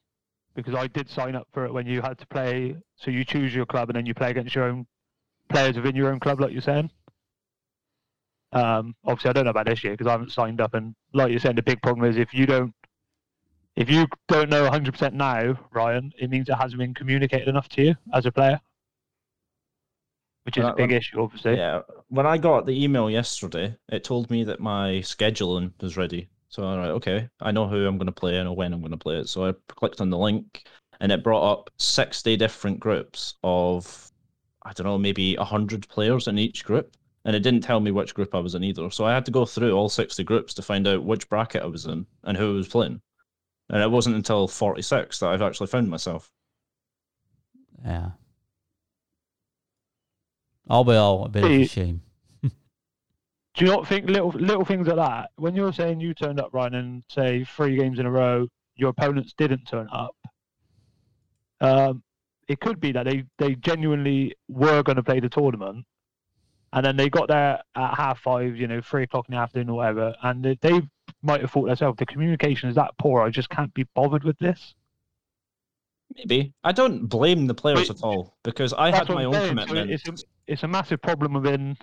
because 0.55 0.73
I 0.73 0.87
did 0.87 1.09
sign 1.09 1.35
up 1.35 1.47
for 1.53 1.65
it 1.65 1.73
when 1.73 1.85
you 1.85 2.01
had 2.01 2.17
to 2.19 2.27
play. 2.27 2.75
So 2.95 3.11
you 3.11 3.23
choose 3.23 3.53
your 3.53 3.65
club 3.65 3.89
and 3.89 3.97
then 3.97 4.05
you 4.05 4.13
play 4.13 4.31
against 4.31 4.55
your 4.55 4.65
own 4.65 4.87
players 5.49 5.75
within 5.75 5.95
your 5.95 6.09
own 6.11 6.19
club, 6.19 6.39
like 6.41 6.51
you're 6.51 6.61
saying. 6.61 6.91
Um, 8.51 8.95
obviously, 9.05 9.29
I 9.29 9.33
don't 9.33 9.45
know 9.45 9.51
about 9.51 9.65
this 9.67 9.83
year 9.83 9.93
because 9.93 10.07
I 10.07 10.11
haven't 10.11 10.31
signed 10.31 10.61
up. 10.61 10.73
And 10.73 10.95
like 11.13 11.31
you're 11.31 11.39
saying, 11.39 11.55
the 11.57 11.63
big 11.63 11.81
problem 11.81 12.09
is 12.09 12.17
if 12.17 12.33
you 12.33 12.45
don't, 12.45 12.73
if 13.75 13.89
you 13.89 14.07
don't 14.27 14.49
know 14.49 14.65
100% 14.69 15.13
now, 15.13 15.57
Ryan, 15.71 16.11
it 16.17 16.29
means 16.29 16.49
it 16.49 16.55
hasn't 16.55 16.79
been 16.79 16.93
communicated 16.93 17.47
enough 17.47 17.69
to 17.69 17.83
you 17.83 17.95
as 18.13 18.25
a 18.25 18.31
player, 18.31 18.59
which 20.43 20.57
is 20.57 20.63
Well, 20.63 20.69
a 20.69 20.73
big 20.73 20.91
um, 20.91 20.97
issue, 20.97 21.21
obviously. 21.21 21.57
Yeah, 21.57 21.81
when 22.09 22.25
I 22.25 22.37
got 22.37 22.65
the 22.65 22.83
email 22.83 23.09
yesterday, 23.09 23.77
it 23.89 24.03
told 24.03 24.29
me 24.29 24.43
that 24.45 24.59
my 24.59 25.01
scheduling 25.03 25.73
was 25.81 25.97
ready. 25.97 26.29
So 26.49 26.63
all 26.63 26.77
right, 26.77 26.89
okay, 26.91 27.29
I 27.41 27.51
know 27.51 27.67
who 27.67 27.85
I'm 27.87 27.97
going 27.97 28.07
to 28.07 28.11
play. 28.13 28.39
I 28.39 28.43
know 28.43 28.53
when 28.53 28.73
I'm 28.73 28.79
going 28.81 28.91
to 28.91 28.97
play 28.97 29.17
it. 29.19 29.29
So 29.29 29.47
I 29.47 29.53
clicked 29.67 30.01
on 30.01 30.09
the 30.09 30.17
link, 30.17 30.65
and 30.99 31.11
it 31.11 31.23
brought 31.23 31.51
up 31.51 31.69
sixty 31.77 32.37
different 32.37 32.79
groups 32.79 33.35
of, 33.43 34.11
I 34.65 34.73
don't 34.73 34.85
know, 34.85 34.97
maybe 34.97 35.35
hundred 35.35 35.87
players 35.87 36.27
in 36.27 36.39
each 36.39 36.65
group, 36.65 36.97
and 37.23 37.35
it 37.35 37.41
didn't 37.41 37.61
tell 37.61 37.79
me 37.79 37.91
which 37.91 38.15
group 38.15 38.33
I 38.33 38.39
was 38.39 38.55
in 38.55 38.63
either. 38.63 38.89
So 38.89 39.05
I 39.05 39.13
had 39.13 39.25
to 39.25 39.31
go 39.31 39.45
through 39.45 39.73
all 39.73 39.89
sixty 39.89 40.23
groups 40.23 40.53
to 40.55 40.61
find 40.61 40.87
out 40.87 41.03
which 41.03 41.29
bracket 41.29 41.61
I 41.61 41.67
was 41.67 41.85
in 41.85 42.05
and 42.23 42.35
who 42.35 42.51
I 42.51 42.55
was 42.55 42.67
playing. 42.67 42.99
And 43.69 43.81
it 43.81 43.91
wasn't 43.91 44.15
until 44.15 44.47
forty 44.47 44.81
six 44.81 45.19
that 45.19 45.29
I've 45.29 45.41
actually 45.41 45.67
found 45.67 45.89
myself. 45.89 46.31
yeah. 47.85 48.11
All 50.67 50.83
by 50.83 50.95
all, 50.95 51.25
a 51.25 51.29
bit 51.29 51.43
of 51.43 51.51
a 51.51 51.67
shame. 51.67 52.01
Do 52.41 53.63
you 53.63 53.71
not 53.71 53.87
think 53.87 54.09
little 54.09 54.31
little 54.31 54.65
things 54.65 54.87
like 54.87 54.97
that? 54.97 55.29
When 55.35 55.55
you're 55.55 55.71
saying 55.71 56.01
you 56.01 56.13
turned 56.13 56.39
up, 56.41 56.49
Ryan, 56.53 56.73
and 56.73 57.03
say 57.09 57.45
three 57.45 57.77
games 57.77 57.99
in 57.99 58.05
a 58.05 58.11
row, 58.11 58.47
your 58.75 58.89
opponents 58.89 59.33
didn't 59.37 59.65
turn 59.65 59.87
up. 59.93 60.15
Um, 61.61 62.03
it 62.47 62.59
could 62.59 62.79
be 62.79 62.91
that 62.91 63.05
they 63.05 63.23
they 63.37 63.55
genuinely 63.55 64.35
were 64.47 64.83
going 64.83 64.95
to 64.97 65.03
play 65.03 65.19
the 65.19 65.29
tournament, 65.29 65.85
and 66.73 66.85
then 66.85 66.95
they 66.97 67.09
got 67.09 67.27
there 67.27 67.61
at 67.75 67.95
half 67.95 68.19
five, 68.19 68.55
you 68.55 68.67
know, 68.67 68.81
three 68.81 69.03
o'clock 69.03 69.25
in 69.29 69.35
the 69.35 69.41
afternoon 69.41 69.69
or 69.69 69.77
whatever, 69.77 70.15
and 70.23 70.43
they, 70.43 70.57
they 70.61 70.81
might 71.21 71.41
have 71.41 71.51
thought 71.51 71.65
themselves, 71.65 71.97
the 71.97 72.05
communication 72.05 72.69
is 72.69 72.75
that 72.75 72.91
poor. 72.99 73.21
I 73.21 73.29
just 73.29 73.49
can't 73.49 73.73
be 73.73 73.85
bothered 73.95 74.23
with 74.23 74.37
this. 74.39 74.75
Maybe 76.15 76.53
I 76.63 76.71
don't 76.71 77.07
blame 77.07 77.47
the 77.47 77.55
players 77.55 77.87
But- 77.87 77.97
at 77.97 78.03
all 78.03 78.35
because 78.43 78.73
I 78.73 78.91
had 78.91 79.09
my 79.09 79.25
own 79.25 79.33
saying, 79.33 79.57
so 79.57 79.65
commitment. 79.65 79.91
It's 79.91 80.07
a, 80.07 80.13
it's 80.47 80.63
a 80.63 80.67
massive 80.67 81.01
problem 81.01 81.33
within. 81.33 81.77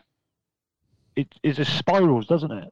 It 1.17 1.29
it 1.43 1.55
just 1.55 1.77
spirals, 1.77 2.27
doesn't 2.27 2.53
it? 2.53 2.69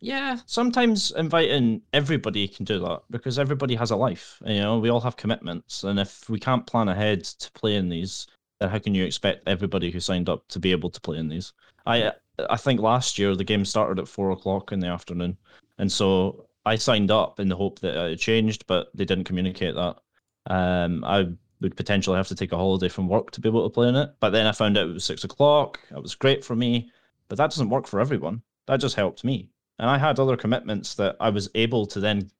Yeah, 0.00 0.38
sometimes 0.46 1.10
inviting 1.10 1.82
everybody 1.92 2.48
can 2.48 2.64
do 2.64 2.78
that 2.80 3.02
because 3.10 3.38
everybody 3.38 3.74
has 3.74 3.90
a 3.90 3.96
life. 3.96 4.40
You 4.46 4.60
know, 4.60 4.78
we 4.78 4.88
all 4.88 5.00
have 5.00 5.16
commitments, 5.16 5.84
and 5.84 6.00
if 6.00 6.28
we 6.30 6.38
can't 6.40 6.66
plan 6.66 6.88
ahead 6.88 7.24
to 7.24 7.52
play 7.52 7.76
in 7.76 7.90
these, 7.90 8.26
then 8.58 8.70
how 8.70 8.78
can 8.78 8.94
you 8.94 9.04
expect 9.04 9.46
everybody 9.46 9.90
who 9.90 10.00
signed 10.00 10.30
up 10.30 10.48
to 10.48 10.58
be 10.58 10.72
able 10.72 10.88
to 10.88 11.00
play 11.02 11.18
in 11.18 11.28
these? 11.28 11.52
I 11.86 12.12
I 12.48 12.56
think 12.56 12.80
last 12.80 13.18
year 13.18 13.36
the 13.36 13.44
game 13.44 13.64
started 13.66 13.98
at 14.00 14.08
four 14.08 14.30
o'clock 14.30 14.72
in 14.72 14.80
the 14.80 14.86
afternoon, 14.86 15.36
and 15.76 15.92
so 15.92 16.46
I 16.64 16.76
signed 16.76 17.10
up 17.10 17.38
in 17.38 17.48
the 17.48 17.56
hope 17.56 17.80
that 17.80 17.94
it 18.12 18.16
changed, 18.16 18.66
but 18.66 18.88
they 18.94 19.04
didn't 19.04 19.24
communicate 19.24 19.74
that. 19.74 19.96
Um, 20.46 21.04
I 21.04 21.28
would 21.60 21.76
potentially 21.76 22.16
have 22.16 22.28
to 22.28 22.34
take 22.34 22.52
a 22.52 22.56
holiday 22.56 22.88
from 22.88 23.06
work 23.06 23.32
to 23.32 23.40
be 23.40 23.50
able 23.50 23.68
to 23.68 23.74
play 23.74 23.88
in 23.88 23.96
it, 23.96 24.14
but 24.18 24.30
then 24.30 24.46
I 24.46 24.52
found 24.52 24.78
out 24.78 24.88
it 24.88 24.94
was 24.94 25.04
six 25.04 25.24
o'clock. 25.24 25.78
It 25.90 26.02
was 26.02 26.14
great 26.14 26.42
for 26.42 26.56
me, 26.56 26.90
but 27.28 27.36
that 27.36 27.50
doesn't 27.50 27.68
work 27.68 27.86
for 27.86 28.00
everyone. 28.00 28.40
That 28.66 28.80
just 28.80 28.96
helped 28.96 29.24
me 29.24 29.50
and 29.80 29.90
I 29.90 29.98
had 29.98 30.20
other 30.20 30.36
commitments 30.36 30.94
that 30.96 31.16
I 31.20 31.30
was 31.30 31.50
able 31.56 31.86
to 31.86 32.00
then 32.00 32.30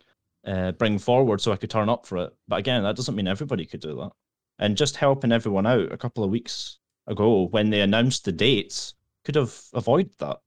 uh, 0.46 0.72
bring 0.72 0.98
forward 0.98 1.40
so 1.40 1.52
I 1.52 1.56
could 1.56 1.70
turn 1.70 1.88
up 1.88 2.06
for 2.06 2.18
it. 2.18 2.32
But 2.46 2.60
again, 2.60 2.82
that 2.84 2.96
doesn't 2.96 3.16
mean 3.16 3.26
everybody 3.28 3.66
could 3.66 3.80
do 3.80 3.96
that. 3.96 4.12
And 4.60 4.76
just 4.76 4.96
helping 4.96 5.32
everyone 5.32 5.66
out 5.66 5.90
a 5.92 5.96
couple 5.98 6.22
of 6.22 6.30
weeks 6.30 6.78
ago 7.08 7.48
when 7.48 7.70
they 7.70 7.80
announced 7.80 8.24
the 8.26 8.32
dates 8.32 8.94
could 9.24 9.34
have 9.36 9.58
avoided 9.74 10.12
that. 10.18 10.38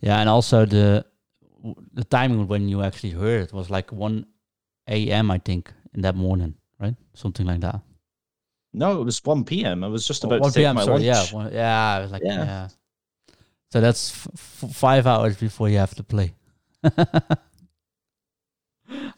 Yeah, 0.00 0.18
and 0.20 0.28
also 0.28 0.66
the 0.66 1.06
the 1.94 2.04
timing 2.04 2.46
when 2.46 2.68
you 2.68 2.82
actually 2.82 3.10
heard 3.12 3.44
it 3.44 3.52
was 3.52 3.70
like 3.70 3.90
one 3.92 4.26
a.m. 4.88 5.30
I 5.30 5.38
think 5.38 5.72
in 5.94 6.02
that 6.02 6.16
morning, 6.16 6.54
right? 6.78 6.96
Something 7.14 7.46
like 7.46 7.60
that. 7.60 7.80
No, 8.72 9.00
it 9.00 9.04
was 9.04 9.24
1 9.24 9.64
p.m. 9.64 9.84
I 9.84 9.88
was 9.88 10.06
just 10.06 10.24
Oh, 10.24 10.28
about 10.28 10.40
1 10.40 10.52
to 10.52 10.52
take 10.52 10.64
p.m. 10.64 10.74
my 10.74 10.80
sorry, 10.80 11.02
lunch. 11.04 11.04
yeah, 11.04 11.22
one, 11.24 11.52
yeah. 11.52 11.94
I 11.96 12.00
was 12.00 12.10
like, 12.12 12.24
yeah. 12.24 12.44
Yeah. 12.44 12.68
So 13.74 13.80
that's 13.80 14.12
f- 14.12 14.28
f- 14.34 14.70
five 14.72 15.04
hours 15.04 15.36
before 15.36 15.68
you 15.68 15.78
have 15.78 15.96
to 15.96 16.04
play. 16.04 16.32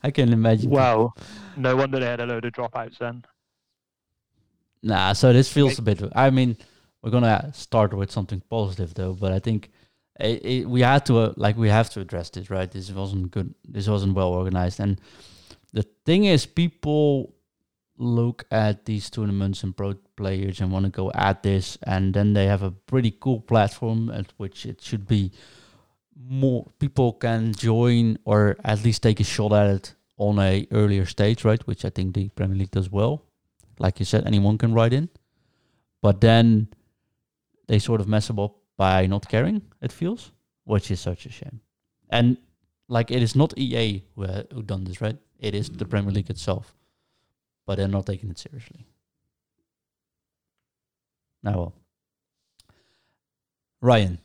I 0.02 0.10
can 0.10 0.32
imagine. 0.32 0.70
Well, 0.70 1.14
no 1.58 1.76
wonder 1.76 2.00
they 2.00 2.06
had 2.06 2.20
a 2.20 2.24
load 2.24 2.46
of 2.46 2.54
dropouts 2.54 2.96
then. 2.96 3.22
Nah, 4.82 5.12
so 5.12 5.34
this 5.34 5.52
feels 5.52 5.78
a 5.78 5.82
bit. 5.82 6.02
I 6.14 6.30
mean, 6.30 6.56
we're 7.02 7.10
gonna 7.10 7.50
start 7.52 7.92
with 7.92 8.10
something 8.10 8.40
positive 8.48 8.94
though, 8.94 9.12
but 9.12 9.30
I 9.30 9.40
think 9.40 9.68
it, 10.18 10.42
it, 10.42 10.64
we 10.70 10.80
had 10.80 11.04
to 11.04 11.18
uh, 11.18 11.34
like 11.36 11.58
we 11.58 11.68
have 11.68 11.90
to 11.90 12.00
address 12.00 12.30
this, 12.30 12.48
right? 12.48 12.70
This 12.70 12.90
wasn't 12.90 13.32
good. 13.32 13.54
This 13.68 13.88
wasn't 13.88 14.14
well 14.14 14.30
organized, 14.30 14.80
and 14.80 14.98
the 15.74 15.82
thing 16.06 16.24
is, 16.24 16.46
people 16.46 17.34
look 17.98 18.44
at 18.50 18.84
these 18.84 19.10
tournaments 19.10 19.62
and 19.62 19.76
pro 19.76 19.94
players 20.16 20.60
and 20.60 20.70
want 20.72 20.84
to 20.84 20.90
go 20.90 21.10
at 21.14 21.42
this, 21.42 21.78
and 21.82 22.14
then 22.14 22.32
they 22.32 22.46
have 22.46 22.62
a 22.62 22.70
pretty 22.70 23.16
cool 23.20 23.40
platform 23.40 24.10
at 24.10 24.32
which 24.36 24.66
it 24.66 24.80
should 24.80 25.06
be 25.06 25.32
more 26.18 26.66
people 26.78 27.12
can 27.12 27.52
join 27.52 28.18
or 28.24 28.56
at 28.64 28.82
least 28.82 29.02
take 29.02 29.20
a 29.20 29.24
shot 29.24 29.52
at 29.52 29.68
it 29.68 29.94
on 30.16 30.38
a 30.38 30.66
earlier 30.72 31.04
stage, 31.04 31.44
right? 31.44 31.66
Which 31.66 31.84
I 31.84 31.90
think 31.90 32.14
the 32.14 32.28
Premier 32.30 32.56
League 32.56 32.70
does 32.70 32.90
well 32.90 33.26
like 33.78 33.98
you 33.98 34.04
said, 34.04 34.26
anyone 34.26 34.58
can 34.58 34.72
write 34.72 34.92
in. 34.92 35.08
But 36.02 36.20
then 36.20 36.68
they 37.68 37.78
sort 37.78 38.00
of 38.00 38.08
mess 38.08 38.30
up 38.30 38.56
by 38.76 39.06
not 39.06 39.28
caring, 39.28 39.62
it 39.80 39.92
feels, 39.92 40.32
which 40.64 40.90
is 40.90 41.00
such 41.00 41.26
a 41.26 41.30
shame. 41.30 41.60
And 42.10 42.36
like 42.88 43.10
it 43.10 43.22
is 43.22 43.34
not 43.34 43.56
EA 43.58 44.04
who, 44.14 44.26
ha- 44.26 44.44
who 44.52 44.62
done 44.62 44.84
this, 44.84 45.00
right? 45.00 45.16
It 45.38 45.54
is 45.54 45.68
the 45.68 45.84
Premier 45.84 46.12
League 46.12 46.30
itself. 46.30 46.74
But 47.66 47.76
they're 47.76 47.88
not 47.88 48.06
taking 48.06 48.30
it 48.30 48.38
seriously. 48.38 48.86
Now, 51.42 51.52
well. 51.56 51.74
Ryan, 53.80 54.18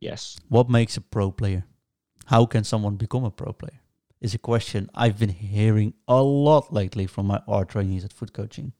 Yes. 0.00 0.36
what 0.48 0.68
makes 0.68 0.96
a 0.96 1.00
pro 1.00 1.30
player? 1.30 1.64
How 2.26 2.44
can 2.46 2.64
someone 2.64 2.96
become 2.96 3.24
a 3.24 3.30
pro 3.30 3.52
player? 3.52 3.80
Is 4.20 4.34
a 4.34 4.38
question 4.38 4.90
I've 4.94 5.18
been 5.18 5.30
hearing 5.30 5.94
a 6.08 6.22
lot 6.22 6.72
lately 6.72 7.06
from 7.06 7.26
my 7.26 7.42
art 7.48 7.70
trainees 7.70 8.04
at 8.04 8.12
FUT 8.12 8.32
Coaching. 8.32 8.72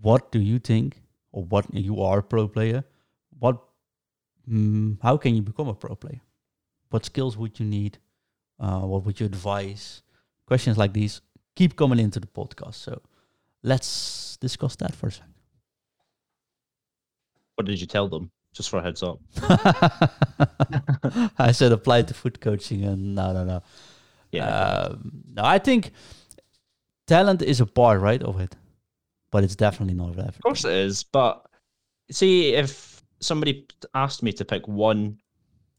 What 0.00 0.32
do 0.32 0.40
you 0.40 0.58
think, 0.58 1.02
or 1.32 1.44
what 1.44 1.72
you 1.72 2.00
are 2.02 2.18
a 2.18 2.22
pro 2.22 2.48
player? 2.48 2.84
What, 3.38 3.62
mm, 4.48 4.98
how 5.02 5.16
can 5.16 5.34
you 5.34 5.42
become 5.42 5.68
a 5.68 5.74
pro 5.74 5.94
player? 5.94 6.20
What 6.90 7.04
skills 7.04 7.36
would 7.36 7.58
you 7.60 7.66
need? 7.66 7.98
Uh, 8.58 8.80
what 8.80 9.04
would 9.04 9.20
you 9.20 9.26
advise? 9.26 10.02
Questions 10.46 10.76
like 10.78 10.92
these 10.92 11.20
keep 11.56 11.74
coming 11.74 11.98
into 11.98 12.20
the 12.20 12.28
podcast. 12.28 12.74
So 12.74 13.02
let's 13.62 14.36
discuss 14.36 14.76
that 14.76 14.94
for 14.94 15.08
a 15.08 15.12
second. 15.12 15.34
What 17.56 17.66
did 17.66 17.80
you 17.80 17.86
tell 17.86 18.08
them? 18.08 18.30
Just 18.52 18.70
for 18.70 18.78
a 18.78 18.82
heads 18.82 19.02
up. 19.02 19.18
I 21.38 21.52
said 21.52 21.72
apply 21.72 22.02
to 22.02 22.14
FUT 22.14 22.40
Coaching, 22.40 22.84
and 22.84 23.14
no, 23.14 23.32
no, 23.32 23.44
no. 23.44 23.62
Yeah. 24.32 24.46
Um, 24.46 25.22
no, 25.34 25.42
I 25.44 25.58
think 25.58 25.92
talent 27.06 27.42
is 27.42 27.60
a 27.60 27.66
part, 27.66 28.00
right, 28.00 28.22
of 28.22 28.40
it, 28.40 28.54
but 29.30 29.44
it's 29.44 29.56
definitely 29.56 29.94
not 29.94 30.10
everything. 30.10 30.28
of 30.28 30.42
course 30.42 30.64
it 30.64 30.72
is. 30.72 31.02
But 31.02 31.46
see, 32.10 32.54
if 32.54 33.02
somebody 33.20 33.66
asked 33.94 34.22
me 34.22 34.32
to 34.32 34.44
pick 34.44 34.66
one 34.68 35.18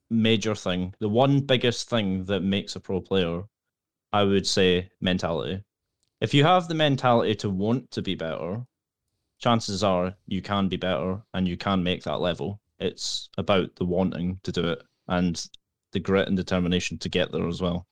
major 0.09 0.55
thing, 0.55 0.93
the 0.99 1.09
one 1.09 1.39
biggest 1.39 1.89
thing 1.89 2.25
that 2.25 2.41
makes 2.41 2.75
a 2.75 2.79
pro 2.79 3.01
player, 3.01 3.43
I 4.13 4.23
would 4.23 4.47
say 4.47 4.89
mentality. 5.01 5.63
If 6.19 6.33
you 6.33 6.43
have 6.43 6.67
the 6.67 6.73
mentality 6.73 7.35
to 7.35 7.49
want 7.49 7.91
to 7.91 8.01
be 8.01 8.15
better, 8.15 8.65
chances 9.39 9.83
are 9.83 10.15
you 10.25 10.41
can 10.41 10.67
be 10.67 10.77
better 10.77 11.21
and 11.33 11.47
you 11.47 11.57
can 11.57 11.83
make 11.83 12.03
that 12.03 12.21
level. 12.21 12.59
It's 12.79 13.29
about 13.37 13.75
the 13.75 13.85
wanting 13.85 14.39
to 14.43 14.51
do 14.51 14.67
it 14.67 14.81
and 15.07 15.43
the 15.91 15.99
grit 15.99 16.27
and 16.27 16.35
determination 16.35 16.97
to 16.99 17.09
get 17.09 17.31
there 17.31 17.47
as 17.47 17.61
well. 17.61 17.85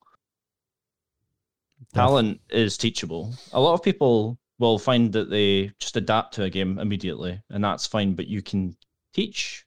Talent 1.94 2.42
is 2.50 2.78
teachable. 2.78 3.34
A 3.54 3.60
lot 3.60 3.74
of 3.74 3.84
people 3.84 4.38
will 4.60 4.80
find 4.80 5.12
that 5.14 5.30
they 5.30 5.72
just 5.80 5.98
adapt 5.98 6.34
to 6.36 6.44
a 6.44 6.50
game 6.50 6.80
immediately, 6.80 7.42
and 7.50 7.64
that's 7.64 7.86
fine, 7.86 8.14
but 8.14 8.28
you 8.28 8.42
can 8.42 8.76
teach 9.14 9.66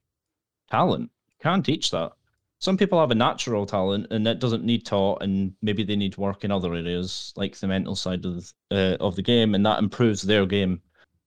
talent. 0.70 1.10
You 1.28 1.34
can 1.40 1.62
teach 1.62 1.90
that. 1.90 2.12
Some 2.60 2.76
people 2.76 2.98
have 2.98 3.12
a 3.12 3.14
natural 3.14 3.66
talent 3.66 4.08
and 4.10 4.26
that 4.26 4.40
doesn't 4.40 4.64
need 4.64 4.84
taught, 4.84 5.22
and 5.22 5.54
maybe 5.62 5.84
they 5.84 5.96
need 5.96 6.16
work 6.16 6.44
in 6.44 6.50
other 6.50 6.74
areas, 6.74 7.32
like 7.36 7.56
the 7.56 7.68
mental 7.68 7.94
side 7.94 8.24
of 8.24 8.52
uh, 8.70 8.96
of 8.98 9.14
the 9.14 9.22
game, 9.22 9.54
and 9.54 9.64
that 9.64 9.78
improves 9.78 10.22
their 10.22 10.44
game. 10.44 10.80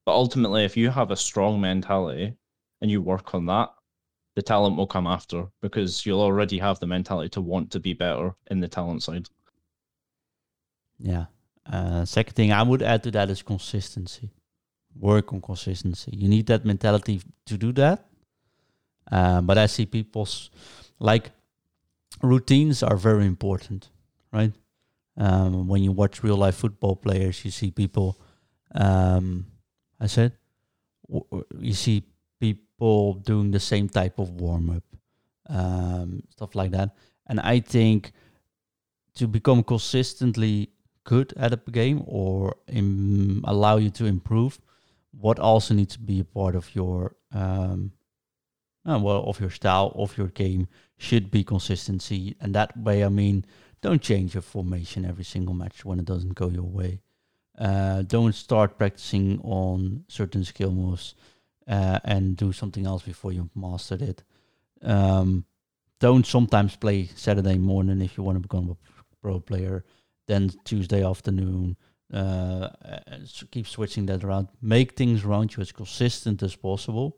But 0.04 0.12
ultimately, 0.12 0.64
if 0.64 0.76
you 0.76 0.90
have 0.90 1.10
a 1.10 1.16
strong 1.16 1.60
mentality 1.60 2.34
and 2.80 2.90
you 2.90 3.00
work 3.00 3.34
on 3.34 3.46
that, 3.46 3.70
the 4.34 4.42
talent 4.42 4.76
will 4.76 4.86
come 4.86 5.06
after 5.06 5.46
because 5.60 6.04
you'll 6.04 6.20
already 6.20 6.58
have 6.58 6.80
the 6.80 6.86
mentality 6.86 7.28
to 7.30 7.40
want 7.40 7.70
to 7.70 7.80
be 7.80 7.94
better 7.94 8.34
in 8.50 8.60
the 8.60 8.68
talent 8.68 9.02
side. 9.02 9.28
Yeah. 10.98 11.26
Uh, 11.70 12.04
second 12.04 12.34
thing 12.34 12.52
I 12.52 12.62
would 12.62 12.82
add 12.82 13.02
to 13.04 13.10
that 13.12 13.30
is 13.30 13.42
consistency. 13.42 14.30
Work 14.98 15.32
on 15.32 15.40
consistency. 15.40 16.12
You 16.14 16.28
need 16.28 16.46
that 16.46 16.64
mentality 16.64 17.22
to 17.46 17.56
do 17.56 17.72
that. 17.72 18.06
Uh, 19.10 19.40
but 19.40 19.58
I 19.58 19.66
see 19.66 19.86
people's 19.86 20.50
like 21.02 21.32
routines 22.22 22.82
are 22.82 22.96
very 22.96 23.26
important, 23.26 23.90
right? 24.32 24.52
Um, 25.16 25.68
when 25.68 25.82
you 25.82 25.92
watch 25.92 26.22
real 26.22 26.36
life 26.36 26.54
football 26.56 26.96
players, 26.96 27.44
you 27.44 27.50
see 27.50 27.70
people. 27.70 28.18
Um, 28.74 29.46
I 30.00 30.06
said, 30.06 30.32
w- 31.10 31.44
you 31.58 31.74
see 31.74 32.04
people 32.40 33.14
doing 33.14 33.50
the 33.50 33.60
same 33.60 33.88
type 33.88 34.18
of 34.18 34.30
warm 34.30 34.70
up, 34.70 34.84
um, 35.48 36.22
stuff 36.30 36.54
like 36.54 36.70
that. 36.70 36.96
And 37.26 37.40
I 37.40 37.60
think 37.60 38.12
to 39.16 39.26
become 39.26 39.62
consistently 39.62 40.70
good 41.04 41.34
at 41.36 41.52
a 41.52 41.70
game 41.70 42.02
or 42.06 42.56
Im- 42.68 43.44
allow 43.44 43.76
you 43.76 43.90
to 43.90 44.06
improve, 44.06 44.58
what 45.10 45.38
also 45.38 45.74
needs 45.74 45.94
to 45.94 46.00
be 46.00 46.20
a 46.20 46.24
part 46.24 46.54
of 46.54 46.74
your 46.74 47.16
um, 47.34 47.92
uh, 48.88 48.98
well 48.98 49.24
of 49.24 49.38
your 49.40 49.50
style 49.50 49.92
of 49.94 50.16
your 50.16 50.28
game 50.28 50.68
should 51.02 51.30
be 51.30 51.42
consistency, 51.42 52.36
and 52.40 52.54
that 52.54 52.76
way 52.76 53.04
I 53.04 53.08
mean 53.08 53.44
don't 53.80 54.00
change 54.00 54.34
your 54.34 54.42
formation 54.42 55.04
every 55.04 55.24
single 55.24 55.54
match 55.54 55.84
when 55.84 55.98
it 55.98 56.04
doesn't 56.04 56.36
go 56.36 56.48
your 56.48 56.62
way. 56.62 57.00
Uh, 57.58 58.02
don't 58.02 58.34
start 58.34 58.78
practicing 58.78 59.40
on 59.42 60.04
certain 60.08 60.44
skill 60.44 60.70
moves 60.70 61.14
uh, 61.66 61.98
and 62.04 62.36
do 62.36 62.52
something 62.52 62.86
else 62.86 63.02
before 63.02 63.32
you've 63.32 63.54
mastered 63.56 64.00
it. 64.00 64.22
Um, 64.82 65.44
don't 65.98 66.24
sometimes 66.24 66.76
play 66.76 67.10
Saturday 67.16 67.58
morning 67.58 68.00
if 68.00 68.16
you 68.16 68.22
want 68.22 68.36
to 68.36 68.48
become 68.48 68.70
a 68.70 68.76
pro 69.20 69.40
player 69.40 69.84
then 70.28 70.50
Tuesday 70.64 71.04
afternoon. 71.04 71.76
Uh, 72.12 72.68
keep 73.50 73.66
switching 73.66 74.06
that 74.06 74.22
around. 74.22 74.48
Make 74.60 74.92
things 74.92 75.24
around 75.24 75.56
you 75.56 75.62
as 75.62 75.72
consistent 75.72 76.42
as 76.42 76.54
possible. 76.54 77.16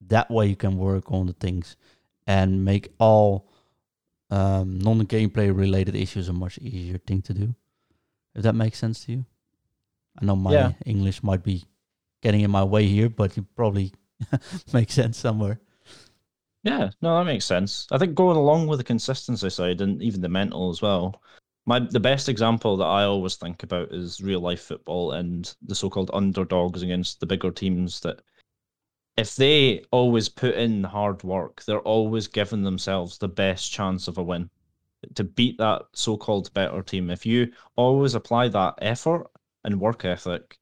That 0.00 0.30
way 0.30 0.46
you 0.46 0.56
can 0.56 0.78
work 0.78 1.12
on 1.12 1.26
the 1.26 1.34
things 1.34 1.76
and 2.26 2.64
make 2.64 2.92
all 2.98 3.50
um, 4.30 4.78
non-gameplay 4.78 5.54
related 5.56 5.94
issues 5.94 6.28
a 6.28 6.32
much 6.32 6.58
easier 6.58 6.98
thing 6.98 7.22
to 7.22 7.34
do. 7.34 7.54
If 8.34 8.42
that 8.42 8.54
makes 8.54 8.78
sense 8.78 9.04
to 9.04 9.12
you. 9.12 9.26
I 10.20 10.24
know 10.24 10.36
my 10.36 10.52
Yeah. 10.52 10.72
English 10.86 11.22
might 11.22 11.42
be 11.42 11.64
getting 12.22 12.40
in 12.40 12.50
my 12.50 12.64
way 12.64 12.86
here, 12.86 13.08
but 13.08 13.36
it 13.36 13.44
probably 13.54 13.92
makes 14.72 14.94
sense 14.94 15.18
somewhere. 15.18 15.60
Yeah, 16.62 16.90
no, 17.02 17.18
that 17.18 17.24
makes 17.26 17.44
sense. 17.44 17.86
I 17.92 17.98
think 17.98 18.14
going 18.14 18.36
along 18.38 18.68
with 18.68 18.78
the 18.78 18.84
consistency 18.84 19.50
side 19.50 19.80
and 19.82 20.02
even 20.02 20.20
the 20.22 20.28
mental 20.28 20.70
as 20.70 20.80
well. 20.80 21.20
My 21.66 21.78
the 21.78 22.00
best 22.00 22.28
example 22.28 22.76
that 22.78 22.84
I 22.86 23.04
always 23.04 23.36
think 23.36 23.62
about 23.62 23.92
is 23.92 24.20
real 24.20 24.40
life 24.40 24.62
football 24.62 25.12
and 25.12 25.54
the 25.62 25.74
so-called 25.74 26.10
underdogs 26.12 26.82
against 26.82 27.20
the 27.20 27.26
bigger 27.26 27.50
teams 27.50 28.00
that 28.00 28.20
if 29.16 29.36
they 29.36 29.84
always 29.92 30.28
put 30.28 30.54
in 30.54 30.82
hard 30.82 31.22
work, 31.22 31.64
they're 31.64 31.80
always 31.80 32.26
giving 32.26 32.62
themselves 32.62 33.18
the 33.18 33.28
best 33.28 33.70
chance 33.70 34.08
of 34.08 34.18
a 34.18 34.22
win. 34.22 34.50
To 35.14 35.24
beat 35.24 35.58
that 35.58 35.82
so-called 35.92 36.52
better 36.54 36.82
team, 36.82 37.10
if 37.10 37.24
you 37.26 37.52
always 37.76 38.14
apply 38.14 38.48
that 38.48 38.74
effort 38.78 39.30
and 39.62 39.80
work 39.80 40.04
ethic, 40.04 40.58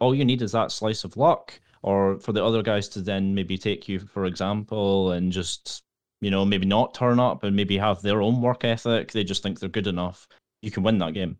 all 0.00 0.14
you 0.14 0.24
need 0.24 0.42
is 0.42 0.52
that 0.52 0.72
slice 0.72 1.04
of 1.04 1.16
luck 1.16 1.60
or 1.82 2.18
for 2.20 2.32
the 2.32 2.44
other 2.44 2.62
guys 2.62 2.88
to 2.88 3.00
then 3.00 3.34
maybe 3.34 3.58
take 3.58 3.88
you 3.88 3.98
for 3.98 4.24
example 4.24 5.12
and 5.12 5.32
just 5.32 5.82
you 6.20 6.30
know 6.30 6.44
maybe 6.44 6.66
not 6.66 6.94
turn 6.94 7.20
up 7.20 7.44
and 7.44 7.54
maybe 7.54 7.76
have 7.76 8.00
their 8.00 8.22
own 8.22 8.40
work 8.40 8.64
ethic. 8.64 9.12
They 9.12 9.24
just 9.24 9.42
think 9.42 9.60
they're 9.60 9.68
good 9.68 9.86
enough. 9.86 10.26
You 10.62 10.70
can 10.70 10.82
win 10.82 10.98
that 10.98 11.14
game. 11.14 11.38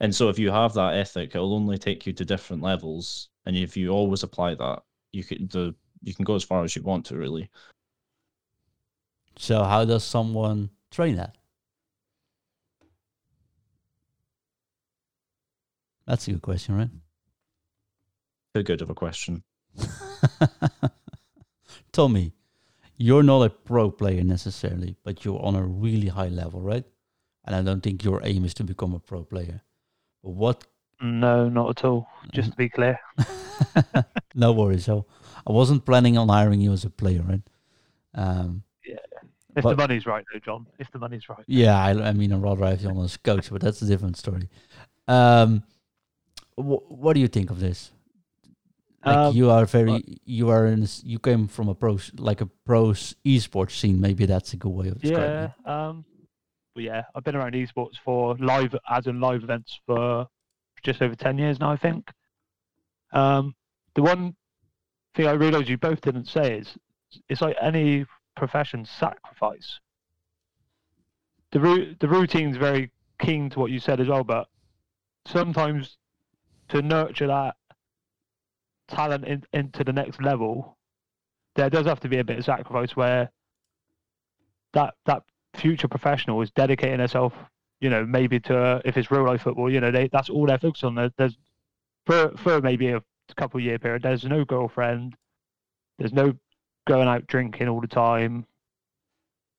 And 0.00 0.14
so 0.14 0.28
if 0.28 0.38
you 0.38 0.50
have 0.50 0.74
that 0.74 0.94
ethic 0.94 1.34
it'll 1.34 1.54
only 1.54 1.78
take 1.78 2.06
you 2.06 2.12
to 2.12 2.24
different 2.24 2.62
levels. 2.62 3.28
And 3.46 3.56
if 3.56 3.76
you 3.76 3.90
always 3.90 4.22
apply 4.22 4.54
that 4.56 4.82
you 5.12 5.24
can 5.24 5.48
the 5.48 5.74
you 6.02 6.14
can 6.14 6.24
go 6.24 6.34
as 6.34 6.44
far 6.44 6.64
as 6.64 6.74
you 6.76 6.82
want 6.82 7.06
to 7.06 7.16
really 7.16 7.48
So 9.36 9.62
how 9.64 9.84
does 9.84 10.04
someone 10.04 10.70
train 10.90 11.16
that? 11.16 11.36
That's 16.06 16.26
a 16.28 16.32
good 16.32 16.42
question, 16.42 16.76
right? 16.76 16.90
too 18.54 18.62
good 18.64 18.82
of 18.82 18.90
a 18.90 18.94
question 18.94 19.44
Tommy, 21.92 22.32
you're 22.96 23.22
not 23.22 23.42
a 23.42 23.50
pro 23.50 23.90
player 23.90 24.22
necessarily, 24.22 24.96
but 25.04 25.24
you're 25.24 25.40
on 25.42 25.54
a 25.54 25.62
really 25.62 26.08
high 26.08 26.28
level, 26.28 26.60
right? 26.60 26.84
And 27.44 27.56
I 27.56 27.62
don't 27.62 27.80
think 27.80 28.04
your 28.04 28.20
aim 28.24 28.44
is 28.44 28.54
to 28.54 28.64
become 28.64 28.92
a 28.92 28.98
pro 28.98 29.22
player. 29.24 29.62
But 30.22 30.30
what? 30.30 30.66
No, 31.02 31.48
not 31.48 31.70
at 31.78 31.84
all. 31.84 32.06
Just 32.32 32.50
to 32.52 32.56
be 32.56 32.68
clear. 32.68 32.98
no 34.34 34.52
worries. 34.52 34.84
So 34.84 35.06
I 35.46 35.52
wasn't 35.52 35.84
planning 35.84 36.18
on 36.18 36.28
hiring 36.28 36.60
you 36.60 36.72
as 36.72 36.84
a 36.84 36.90
player, 36.90 37.22
right? 37.22 37.42
Um, 38.14 38.62
If 39.56 39.64
But- 39.64 39.70
the 39.70 39.76
money's 39.76 40.06
right, 40.06 40.24
though, 40.32 40.38
John. 40.38 40.66
If 40.78 40.90
the 40.92 40.98
money's 40.98 41.28
right. 41.28 41.42
yeah, 41.46 41.76
I, 41.76 41.90
I 42.08 42.12
mean, 42.12 42.32
I'd 42.32 42.40
rather 42.42 42.66
have 42.66 42.80
you 42.82 42.88
on 42.88 42.98
as 43.04 43.16
a 43.16 43.18
coach, 43.18 43.50
but 43.50 43.60
that's 43.60 43.82
a 43.82 43.86
different 43.86 44.16
story. 44.16 44.48
Um, 45.08 45.64
wh- 46.56 46.88
what 46.90 47.14
do 47.14 47.20
you 47.20 47.28
think 47.28 47.50
of 47.50 47.58
this? 47.58 47.90
Like 49.04 49.16
Um, 49.16 49.34
you 49.34 49.50
are 49.50 49.64
very, 49.66 50.04
you 50.24 50.50
are 50.50 50.66
in, 50.66 50.86
you 51.02 51.18
came 51.18 51.48
from 51.48 51.68
a 51.68 51.74
pro, 51.74 51.98
like 52.18 52.42
a 52.42 52.46
pro 52.66 52.88
esports 53.24 53.72
scene. 53.72 54.00
Maybe 54.00 54.26
that's 54.26 54.52
a 54.52 54.56
good 54.56 54.68
way 54.70 54.88
of 54.88 55.00
describing 55.00 55.30
Yeah. 55.30 55.44
it. 55.66 55.68
Um. 55.68 56.04
But 56.74 56.84
yeah, 56.84 57.02
I've 57.14 57.24
been 57.24 57.34
around 57.34 57.54
esports 57.54 57.96
for 58.04 58.36
live, 58.38 58.76
as 58.88 59.06
in 59.08 59.18
live 59.20 59.42
events 59.42 59.80
for 59.86 60.28
just 60.82 61.02
over 61.02 61.14
ten 61.14 61.38
years 61.38 61.60
now, 61.60 61.70
I 61.70 61.76
think. 61.76 62.10
Um, 63.12 63.54
the 63.94 64.02
one 64.02 64.34
thing 65.14 65.26
I 65.26 65.32
realised 65.32 65.68
you 65.68 65.78
both 65.78 66.00
didn't 66.00 66.28
say 66.28 66.58
is 66.58 66.76
it's 67.28 67.40
like 67.40 67.56
any 67.60 68.06
profession 68.36 68.84
sacrifice. 68.84 69.80
The 71.52 71.60
ru- 71.60 71.94
the 71.98 72.08
routine's 72.08 72.56
very 72.56 72.90
keen 73.18 73.50
to 73.50 73.58
what 73.58 73.70
you 73.70 73.80
said 73.80 74.00
as 74.00 74.08
well, 74.08 74.24
but 74.24 74.48
sometimes 75.26 75.96
to 76.68 76.82
nurture 76.82 77.26
that 77.26 77.56
talent 78.88 79.24
in, 79.24 79.44
into 79.52 79.84
the 79.84 79.92
next 79.92 80.22
level, 80.22 80.76
there 81.56 81.70
does 81.70 81.86
have 81.86 82.00
to 82.00 82.08
be 82.08 82.18
a 82.18 82.24
bit 82.24 82.38
of 82.38 82.44
sacrifice 82.44 82.94
where 82.94 83.30
that 84.72 84.94
that 85.06 85.22
future 85.54 85.88
professional 85.88 86.40
is 86.42 86.50
dedicating 86.52 87.00
herself, 87.00 87.32
you 87.80 87.88
know, 87.90 88.04
maybe 88.04 88.38
to 88.40 88.56
uh, 88.56 88.80
if 88.84 88.96
it's 88.96 89.10
real 89.10 89.24
life 89.24 89.42
football, 89.42 89.72
you 89.72 89.80
know, 89.80 89.90
they 89.90 90.08
that's 90.08 90.30
all 90.30 90.46
they're 90.46 90.58
focused 90.58 90.84
on. 90.84 91.12
There's 91.16 91.36
for 92.06 92.32
for 92.36 92.60
maybe 92.60 92.88
a 92.88 93.02
couple 93.36 93.60
year 93.60 93.78
period, 93.78 94.02
there's 94.02 94.24
no 94.24 94.44
girlfriend, 94.44 95.16
there's 95.98 96.12
no 96.12 96.34
going 96.86 97.08
out 97.08 97.26
drinking 97.26 97.68
all 97.68 97.80
the 97.80 97.86
time, 97.86 98.46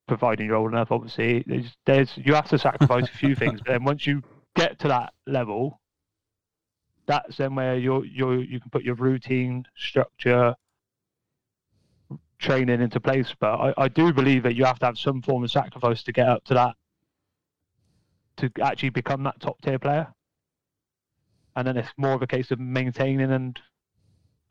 providing 0.07 0.45
you're 0.45 0.55
old 0.55 0.71
enough, 0.71 0.91
obviously. 0.91 1.43
There's, 1.47 1.77
there's 1.85 2.17
you 2.17 2.33
have 2.33 2.49
to 2.49 2.59
sacrifice 2.59 3.05
a 3.05 3.17
few 3.17 3.35
things, 3.35 3.61
but 3.61 3.71
then 3.71 3.83
once 3.83 4.05
you 4.05 4.21
get 4.55 4.77
to 4.79 4.87
that 4.89 5.13
level, 5.25 5.79
that's 7.05 7.37
then 7.37 7.55
where 7.55 7.77
you're 7.77 8.05
you 8.05 8.33
you 8.33 8.59
can 8.59 8.69
put 8.69 8.83
your 8.83 8.95
routine 8.95 9.65
structure 9.75 10.55
training 12.39 12.81
into 12.81 12.99
place. 12.99 13.33
But 13.39 13.55
I, 13.55 13.73
I 13.77 13.87
do 13.87 14.13
believe 14.13 14.43
that 14.43 14.55
you 14.55 14.65
have 14.65 14.79
to 14.79 14.85
have 14.87 14.97
some 14.97 15.21
form 15.21 15.43
of 15.43 15.51
sacrifice 15.51 16.03
to 16.03 16.11
get 16.11 16.27
up 16.27 16.43
to 16.45 16.53
that 16.55 16.75
to 18.37 18.49
actually 18.61 18.89
become 18.89 19.23
that 19.23 19.39
top 19.39 19.61
tier 19.61 19.79
player. 19.79 20.07
And 21.55 21.67
then 21.67 21.77
it's 21.77 21.89
more 21.97 22.13
of 22.13 22.21
a 22.21 22.27
case 22.27 22.51
of 22.51 22.59
maintaining 22.59 23.31
and 23.31 23.59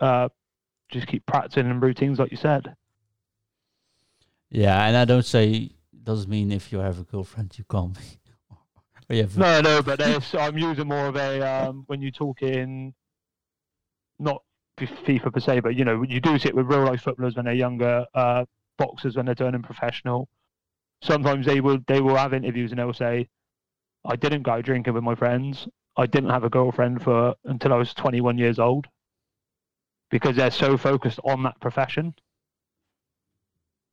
uh, 0.00 0.28
just 0.90 1.06
keep 1.06 1.24
practicing 1.26 1.70
and 1.70 1.82
routines, 1.82 2.18
like 2.18 2.30
you 2.30 2.36
said. 2.36 2.74
Yeah, 4.50 4.86
and 4.86 4.96
I 4.96 5.04
don't 5.04 5.24
say 5.24 5.70
doesn't 6.02 6.30
mean 6.30 6.50
if 6.50 6.72
you 6.72 6.78
have 6.78 6.98
a 6.98 7.04
girlfriend 7.04 7.56
you 7.58 7.64
can't 7.70 7.94
be. 7.94 8.20
or 9.10 9.16
you 9.16 9.22
have 9.22 9.36
a- 9.36 9.40
No, 9.40 9.60
no, 9.60 9.82
but 9.82 10.00
I'm 10.34 10.58
using 10.58 10.88
more 10.88 11.06
of 11.06 11.16
a 11.16 11.40
um, 11.40 11.84
when 11.86 12.02
you 12.02 12.10
talk 12.10 12.42
in 12.42 12.92
not 14.18 14.42
FIFA 14.78 15.32
per 15.32 15.40
se, 15.40 15.60
but 15.60 15.74
you 15.76 15.84
know 15.84 16.02
you 16.02 16.20
do 16.20 16.38
see 16.38 16.48
it 16.48 16.54
with 16.56 16.66
real 16.66 16.84
life 16.84 17.02
footballers 17.02 17.36
when 17.36 17.44
they're 17.44 17.54
younger, 17.54 18.04
uh, 18.14 18.44
boxers 18.78 19.16
when 19.16 19.26
they're 19.26 19.34
turning 19.34 19.62
professional. 19.62 20.28
Sometimes 21.02 21.46
they 21.46 21.60
will 21.60 21.78
they 21.86 22.00
will 22.00 22.16
have 22.16 22.34
interviews 22.34 22.72
and 22.72 22.78
they'll 22.80 22.92
say, 22.92 23.28
"I 24.04 24.16
didn't 24.16 24.42
go 24.42 24.60
drinking 24.62 24.94
with 24.94 25.04
my 25.04 25.14
friends. 25.14 25.68
I 25.96 26.06
didn't 26.06 26.30
have 26.30 26.44
a 26.44 26.50
girlfriend 26.50 27.02
for 27.02 27.34
until 27.44 27.72
I 27.72 27.76
was 27.76 27.92
21 27.94 28.38
years 28.38 28.58
old," 28.58 28.86
because 30.10 30.36
they're 30.36 30.50
so 30.50 30.76
focused 30.76 31.20
on 31.24 31.42
that 31.42 31.60
profession, 31.60 32.14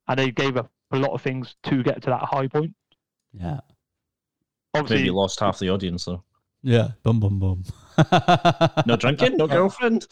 and 0.08 0.20
they 0.20 0.32
gave 0.32 0.58
up 0.58 0.72
a 0.92 0.98
lot 0.98 1.12
of 1.12 1.22
things 1.22 1.56
to 1.64 1.84
get 1.84 2.02
to 2.04 2.10
that 2.10 2.24
high 2.24 2.48
point. 2.48 2.74
yeah. 3.34 3.60
Obviously, 4.74 4.98
Maybe 4.98 5.06
you 5.08 5.14
lost 5.14 5.40
half 5.40 5.58
the 5.60 5.70
audience 5.70 6.06
though. 6.06 6.24
Yeah. 6.62 6.90
Boom 7.02 7.20
boom 7.20 7.40
boom. 7.40 7.64
No 8.86 8.96
drinking, 8.96 9.38
no 9.38 9.48
girlfriend. 9.58 10.08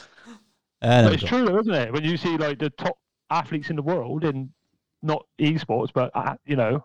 And 0.81 1.05
But 1.05 1.13
it's 1.13 1.23
true, 1.23 1.45
though, 1.45 1.59
isn't 1.59 1.73
it? 1.73 1.93
When 1.93 2.03
you 2.03 2.17
see 2.17 2.37
like 2.37 2.57
the 2.59 2.69
top 2.71 2.97
athletes 3.29 3.69
in 3.69 3.75
the 3.75 3.81
world 3.83 4.23
in 4.23 4.51
not 5.03 5.25
esports, 5.39 5.89
but 5.93 6.09
uh, 6.15 6.35
you 6.45 6.55
know, 6.55 6.83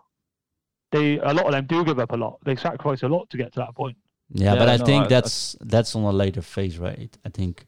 they 0.91 1.17
a 1.19 1.33
lot 1.33 1.45
of 1.45 1.51
them 1.53 1.65
do 1.65 1.83
give 1.85 1.99
up 1.99 2.11
a 2.11 2.15
lot. 2.17 2.39
They 2.43 2.55
sacrifice 2.55 3.03
a 3.03 3.07
lot 3.07 3.29
to 3.29 3.37
get 3.37 3.51
to 3.53 3.59
that 3.59 3.75
point. 3.75 3.97
Yeah, 4.33 4.53
Yeah, 4.53 4.59
but 4.59 4.69
I 4.69 4.77
no, 4.77 4.85
think 4.85 5.01
I- 5.03 5.05
I- 5.05 5.09
that's 5.09 5.55
that's 5.61 5.95
on 5.95 6.03
a 6.03 6.11
later 6.11 6.41
phase, 6.41 6.77
right? 6.79 7.17
I 7.25 7.29
think, 7.29 7.65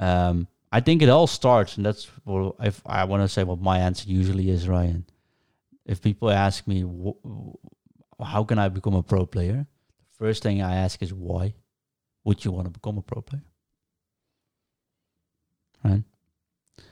um, 0.00 0.46
I 0.70 0.80
think 0.80 1.02
it 1.02 1.08
all 1.08 1.26
starts, 1.26 1.76
and 1.76 1.84
that's 1.86 2.04
what 2.24 2.54
if 2.60 2.80
I 2.86 3.04
want 3.04 3.22
to 3.22 3.28
say 3.28 3.44
what 3.44 3.60
my 3.60 3.78
answer 3.78 4.08
usually 4.08 4.48
is, 4.50 4.68
Ryan. 4.68 5.04
If 5.84 6.00
people 6.00 6.30
ask 6.30 6.66
me, 6.66 6.82
wh- 6.82 7.20
wh- 7.26 8.24
how 8.24 8.44
can 8.44 8.58
I 8.58 8.68
become 8.68 8.94
a 8.94 9.02
pro 9.02 9.26
player? 9.26 9.66
The 10.12 10.16
first 10.26 10.42
thing 10.42 10.62
I 10.62 10.76
ask 10.76 11.02
is 11.02 11.12
why 11.12 11.54
would 12.24 12.44
you 12.44 12.52
want 12.52 12.66
to 12.66 12.70
become 12.70 12.98
a 12.98 13.02
pro 13.02 13.20
player? 13.20 13.42
Right. 15.84 16.04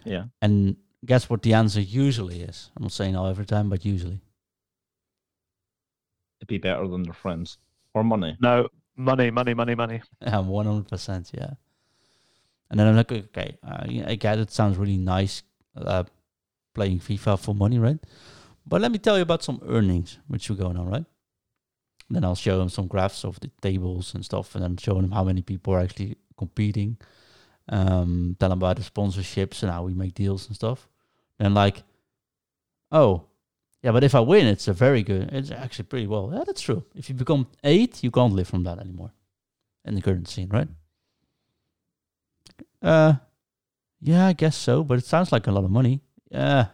Yeah. 0.04 0.24
And 0.42 0.76
guess 1.04 1.30
what 1.30 1.42
the 1.42 1.54
answer 1.54 1.80
usually 1.80 2.40
is? 2.42 2.70
I'm 2.76 2.82
not 2.82 2.92
saying 2.92 3.14
all 3.16 3.28
every 3.28 3.46
time, 3.46 3.70
but 3.70 3.84
usually. 3.84 4.20
To 6.50 6.54
be 6.54 6.58
better 6.58 6.86
than 6.88 7.04
their 7.04 7.14
friends. 7.14 7.58
Or 7.94 8.02
money. 8.02 8.36
No 8.40 8.68
money, 8.96 9.30
money, 9.30 9.54
money, 9.54 9.74
money. 9.74 10.02
Yeah, 10.20 10.40
one 10.40 10.66
hundred 10.66 10.88
percent. 10.88 11.30
Yeah. 11.32 11.54
And 12.70 12.78
then 12.78 12.86
I'm 12.86 12.96
like, 12.96 13.12
okay, 13.12 13.56
uh, 13.62 13.84
yeah, 13.88 14.08
I 14.08 14.14
get 14.16 14.38
it. 14.38 14.50
Sounds 14.50 14.76
really 14.76 14.96
nice, 14.96 15.42
uh, 15.76 16.04
playing 16.74 17.00
FIFA 17.00 17.38
for 17.38 17.54
money, 17.54 17.78
right? 17.78 17.98
But 18.66 18.80
let 18.80 18.92
me 18.92 18.98
tell 18.98 19.16
you 19.16 19.22
about 19.22 19.42
some 19.42 19.60
earnings 19.66 20.18
which 20.28 20.50
are 20.50 20.54
going 20.54 20.76
on, 20.76 20.88
right? 20.88 21.04
Then 22.08 22.24
I'll 22.24 22.34
show 22.36 22.58
them 22.58 22.68
some 22.68 22.86
graphs 22.86 23.24
of 23.24 23.38
the 23.40 23.50
tables 23.60 24.14
and 24.14 24.24
stuff, 24.24 24.54
and 24.54 24.62
then 24.64 24.76
show 24.76 24.94
them 24.94 25.12
how 25.12 25.24
many 25.24 25.42
people 25.42 25.74
are 25.74 25.80
actually 25.80 26.16
competing. 26.36 26.98
Um, 27.68 28.36
tell 28.40 28.48
them 28.48 28.58
about 28.58 28.76
the 28.76 28.82
sponsorships 28.82 29.62
and 29.62 29.70
how 29.70 29.84
we 29.84 29.94
make 29.94 30.14
deals 30.14 30.48
and 30.48 30.56
stuff. 30.56 30.88
Then 31.38 31.54
like, 31.54 31.82
oh, 32.90 33.29
yeah, 33.82 33.92
but 33.92 34.04
if 34.04 34.14
I 34.14 34.20
win, 34.20 34.46
it's 34.46 34.68
a 34.68 34.72
very 34.72 35.02
good. 35.02 35.30
It's 35.32 35.50
actually 35.50 35.86
pretty 35.86 36.06
well. 36.06 36.30
Yeah, 36.34 36.44
that's 36.44 36.60
true. 36.60 36.84
If 36.94 37.08
you 37.08 37.14
become 37.14 37.46
eight, 37.64 38.02
you 38.04 38.10
can't 38.10 38.34
live 38.34 38.48
from 38.48 38.64
that 38.64 38.78
anymore 38.78 39.12
in 39.84 39.94
the 39.94 40.02
current 40.02 40.28
scene, 40.28 40.48
right? 40.50 40.68
Uh, 42.82 43.14
yeah, 44.00 44.26
I 44.26 44.32
guess 44.34 44.56
so, 44.56 44.84
but 44.84 44.98
it 44.98 45.06
sounds 45.06 45.32
like 45.32 45.46
a 45.46 45.52
lot 45.52 45.64
of 45.64 45.70
money. 45.70 46.00
Yeah, 46.30 46.66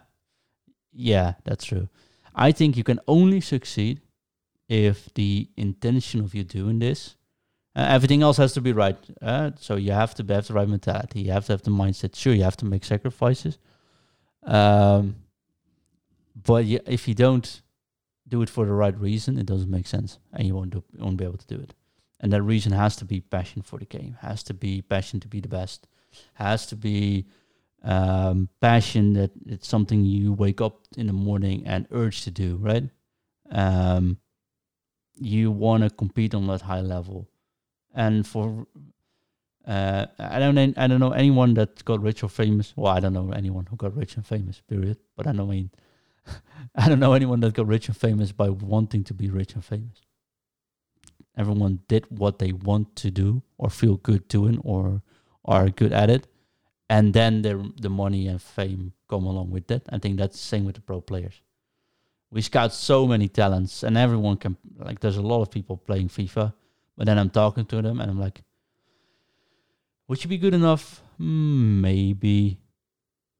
yeah, 0.92 1.34
that's 1.44 1.64
true. 1.64 1.88
I 2.34 2.52
think 2.52 2.76
you 2.76 2.84
can 2.84 3.00
only 3.06 3.40
succeed 3.40 4.00
if 4.68 5.08
the 5.14 5.48
intention 5.56 6.20
of 6.20 6.34
you 6.34 6.42
doing 6.42 6.80
this, 6.80 7.16
uh, 7.76 7.86
everything 7.88 8.22
else 8.22 8.36
has 8.38 8.52
to 8.54 8.60
be 8.60 8.72
right. 8.72 8.96
Uh, 9.22 9.52
so 9.58 9.76
you 9.76 9.92
have 9.92 10.14
to 10.14 10.24
have 10.34 10.46
the 10.46 10.54
right 10.54 10.68
mentality. 10.68 11.20
You 11.20 11.32
have 11.32 11.46
to 11.46 11.52
have 11.52 11.62
the 11.62 11.70
mindset. 11.70 12.16
Sure, 12.16 12.32
you 12.32 12.42
have 12.42 12.56
to 12.58 12.64
make 12.64 12.84
sacrifices. 12.84 13.58
Um, 14.42 15.16
but 16.44 16.64
you, 16.64 16.80
if 16.86 17.08
you 17.08 17.14
don't 17.14 17.62
do 18.28 18.42
it 18.42 18.50
for 18.50 18.66
the 18.66 18.72
right 18.72 18.98
reason, 18.98 19.38
it 19.38 19.46
doesn't 19.46 19.70
make 19.70 19.86
sense, 19.86 20.18
and 20.32 20.46
you 20.46 20.54
won't 20.54 20.70
do, 20.70 20.84
won't 20.98 21.16
be 21.16 21.24
able 21.24 21.38
to 21.38 21.46
do 21.46 21.60
it 21.60 21.74
and 22.20 22.32
that 22.32 22.42
reason 22.42 22.72
has 22.72 22.96
to 22.96 23.04
be 23.04 23.20
passion 23.20 23.62
for 23.62 23.78
the 23.78 23.84
game 23.84 24.16
has 24.20 24.42
to 24.42 24.54
be 24.54 24.82
passion 24.82 25.20
to 25.20 25.28
be 25.28 25.40
the 25.40 25.48
best 25.48 25.86
has 26.34 26.66
to 26.66 26.76
be 26.76 27.26
um, 27.82 28.48
passion 28.60 29.12
that 29.12 29.30
it's 29.44 29.68
something 29.68 30.04
you 30.04 30.32
wake 30.32 30.60
up 30.60 30.80
in 30.96 31.06
the 31.06 31.12
morning 31.12 31.62
and 31.66 31.86
urge 31.90 32.22
to 32.22 32.30
do 32.30 32.56
right 32.56 32.88
um, 33.50 34.18
you 35.14 35.50
want 35.50 35.82
to 35.82 35.90
compete 35.90 36.34
on 36.34 36.46
that 36.46 36.62
high 36.62 36.80
level 36.80 37.28
and 37.94 38.26
for 38.26 38.66
uh, 39.66 40.06
I 40.18 40.38
don't 40.38 40.78
I 40.78 40.86
don't 40.86 41.00
know 41.00 41.10
anyone 41.10 41.54
that 41.54 41.84
got 41.84 42.00
rich 42.00 42.22
or 42.22 42.28
famous. 42.28 42.72
Well, 42.76 42.92
I 42.92 43.00
don't 43.00 43.12
know 43.12 43.32
anyone 43.32 43.66
who 43.66 43.74
got 43.74 43.96
rich 43.96 44.14
and 44.14 44.24
famous. 44.24 44.60
Period. 44.60 44.96
But 45.16 45.26
I 45.26 45.32
know, 45.32 45.44
mean, 45.44 45.72
I 46.74 46.88
don't 46.88 47.00
know 47.00 47.12
anyone 47.12 47.40
that 47.40 47.54
got 47.54 47.66
rich 47.66 47.88
and 47.88 47.96
famous 47.96 48.32
by 48.32 48.48
wanting 48.50 49.04
to 49.04 49.14
be 49.14 49.30
rich 49.30 49.54
and 49.54 49.64
famous. 49.64 50.02
Everyone 51.36 51.80
did 51.88 52.06
what 52.08 52.38
they 52.38 52.52
want 52.52 52.96
to 52.96 53.10
do 53.10 53.42
or 53.58 53.68
feel 53.70 53.96
good 53.96 54.26
doing 54.28 54.58
or 54.64 55.02
are 55.44 55.68
good 55.68 55.92
at 55.92 56.10
it. 56.10 56.26
And 56.88 57.12
then 57.12 57.42
the 57.42 57.72
the 57.80 57.90
money 57.90 58.28
and 58.28 58.40
fame 58.40 58.92
come 59.08 59.24
along 59.24 59.50
with 59.50 59.66
that. 59.66 59.82
I 59.90 59.98
think 59.98 60.18
that's 60.18 60.36
the 60.40 60.46
same 60.46 60.64
with 60.64 60.76
the 60.76 60.80
pro 60.80 61.00
players. 61.00 61.42
We 62.30 62.42
scout 62.42 62.72
so 62.72 63.06
many 63.06 63.28
talents 63.28 63.82
and 63.82 63.96
everyone 63.96 64.36
can 64.36 64.56
like 64.78 65.00
there's 65.00 65.16
a 65.16 65.22
lot 65.22 65.42
of 65.42 65.50
people 65.50 65.76
playing 65.76 66.08
fifa 66.08 66.52
but 66.96 67.06
then 67.06 67.18
i'm 67.18 67.30
talking 67.30 67.64
to 67.64 67.80
them 67.80 68.00
and 68.00 68.10
i'm 68.10 68.18
like 68.18 68.42
would 70.08 70.22
you 70.22 70.30
be 70.30 70.38
good 70.38 70.54
enough? 70.54 71.02
Hmm, 71.16 71.80
maybe 71.80 72.58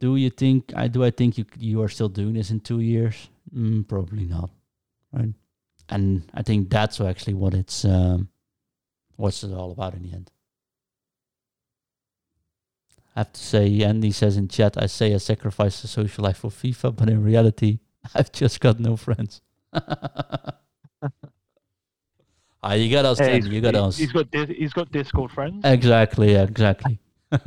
do 0.01 0.17
you 0.17 0.31
think 0.31 0.73
i 0.77 0.89
do 0.89 1.05
i 1.05 1.11
think 1.11 1.39
you 1.39 1.45
you 1.59 1.83
are 1.83 1.89
still 1.89 2.09
doing 2.09 2.35
this 2.35 2.51
in 2.51 2.61
two 2.61 2.81
years 2.81 3.29
mm, 3.55 3.87
probably 3.89 4.25
not 4.25 4.51
right 5.13 5.33
and 5.89 6.29
I 6.35 6.43
think 6.43 6.71
that's 6.71 7.01
actually 7.01 7.35
what 7.35 7.55
it's 7.55 7.85
um, 7.85 8.29
what's 9.17 9.45
it 9.45 9.53
all 9.53 9.71
about 9.73 9.95
in 9.95 10.03
the 10.03 10.13
end. 10.13 10.31
I 13.15 13.21
have 13.21 13.33
to 13.33 13.41
say, 13.41 13.83
Andy 13.83 14.11
says 14.11 14.37
in 14.37 14.49
chat, 14.49 14.77
I 14.77 14.87
say 14.87 15.15
I 15.15 15.19
sacrifice 15.19 15.81
the 15.81 15.89
social 15.89 16.25
life 16.25 16.39
for 16.39 16.51
FIFA, 16.51 16.97
but 16.97 17.09
in 17.09 17.23
reality, 17.23 17.79
I've 18.15 18.31
just 18.33 18.61
got 18.61 18.79
no 18.79 18.97
friends. 18.97 19.41
ah, 19.73 20.59
you 22.75 22.91
got 22.91 23.05
us, 23.07 23.19
Hey, 23.19 23.37
Andy, 23.37 23.51
you 23.51 23.61
got 23.61 23.75
he- 23.75 23.81
us. 23.81 23.97
He's 23.97 24.13
got 24.13 24.27
he's 24.35 24.73
got 24.73 24.91
Discord 24.93 25.31
friends. 25.31 25.65
Exactly, 25.65 26.33
yeah, 26.33 26.43
exactly. 26.43 26.99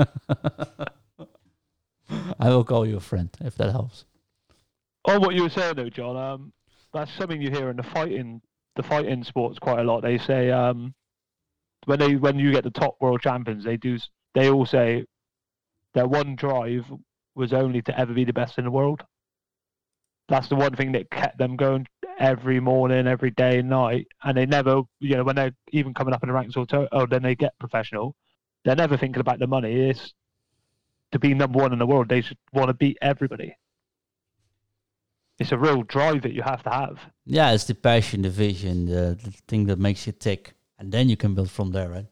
I 2.39 2.49
will 2.49 2.63
call 2.63 2.85
you 2.87 2.97
a 2.97 3.01
friend 3.01 3.29
if 3.41 3.55
that 3.57 3.71
helps. 3.71 4.05
On 5.05 5.21
what 5.21 5.35
you 5.35 5.43
were 5.43 5.49
saying 5.49 5.75
though, 5.75 5.89
John, 5.89 6.15
um, 6.17 6.53
that's 6.93 7.11
something 7.13 7.41
you 7.41 7.51
hear 7.51 7.69
in 7.69 7.77
the 7.77 7.83
fighting 7.83 8.41
the 8.75 8.83
fighting 8.83 9.23
sports 9.23 9.59
quite 9.59 9.79
a 9.79 9.83
lot. 9.83 10.01
They 10.01 10.17
say 10.17 10.51
um, 10.51 10.93
when 11.85 11.99
they 11.99 12.15
when 12.15 12.39
you 12.39 12.51
get 12.51 12.63
the 12.63 12.71
top 12.71 12.95
world 13.01 13.21
champions, 13.21 13.63
they 13.63 13.77
do 13.77 13.97
they 14.35 14.49
all 14.49 14.65
say 14.65 15.05
their 15.93 16.07
one 16.07 16.35
drive 16.35 16.85
was 17.35 17.53
only 17.53 17.81
to 17.83 17.99
ever 17.99 18.13
be 18.13 18.25
the 18.25 18.33
best 18.33 18.57
in 18.57 18.65
the 18.65 18.71
world. 18.71 19.03
That's 20.27 20.47
the 20.47 20.55
one 20.55 20.75
thing 20.75 20.91
that 20.91 21.09
kept 21.09 21.39
them 21.39 21.55
going 21.55 21.87
every 22.19 22.59
morning, 22.59 23.07
every 23.07 23.31
day 23.31 23.59
and 23.59 23.69
night. 23.69 24.07
And 24.23 24.37
they 24.37 24.45
never, 24.45 24.81
you 24.99 25.15
know, 25.15 25.23
when 25.23 25.35
they're 25.35 25.53
even 25.71 25.93
coming 25.93 26.13
up 26.13 26.21
in 26.21 26.27
the 26.27 26.33
ranks 26.33 26.55
or, 26.55 26.67
to- 26.67 26.87
or 26.95 27.07
then 27.07 27.23
they 27.23 27.35
get 27.35 27.57
professional, 27.59 28.15
they're 28.63 28.75
never 28.75 28.95
thinking 28.97 29.21
about 29.21 29.39
the 29.39 29.47
money. 29.47 29.73
It's 29.89 30.13
to 31.11 31.19
be 31.19 31.33
number 31.33 31.59
one 31.59 31.73
in 31.73 31.79
the 31.79 31.85
world. 31.85 32.09
They 32.09 32.21
should 32.21 32.37
want 32.53 32.69
to 32.69 32.73
beat 32.73 32.97
everybody. 33.01 33.55
It's 35.39 35.51
a 35.51 35.57
real 35.57 35.83
drive 35.83 36.23
that 36.23 36.33
you 36.33 36.41
have 36.41 36.63
to 36.63 36.69
have. 36.69 36.99
Yeah, 37.25 37.51
it's 37.51 37.63
the 37.63 37.75
passion, 37.75 38.23
the 38.23 38.29
vision, 38.29 38.85
the, 38.85 39.17
the 39.23 39.31
thing 39.47 39.67
that 39.67 39.79
makes 39.79 40.05
you 40.05 40.11
tick, 40.11 40.53
and 40.77 40.91
then 40.91 41.07
you 41.07 41.15
can 41.15 41.33
build 41.33 41.49
from 41.49 41.71
there, 41.71 41.89
right? 41.89 42.07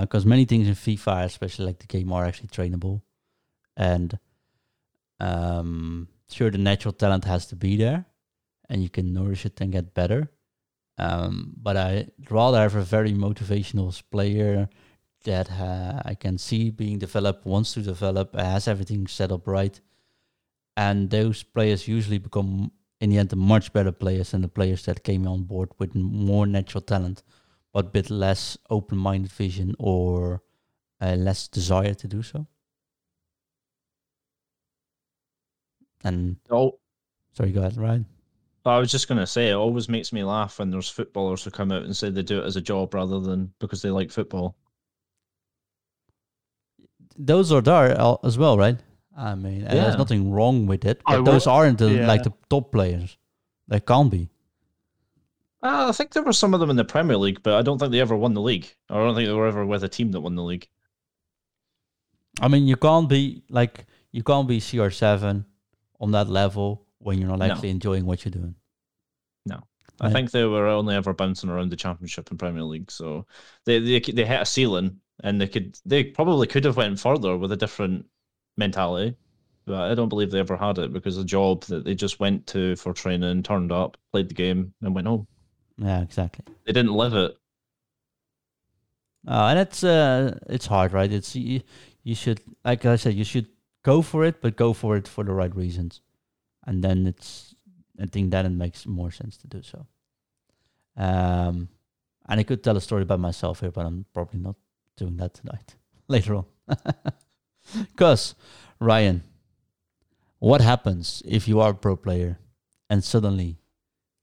Because 0.00 0.24
many 0.24 0.46
things 0.46 0.66
in 0.66 0.74
FIFA, 0.74 1.24
especially 1.24 1.66
like 1.66 1.78
the 1.78 1.86
game, 1.86 2.12
are 2.12 2.24
actually 2.24 2.48
trainable, 2.48 3.02
and 3.76 4.18
um, 5.20 6.08
sure, 6.30 6.50
the 6.50 6.58
natural 6.58 6.92
talent 6.92 7.24
has 7.26 7.46
to 7.46 7.56
be 7.56 7.76
there, 7.76 8.06
and 8.68 8.82
you 8.82 8.88
can 8.88 9.12
nourish 9.12 9.44
it 9.44 9.60
and 9.60 9.72
get 9.72 9.94
better. 9.94 10.30
Um, 10.98 11.52
but 11.56 11.76
I'd 11.76 12.10
rather 12.30 12.58
have 12.58 12.74
a 12.74 12.82
very 12.82 13.12
motivational 13.12 14.02
player 14.10 14.68
that 15.24 15.48
ha- 15.48 16.00
I 16.04 16.14
can 16.14 16.38
see 16.38 16.70
being 16.70 16.98
developed, 16.98 17.46
wants 17.46 17.74
to 17.74 17.82
develop, 17.82 18.34
has 18.34 18.68
everything 18.68 19.06
set 19.06 19.32
up 19.32 19.46
right, 19.46 19.80
and 20.76 21.10
those 21.10 21.42
players 21.42 21.88
usually 21.88 22.18
become 22.18 22.72
in 23.00 23.10
the 23.10 23.18
end 23.18 23.30
the 23.30 23.36
much 23.36 23.72
better 23.72 23.92
players 23.92 24.30
than 24.30 24.42
the 24.42 24.48
players 24.48 24.84
that 24.84 25.04
came 25.04 25.26
on 25.26 25.42
board 25.44 25.70
with 25.78 25.94
more 25.94 26.46
natural 26.46 26.82
talent 26.82 27.22
but 27.72 27.86
a 27.86 27.88
bit 27.88 28.10
less 28.10 28.58
open-minded 28.68 29.30
vision 29.32 29.74
or 29.78 30.42
uh, 31.00 31.14
less 31.14 31.48
desire 31.48 31.94
to 31.94 32.06
do 32.06 32.22
so 32.22 32.46
And 36.04 36.36
Oh, 36.50 36.78
sorry, 37.32 37.52
go 37.52 37.60
ahead, 37.60 37.76
Ryan. 37.76 38.06
I 38.64 38.78
was 38.78 38.90
just 38.90 39.08
gonna 39.08 39.26
say, 39.26 39.50
it 39.50 39.54
always 39.54 39.88
makes 39.88 40.12
me 40.12 40.22
laugh 40.22 40.58
when 40.58 40.70
there's 40.70 40.88
footballers 40.90 41.42
who 41.42 41.50
come 41.50 41.72
out 41.72 41.82
and 41.82 41.96
say 41.96 42.10
they 42.10 42.22
do 42.22 42.40
it 42.40 42.46
as 42.46 42.56
a 42.56 42.60
job 42.60 42.94
rather 42.94 43.20
than 43.20 43.52
because 43.58 43.82
they 43.82 43.90
like 43.90 44.10
football. 44.10 44.56
Those 47.26 47.52
are 47.52 47.60
there 47.60 47.96
as 48.24 48.38
well, 48.38 48.56
right? 48.56 48.78
I 49.16 49.34
mean, 49.34 49.60
Yeah. 49.62 49.74
there's 49.74 49.98
nothing 49.98 50.30
wrong 50.32 50.66
with 50.66 50.84
it. 50.84 51.02
I 51.06 51.16
But 51.16 51.24
those 51.24 51.46
will- 51.46 51.52
aren't 51.54 51.78
the, 51.78 51.90
yeah. 51.92 52.06
like 52.06 52.22
the 52.22 52.32
top 52.48 52.72
players. 52.72 53.18
They 53.68 53.80
can't 53.80 54.10
be. 54.10 54.30
Uh, 55.62 55.86
I 55.90 55.92
think 55.92 56.12
there 56.12 56.22
were 56.22 56.32
some 56.32 56.54
of 56.54 56.60
them 56.60 56.70
in 56.70 56.76
the 56.76 56.84
Premier 56.84 57.18
League, 57.18 57.42
but 57.42 57.54
I 57.54 57.62
don't 57.62 57.78
think 57.78 57.92
they 57.92 58.00
ever 58.00 58.16
won 58.16 58.32
the 58.32 58.40
league. 58.40 58.74
I 58.88 58.94
don't 58.94 59.14
think 59.14 59.26
they 59.28 59.34
were 59.34 59.46
ever 59.46 59.66
with 59.66 59.84
a 59.84 59.88
team 59.88 60.12
that 60.12 60.20
won 60.20 60.34
the 60.34 60.42
league. 60.42 60.68
I 62.40 62.48
mean, 62.48 62.66
you 62.66 62.76
can't 62.76 63.08
be 63.08 63.42
like 63.50 63.84
you 64.12 64.22
can't 64.22 64.48
be 64.48 64.58
CR7 64.60 65.44
on 66.00 66.10
that 66.12 66.28
level 66.28 66.86
when 66.98 67.18
you're 67.18 67.28
not 67.28 67.40
No. 67.40 67.44
actually 67.46 67.70
enjoying 67.70 68.06
what 68.06 68.24
you're 68.24 68.30
doing. 68.32 68.54
No. 69.44 69.60
I 70.00 70.10
think 70.10 70.30
they 70.30 70.44
were 70.44 70.66
only 70.66 70.94
ever 70.94 71.12
bouncing 71.12 71.50
around 71.50 71.68
the 71.70 71.76
Championship 71.76 72.30
and 72.30 72.38
Premier 72.38 72.62
League, 72.62 72.90
so 72.90 73.26
they 73.66 73.78
they 73.78 74.00
they 74.00 74.24
hit 74.24 74.40
a 74.40 74.46
ceiling, 74.46 75.00
and 75.22 75.40
they 75.40 75.48
could 75.48 75.78
they 75.84 76.04
probably 76.04 76.46
could 76.46 76.64
have 76.64 76.76
went 76.76 76.98
further 77.00 77.36
with 77.36 77.52
a 77.52 77.56
different 77.56 78.06
mentality, 78.56 79.16
but 79.66 79.90
I 79.90 79.94
don't 79.94 80.08
believe 80.08 80.30
they 80.30 80.40
ever 80.40 80.56
had 80.56 80.78
it 80.78 80.92
because 80.92 81.16
the 81.16 81.24
job 81.24 81.64
that 81.64 81.84
they 81.84 81.94
just 81.94 82.20
went 82.20 82.46
to 82.48 82.76
for 82.76 82.92
training, 82.92 83.42
turned 83.42 83.72
up, 83.72 83.96
played 84.12 84.28
the 84.28 84.34
game, 84.34 84.74
and 84.82 84.94
went 84.94 85.06
home. 85.06 85.26
Yeah, 85.78 86.02
exactly. 86.02 86.44
They 86.64 86.72
didn't 86.72 86.92
live 86.92 87.14
it. 87.14 87.36
Uh, 89.26 89.48
and 89.50 89.58
it's 89.58 89.84
uh, 89.84 90.38
it's 90.48 90.66
hard, 90.66 90.92
right? 90.92 91.12
It's 91.12 91.36
you, 91.36 91.60
you 92.02 92.14
should, 92.14 92.40
like 92.64 92.84
I 92.86 92.96
said, 92.96 93.14
you 93.14 93.24
should 93.24 93.48
go 93.82 94.02
for 94.02 94.24
it, 94.24 94.40
but 94.40 94.56
go 94.56 94.72
for 94.72 94.96
it 94.96 95.06
for 95.06 95.24
the 95.24 95.32
right 95.32 95.54
reasons, 95.54 96.00
and 96.66 96.82
then 96.82 97.06
it's. 97.06 97.54
I 98.00 98.06
think 98.06 98.30
then 98.30 98.46
it 98.46 98.50
makes 98.50 98.86
more 98.86 99.10
sense 99.10 99.36
to 99.38 99.46
do 99.46 99.60
so. 99.62 99.86
Um, 100.96 101.68
and 102.26 102.40
I 102.40 102.42
could 102.44 102.64
tell 102.64 102.76
a 102.76 102.80
story 102.80 103.02
about 103.02 103.20
myself 103.20 103.60
here, 103.60 103.70
but 103.70 103.84
I'm 103.84 104.06
probably 104.14 104.40
not 104.40 104.56
doing 105.00 105.16
that 105.16 105.34
tonight. 105.34 105.74
Later 106.08 106.36
on, 106.36 106.44
because 107.90 108.34
Ryan, 108.78 109.22
what 110.38 110.60
happens 110.60 111.22
if 111.24 111.48
you 111.48 111.60
are 111.60 111.70
a 111.70 111.74
pro 111.74 111.96
player 111.96 112.38
and 112.88 113.02
suddenly 113.02 113.58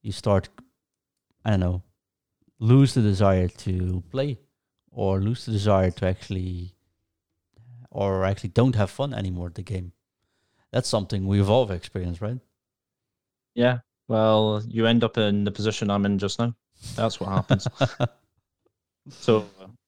you 0.01 0.11
start, 0.11 0.49
I 1.45 1.51
don't 1.51 1.59
know, 1.61 1.83
lose 2.59 2.93
the 2.93 3.01
desire 3.01 3.47
to 3.47 4.03
play 4.11 4.37
or 4.91 5.19
lose 5.19 5.45
the 5.45 5.51
desire 5.51 5.91
to 5.91 6.07
actually 6.07 6.75
or 7.89 8.25
actually 8.25 8.49
don't 8.49 8.75
have 8.75 8.91
fun 8.91 9.13
anymore 9.13 9.47
at 9.47 9.55
the 9.55 9.63
game. 9.63 9.93
That's 10.71 10.89
something 10.89 11.25
we've 11.25 11.49
all 11.49 11.71
experienced, 11.71 12.21
right? 12.21 12.39
Yeah. 13.55 13.79
Well, 14.09 14.61
you 14.67 14.85
end 14.85 15.03
up 15.03 15.17
in 15.17 15.45
the 15.45 15.51
position 15.51 15.89
I'm 15.89 16.05
in 16.05 16.19
just 16.19 16.37
now. 16.37 16.53
That's 16.95 17.19
what 17.19 17.29
happens. 17.29 17.67
So 19.09 19.45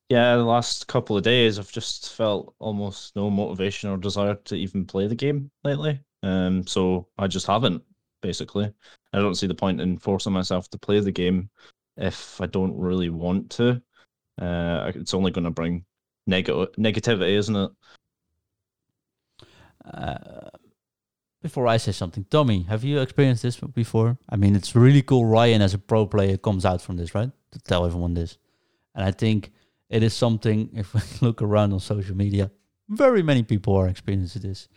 yeah, 0.10 0.36
the 0.36 0.44
last 0.44 0.88
couple 0.88 1.16
of 1.16 1.24
days 1.24 1.60
I've 1.60 1.72
just 1.72 2.14
felt 2.14 2.54
almost 2.60 3.16
no 3.16 3.30
motivation 3.30 3.90
or 3.90 3.98
desire 3.98 4.36
to 4.36 4.56
even 4.56 4.86
play 4.86 5.08
the 5.08 5.16
game 5.16 5.52
lately. 5.64 6.00
Um, 6.24 6.68
so 6.68 7.08
I 7.18 7.28
just 7.28 7.48
haven't 7.48 7.84
basically. 8.22 8.72
I 9.14 9.20
don't 9.20 9.36
see 9.36 9.48
the 9.48 9.56
point 9.56 9.80
in 9.80 9.98
forcing 9.98 10.34
myself 10.34 10.70
to 10.72 10.78
play 10.78 11.00
the 11.00 11.12
game 11.12 11.50
if 11.98 12.40
I 12.42 12.48
don't 12.48 12.78
really 12.78 13.10
want 13.10 13.50
to. 13.52 13.82
Uh, 14.42 14.92
it's 14.96 15.14
only 15.14 15.32
going 15.32 15.46
to 15.46 15.52
bring 15.52 15.86
negative 16.28 16.72
negativity, 16.78 17.38
isn't 17.38 17.56
it? 17.56 17.72
uh, 19.94 20.50
before 21.42 21.68
I 21.68 21.78
say 21.78 21.92
something, 21.92 22.26
Tommy, 22.30 22.64
have 22.64 22.84
you 22.84 23.00
experienced 23.00 23.44
this 23.44 23.58
before? 23.58 24.18
I 24.30 24.36
mean, 24.36 24.56
it's 24.56 24.76
really 24.76 25.02
cool. 25.02 25.26
Ryan, 25.26 25.62
as 25.62 25.74
a 25.74 25.78
pro 25.78 26.06
player, 26.06 26.38
comes 26.38 26.66
out 26.66 26.82
from 26.82 26.98
this, 26.98 27.16
right? 27.16 27.32
To 27.52 27.60
tell 27.60 27.86
everyone 27.86 28.14
this, 28.14 28.38
and 28.94 29.06
I 29.06 29.12
think 29.12 29.52
it 29.90 30.04
is 30.04 30.14
something. 30.14 30.70
If 30.76 30.94
we 30.94 31.02
look 31.22 31.42
around 31.42 31.74
on 31.74 31.80
social 31.80 32.16
media, 32.16 32.52
very 32.88 33.24
many 33.24 33.44
people 33.44 33.76
are 33.76 33.88
experiencing 33.88 34.42
this. 34.42 34.68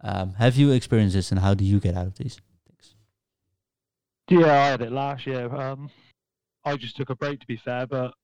Um, 0.00 0.34
have 0.34 0.56
you 0.56 0.72
experienced 0.72 1.14
this, 1.14 1.30
and 1.30 1.40
how 1.40 1.54
do 1.54 1.64
you 1.64 1.78
get 1.78 1.96
out 1.96 2.06
of 2.06 2.16
these 2.16 2.40
things? 2.66 2.94
Yeah, 4.28 4.52
I 4.52 4.66
had 4.68 4.82
it 4.82 4.92
last 4.92 5.26
year. 5.26 5.54
Um, 5.54 5.90
I 6.64 6.76
just 6.76 6.96
took 6.96 7.10
a 7.10 7.16
break, 7.16 7.40
to 7.40 7.46
be 7.46 7.56
fair, 7.56 7.86
but 7.86 8.14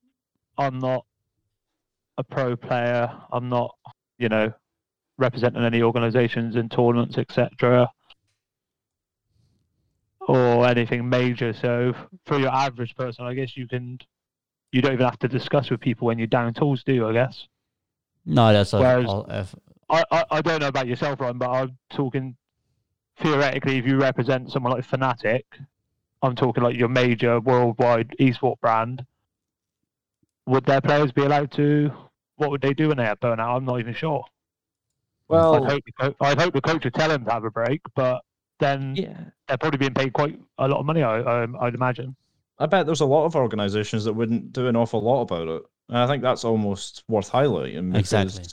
I'm 0.56 0.78
not 0.78 1.04
a 2.16 2.24
pro 2.24 2.56
player. 2.56 3.10
I'm 3.32 3.48
not, 3.48 3.74
you 4.18 4.28
know, 4.28 4.52
representing 5.18 5.64
any 5.64 5.82
organisations 5.82 6.56
in 6.56 6.68
tournaments, 6.68 7.18
etc., 7.18 7.90
or 10.20 10.66
anything 10.66 11.08
major. 11.08 11.52
So, 11.52 11.94
for 12.26 12.38
your 12.38 12.52
average 12.52 12.94
person, 12.96 13.24
I 13.24 13.34
guess 13.34 13.56
you 13.56 13.68
can, 13.68 13.98
you 14.72 14.82
don't 14.82 14.92
even 14.94 15.04
have 15.06 15.18
to 15.20 15.28
discuss 15.28 15.70
with 15.70 15.80
people 15.80 16.06
when 16.06 16.18
you're 16.18 16.26
down 16.26 16.52
tools, 16.54 16.82
do 16.84 16.92
you? 16.92 17.08
I 17.08 17.12
guess. 17.12 17.46
No, 18.26 18.52
that's. 18.52 18.72
Whereas- 18.72 19.06
all 19.06 19.26
if, 19.28 19.54
I, 19.90 20.04
I, 20.10 20.24
I 20.30 20.42
don't 20.42 20.60
know 20.60 20.68
about 20.68 20.86
yourself, 20.86 21.18
Ryan, 21.20 21.38
but 21.38 21.48
I'm 21.50 21.78
talking 21.90 22.36
theoretically. 23.22 23.78
If 23.78 23.86
you 23.86 23.98
represent 23.98 24.50
someone 24.50 24.72
like 24.72 24.86
Fnatic, 24.86 25.44
I'm 26.22 26.34
talking 26.36 26.62
like 26.62 26.76
your 26.76 26.88
major 26.88 27.40
worldwide 27.40 28.14
esport 28.20 28.60
brand. 28.60 29.04
Would 30.46 30.64
their 30.66 30.80
players 30.80 31.12
be 31.12 31.22
allowed 31.22 31.52
to? 31.52 31.90
What 32.36 32.50
would 32.50 32.60
they 32.60 32.74
do 32.74 32.88
when 32.88 32.98
they 32.98 33.04
have 33.04 33.20
burnout? 33.20 33.56
I'm 33.56 33.64
not 33.64 33.80
even 33.80 33.94
sure. 33.94 34.24
I'd 35.30 35.34
Well, 35.34 35.64
hope, 35.64 35.82
the 35.84 35.92
co- 35.92 36.14
I'd 36.20 36.40
hope 36.40 36.54
the 36.54 36.60
coach 36.60 36.84
would 36.84 36.94
tell 36.94 37.08
them 37.08 37.24
to 37.24 37.30
have 37.32 37.44
a 37.44 37.50
break, 37.50 37.80
but 37.94 38.22
then 38.60 38.94
yeah. 38.96 39.16
they're 39.46 39.58
probably 39.58 39.78
being 39.78 39.94
paid 39.94 40.12
quite 40.12 40.38
a 40.58 40.68
lot 40.68 40.80
of 40.80 40.86
money. 40.86 41.02
I, 41.02 41.20
I, 41.20 41.46
I'd 41.60 41.74
imagine. 41.74 42.14
I 42.58 42.66
bet 42.66 42.86
there's 42.86 43.00
a 43.00 43.06
lot 43.06 43.24
of 43.24 43.36
organisations 43.36 44.04
that 44.04 44.14
wouldn't 44.14 44.52
do 44.52 44.66
an 44.66 44.76
awful 44.76 45.00
lot 45.00 45.22
about 45.22 45.48
it. 45.48 45.62
And 45.88 45.98
I 45.98 46.06
think 46.06 46.22
that's 46.22 46.44
almost 46.44 47.04
worth 47.08 47.30
highlighting 47.30 47.96
Exactly. 47.96 48.44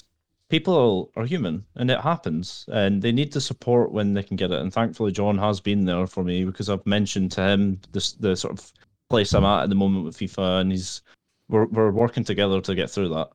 people 0.49 1.11
are 1.15 1.25
human 1.25 1.65
and 1.75 1.89
it 1.89 1.99
happens 1.99 2.65
and 2.71 3.01
they 3.01 3.11
need 3.11 3.33
the 3.33 3.41
support 3.41 3.91
when 3.91 4.13
they 4.13 4.23
can 4.23 4.37
get 4.37 4.51
it. 4.51 4.61
And 4.61 4.71
thankfully, 4.71 5.11
John 5.11 5.37
has 5.37 5.59
been 5.59 5.85
there 5.85 6.07
for 6.07 6.23
me 6.23 6.45
because 6.45 6.69
I've 6.69 6.85
mentioned 6.85 7.31
to 7.33 7.41
him 7.41 7.81
this, 7.91 8.13
the 8.13 8.35
sort 8.35 8.57
of 8.57 8.71
place 9.09 9.33
I'm 9.33 9.45
at 9.45 9.63
at 9.63 9.69
the 9.69 9.75
moment 9.75 10.05
with 10.05 10.17
FIFA 10.17 10.61
and 10.61 10.71
he's 10.71 11.01
we're, 11.49 11.65
we're 11.65 11.91
working 11.91 12.23
together 12.23 12.61
to 12.61 12.75
get 12.75 12.89
through 12.89 13.09
that. 13.09 13.29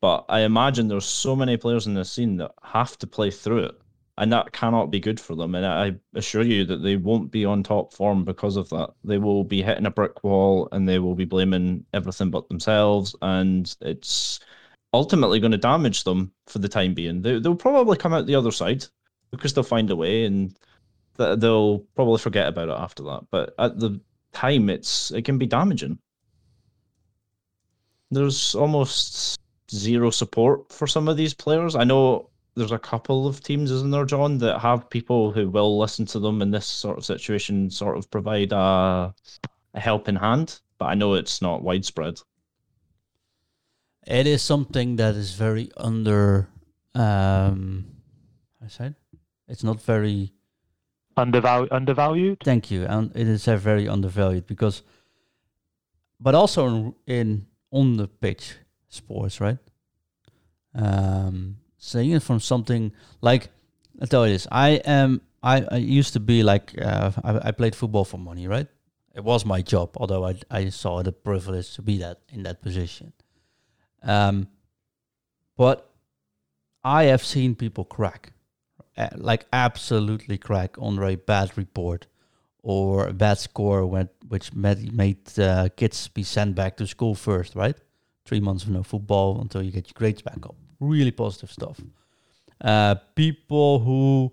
But 0.00 0.24
I 0.28 0.40
imagine 0.40 0.88
there's 0.88 1.04
so 1.04 1.36
many 1.36 1.56
players 1.56 1.86
in 1.86 1.94
this 1.94 2.10
scene 2.10 2.36
that 2.38 2.52
have 2.62 2.98
to 2.98 3.06
play 3.06 3.30
through 3.30 3.64
it 3.64 3.79
and 4.20 4.30
that 4.34 4.52
cannot 4.52 4.90
be 4.90 5.00
good 5.00 5.18
for 5.18 5.34
them. 5.34 5.54
And 5.54 5.64
I 5.64 5.94
assure 6.14 6.42
you 6.42 6.66
that 6.66 6.82
they 6.82 6.96
won't 6.96 7.30
be 7.30 7.46
on 7.46 7.62
top 7.62 7.94
form 7.94 8.22
because 8.22 8.56
of 8.56 8.68
that. 8.68 8.90
They 9.02 9.16
will 9.16 9.44
be 9.44 9.62
hitting 9.62 9.86
a 9.86 9.90
brick 9.90 10.22
wall 10.22 10.68
and 10.72 10.86
they 10.86 10.98
will 10.98 11.14
be 11.14 11.24
blaming 11.24 11.86
everything 11.94 12.30
but 12.30 12.46
themselves. 12.50 13.16
And 13.22 13.74
it's 13.80 14.38
ultimately 14.92 15.40
going 15.40 15.52
to 15.52 15.58
damage 15.58 16.04
them 16.04 16.32
for 16.48 16.58
the 16.58 16.68
time 16.68 16.92
being. 16.92 17.22
They, 17.22 17.38
they'll 17.38 17.54
probably 17.54 17.96
come 17.96 18.12
out 18.12 18.26
the 18.26 18.34
other 18.34 18.50
side 18.50 18.84
because 19.30 19.54
they'll 19.54 19.64
find 19.64 19.90
a 19.90 19.96
way 19.96 20.26
and 20.26 20.54
th- 21.16 21.38
they'll 21.38 21.78
probably 21.96 22.18
forget 22.18 22.46
about 22.46 22.68
it 22.68 22.76
after 22.78 23.02
that. 23.04 23.22
But 23.30 23.54
at 23.58 23.78
the 23.78 23.98
time, 24.34 24.68
it's 24.68 25.12
it 25.12 25.24
can 25.24 25.38
be 25.38 25.46
damaging. 25.46 25.98
There's 28.10 28.54
almost 28.54 29.38
zero 29.70 30.10
support 30.10 30.70
for 30.70 30.86
some 30.86 31.08
of 31.08 31.16
these 31.16 31.32
players. 31.32 31.74
I 31.74 31.84
know 31.84 32.29
there's 32.60 32.72
a 32.72 32.78
couple 32.78 33.26
of 33.26 33.42
teams, 33.42 33.70
isn't 33.70 33.90
there, 33.90 34.04
John, 34.04 34.36
that 34.38 34.58
have 34.58 34.90
people 34.90 35.32
who 35.32 35.48
will 35.48 35.78
listen 35.78 36.04
to 36.06 36.18
them 36.18 36.42
in 36.42 36.50
this 36.50 36.66
sort 36.66 36.98
of 36.98 37.06
situation, 37.06 37.70
sort 37.70 37.96
of 37.96 38.10
provide 38.10 38.52
a, 38.52 39.14
a 39.72 39.80
helping 39.80 40.16
hand. 40.16 40.60
But 40.78 40.86
I 40.86 40.94
know 40.94 41.14
it's 41.14 41.40
not 41.40 41.62
widespread. 41.62 42.20
It 44.06 44.26
is 44.26 44.42
something 44.42 44.96
that 44.96 45.14
is 45.14 45.32
very 45.32 45.70
under. 45.78 46.48
Um, 46.94 47.86
I 48.62 48.68
said, 48.68 48.94
it's 49.48 49.64
not 49.64 49.80
very. 49.80 50.34
Undervalued. 51.16 51.72
Undervalued. 51.72 52.38
Thank 52.44 52.70
you, 52.70 52.84
and 52.84 53.10
it 53.16 53.26
is 53.26 53.46
very 53.46 53.88
undervalued 53.88 54.46
because, 54.46 54.82
but 56.20 56.34
also 56.34 56.66
in, 56.66 56.94
in 57.06 57.46
on 57.72 57.96
the 57.96 58.06
pitch 58.06 58.56
sports, 58.88 59.40
right? 59.40 59.58
Um, 60.74 61.59
saying 61.80 62.12
it 62.12 62.22
from 62.22 62.38
something 62.38 62.92
like 63.20 63.48
I 64.00 64.06
tell 64.06 64.26
you 64.26 64.34
this, 64.34 64.46
I 64.52 64.80
am. 64.84 65.22
I, 65.42 65.64
I 65.72 65.76
used 65.76 66.12
to 66.12 66.20
be 66.20 66.42
like 66.42 66.74
uh, 66.80 67.10
I, 67.24 67.48
I 67.48 67.50
played 67.50 67.74
football 67.74 68.04
for 68.04 68.18
money, 68.18 68.46
right? 68.46 68.68
It 69.14 69.24
was 69.24 69.44
my 69.44 69.62
job, 69.62 69.96
although 69.96 70.24
I 70.24 70.36
I 70.50 70.68
saw 70.68 71.02
the 71.02 71.12
privilege 71.12 71.74
to 71.74 71.82
be 71.82 71.98
that 71.98 72.20
in 72.28 72.44
that 72.44 72.62
position. 72.62 73.12
Um, 74.02 74.48
but 75.56 75.90
I 76.84 77.04
have 77.04 77.24
seen 77.24 77.54
people 77.54 77.84
crack, 77.84 78.32
uh, 78.96 79.08
like 79.16 79.46
absolutely 79.52 80.38
crack 80.38 80.76
under 80.80 81.04
a 81.04 81.16
bad 81.16 81.56
report 81.58 82.06
or 82.62 83.08
a 83.08 83.12
bad 83.12 83.38
score, 83.38 83.86
when, 83.86 84.08
which 84.28 84.54
made, 84.54 84.92
made 84.92 85.38
uh, 85.38 85.68
kids 85.76 86.08
be 86.08 86.22
sent 86.22 86.54
back 86.54 86.76
to 86.76 86.86
school 86.86 87.14
first, 87.14 87.54
right? 87.54 87.76
Three 88.24 88.40
months 88.40 88.64
of 88.64 88.70
no 88.70 88.82
football 88.82 89.40
until 89.40 89.62
you 89.62 89.70
get 89.70 89.88
your 89.88 89.94
grades 89.94 90.22
back 90.22 90.38
up. 90.44 90.56
Really 90.80 91.10
positive 91.10 91.50
stuff. 91.52 91.80
Uh, 92.60 92.96
people 93.14 93.78
who 93.78 94.32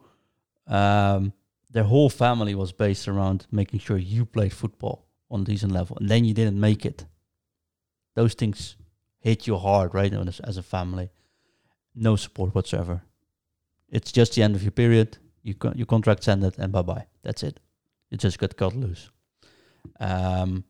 um, 0.67 1.33
their 1.69 1.83
whole 1.83 2.09
family 2.09 2.55
was 2.55 2.71
based 2.71 3.07
around 3.07 3.47
making 3.51 3.79
sure 3.79 3.97
you 3.97 4.25
played 4.25 4.53
football 4.53 5.05
on 5.29 5.43
decent 5.43 5.71
level, 5.71 5.97
and 5.99 6.09
then 6.09 6.25
you 6.25 6.33
didn't 6.33 6.59
make 6.59 6.85
it. 6.85 7.05
Those 8.15 8.33
things 8.33 8.77
hit 9.19 9.45
you 9.47 9.57
hard, 9.57 9.93
right? 9.93 10.11
As, 10.13 10.39
as 10.39 10.57
a 10.57 10.63
family, 10.63 11.09
no 11.93 12.15
support 12.15 12.55
whatsoever. 12.55 13.03
It's 13.89 14.11
just 14.11 14.35
the 14.35 14.43
end 14.43 14.55
of 14.55 14.63
your 14.63 14.71
period. 14.71 15.17
You 15.43 15.53
con- 15.53 15.77
your 15.77 15.85
contract's 15.85 16.27
ended, 16.27 16.55
and 16.57 16.71
bye 16.71 16.81
bye. 16.81 17.07
That's 17.23 17.43
it. 17.43 17.59
You 18.09 18.17
just 18.17 18.39
got 18.39 18.55
cut 18.57 18.75
loose. 18.75 19.09
Um, 19.99 20.63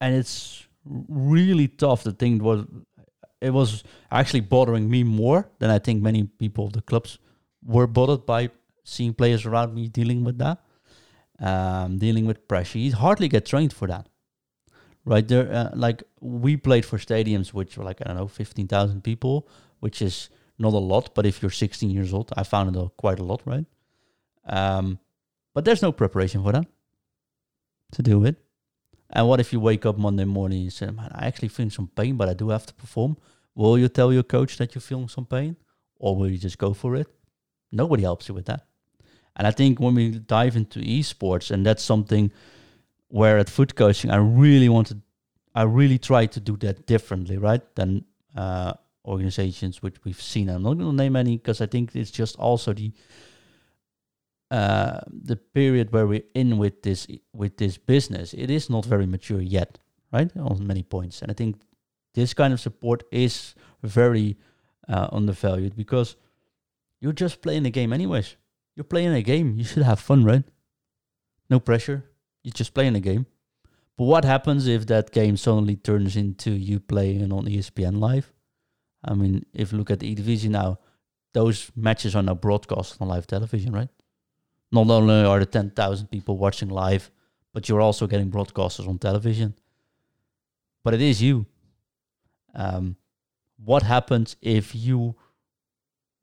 and 0.00 0.14
it's 0.14 0.66
really 0.84 1.68
tough. 1.68 2.02
The 2.02 2.12
thing 2.12 2.38
was, 2.38 2.64
it 3.42 3.50
was 3.50 3.82
actually 4.10 4.40
bothering 4.40 4.88
me 4.88 5.02
more 5.02 5.50
than 5.58 5.70
I 5.70 5.78
think 5.78 6.02
many 6.02 6.24
people 6.24 6.66
of 6.66 6.72
the 6.72 6.82
clubs 6.82 7.18
were 7.64 7.86
bothered 7.86 8.24
by 8.24 8.50
seeing 8.84 9.14
players 9.14 9.44
around 9.44 9.74
me 9.74 9.88
dealing 9.88 10.24
with 10.24 10.38
that, 10.38 10.58
um, 11.40 11.98
dealing 11.98 12.26
with 12.26 12.46
pressure. 12.46 12.78
You 12.78 12.92
hardly 12.94 13.28
get 13.28 13.44
trained 13.44 13.72
for 13.72 13.88
that, 13.88 14.08
right? 15.04 15.26
There, 15.26 15.52
uh, 15.52 15.70
like 15.74 16.04
we 16.20 16.56
played 16.56 16.84
for 16.84 16.98
stadiums 16.98 17.48
which 17.52 17.76
were 17.76 17.84
like 17.84 18.00
I 18.00 18.04
don't 18.04 18.16
know, 18.16 18.28
fifteen 18.28 18.68
thousand 18.68 19.02
people, 19.02 19.48
which 19.80 20.00
is 20.00 20.30
not 20.58 20.72
a 20.72 20.78
lot. 20.92 21.14
But 21.14 21.26
if 21.26 21.42
you're 21.42 21.50
16 21.50 21.90
years 21.90 22.14
old, 22.14 22.32
I 22.36 22.44
found 22.44 22.74
it 22.74 22.90
quite 22.96 23.18
a 23.18 23.24
lot, 23.24 23.42
right? 23.44 23.66
Um, 24.46 24.98
but 25.54 25.64
there's 25.64 25.82
no 25.82 25.92
preparation 25.92 26.42
for 26.42 26.52
that 26.52 26.66
to 27.92 28.02
do 28.02 28.24
it. 28.24 28.36
And 29.12 29.28
what 29.28 29.40
if 29.40 29.52
you 29.52 29.60
wake 29.60 29.84
up 29.84 29.98
Monday 29.98 30.24
morning 30.24 30.62
and 30.62 30.72
say, 30.72 30.86
"Man, 30.90 31.10
I 31.14 31.26
actually 31.26 31.48
feel 31.48 31.70
some 31.70 31.88
pain, 31.88 32.16
but 32.16 32.28
I 32.28 32.34
do 32.34 32.48
have 32.48 32.66
to 32.66 32.74
perform"? 32.74 33.16
Will 33.54 33.78
you 33.78 33.88
tell 33.88 34.12
your 34.12 34.22
coach 34.22 34.56
that 34.56 34.74
you're 34.74 34.82
feeling 34.82 35.08
some 35.08 35.26
pain, 35.26 35.56
or 35.96 36.16
will 36.16 36.30
you 36.30 36.38
just 36.38 36.58
go 36.58 36.72
for 36.72 36.96
it? 36.96 37.08
Nobody 37.70 38.02
helps 38.02 38.28
you 38.28 38.34
with 38.34 38.46
that. 38.46 38.66
And 39.36 39.46
I 39.46 39.50
think 39.50 39.80
when 39.80 39.94
we 39.94 40.10
dive 40.10 40.56
into 40.56 40.80
esports, 40.80 41.50
and 41.50 41.64
that's 41.64 41.82
something 41.82 42.32
where 43.08 43.38
at 43.38 43.50
FUT 43.50 43.74
Coaching, 43.74 44.10
I 44.10 44.16
really 44.16 44.68
wanted, 44.68 45.02
I 45.54 45.62
really 45.62 45.98
try 45.98 46.26
to 46.26 46.40
do 46.40 46.56
that 46.58 46.86
differently, 46.86 47.36
right? 47.38 47.62
Than 47.74 48.04
uh, 48.34 48.74
organizations 49.04 49.82
which 49.82 49.96
we've 50.04 50.20
seen. 50.20 50.48
I'm 50.48 50.62
not 50.62 50.78
going 50.78 50.90
to 50.90 50.96
name 50.96 51.16
any 51.16 51.36
because 51.36 51.60
I 51.60 51.66
think 51.66 51.94
it's 51.94 52.10
just 52.10 52.36
also 52.36 52.72
the 52.72 52.92
uh, 54.52 55.00
the 55.10 55.36
period 55.36 55.92
where 55.92 56.06
we're 56.06 56.28
in 56.34 56.58
with 56.58 56.82
this 56.82 57.06
with 57.32 57.56
this 57.56 57.78
business. 57.78 58.34
It 58.34 58.50
is 58.50 58.68
not 58.68 58.84
very 58.84 59.06
mature 59.06 59.40
yet, 59.40 59.78
right? 60.12 60.30
On 60.36 60.66
many 60.66 60.82
points, 60.82 61.22
and 61.22 61.30
I 61.30 61.34
think 61.34 61.56
this 62.12 62.34
kind 62.34 62.52
of 62.52 62.60
support 62.60 63.02
is 63.10 63.54
very 63.82 64.36
uh, 64.86 65.08
undervalued 65.10 65.74
because 65.74 66.16
you're 67.00 67.14
just 67.14 67.40
playing 67.40 67.64
a 67.64 67.70
game 67.70 67.94
anyways. 67.94 68.36
You're 68.76 68.84
playing 68.84 69.14
a 69.14 69.22
game. 69.22 69.56
You 69.56 69.64
should 69.64 69.84
have 69.84 70.00
fun, 70.00 70.22
right? 70.22 70.44
No 71.48 71.58
pressure. 71.58 72.04
You're 72.44 72.52
just 72.52 72.74
playing 72.74 72.94
a 72.94 73.00
game. 73.00 73.24
But 73.96 74.04
what 74.04 74.24
happens 74.26 74.66
if 74.66 74.86
that 74.86 75.12
game 75.12 75.38
suddenly 75.38 75.76
turns 75.76 76.14
into 76.14 76.50
you 76.50 76.78
playing 76.78 77.32
on 77.32 77.46
ESPN 77.46 78.00
live? 78.00 78.34
I 79.02 79.14
mean, 79.14 79.46
if 79.54 79.72
you 79.72 79.78
look 79.78 79.90
at 79.90 80.00
the 80.00 80.14
Eredivisie 80.14 80.50
now, 80.50 80.78
those 81.32 81.72
matches 81.74 82.14
are 82.14 82.22
now 82.22 82.34
broadcast 82.34 82.98
on 83.00 83.08
live 83.08 83.26
television, 83.26 83.72
right? 83.72 83.88
Not 84.72 84.88
only 84.88 85.24
are 85.24 85.38
the 85.38 85.46
10,000 85.46 86.06
people 86.06 86.38
watching 86.38 86.70
live, 86.70 87.10
but 87.52 87.68
you're 87.68 87.82
also 87.82 88.06
getting 88.06 88.30
broadcasters 88.30 88.88
on 88.88 88.98
television. 88.98 89.54
But 90.82 90.94
it 90.94 91.02
is 91.02 91.22
you. 91.22 91.46
Um, 92.54 92.96
what 93.62 93.82
happens 93.82 94.36
if 94.40 94.74
you 94.74 95.14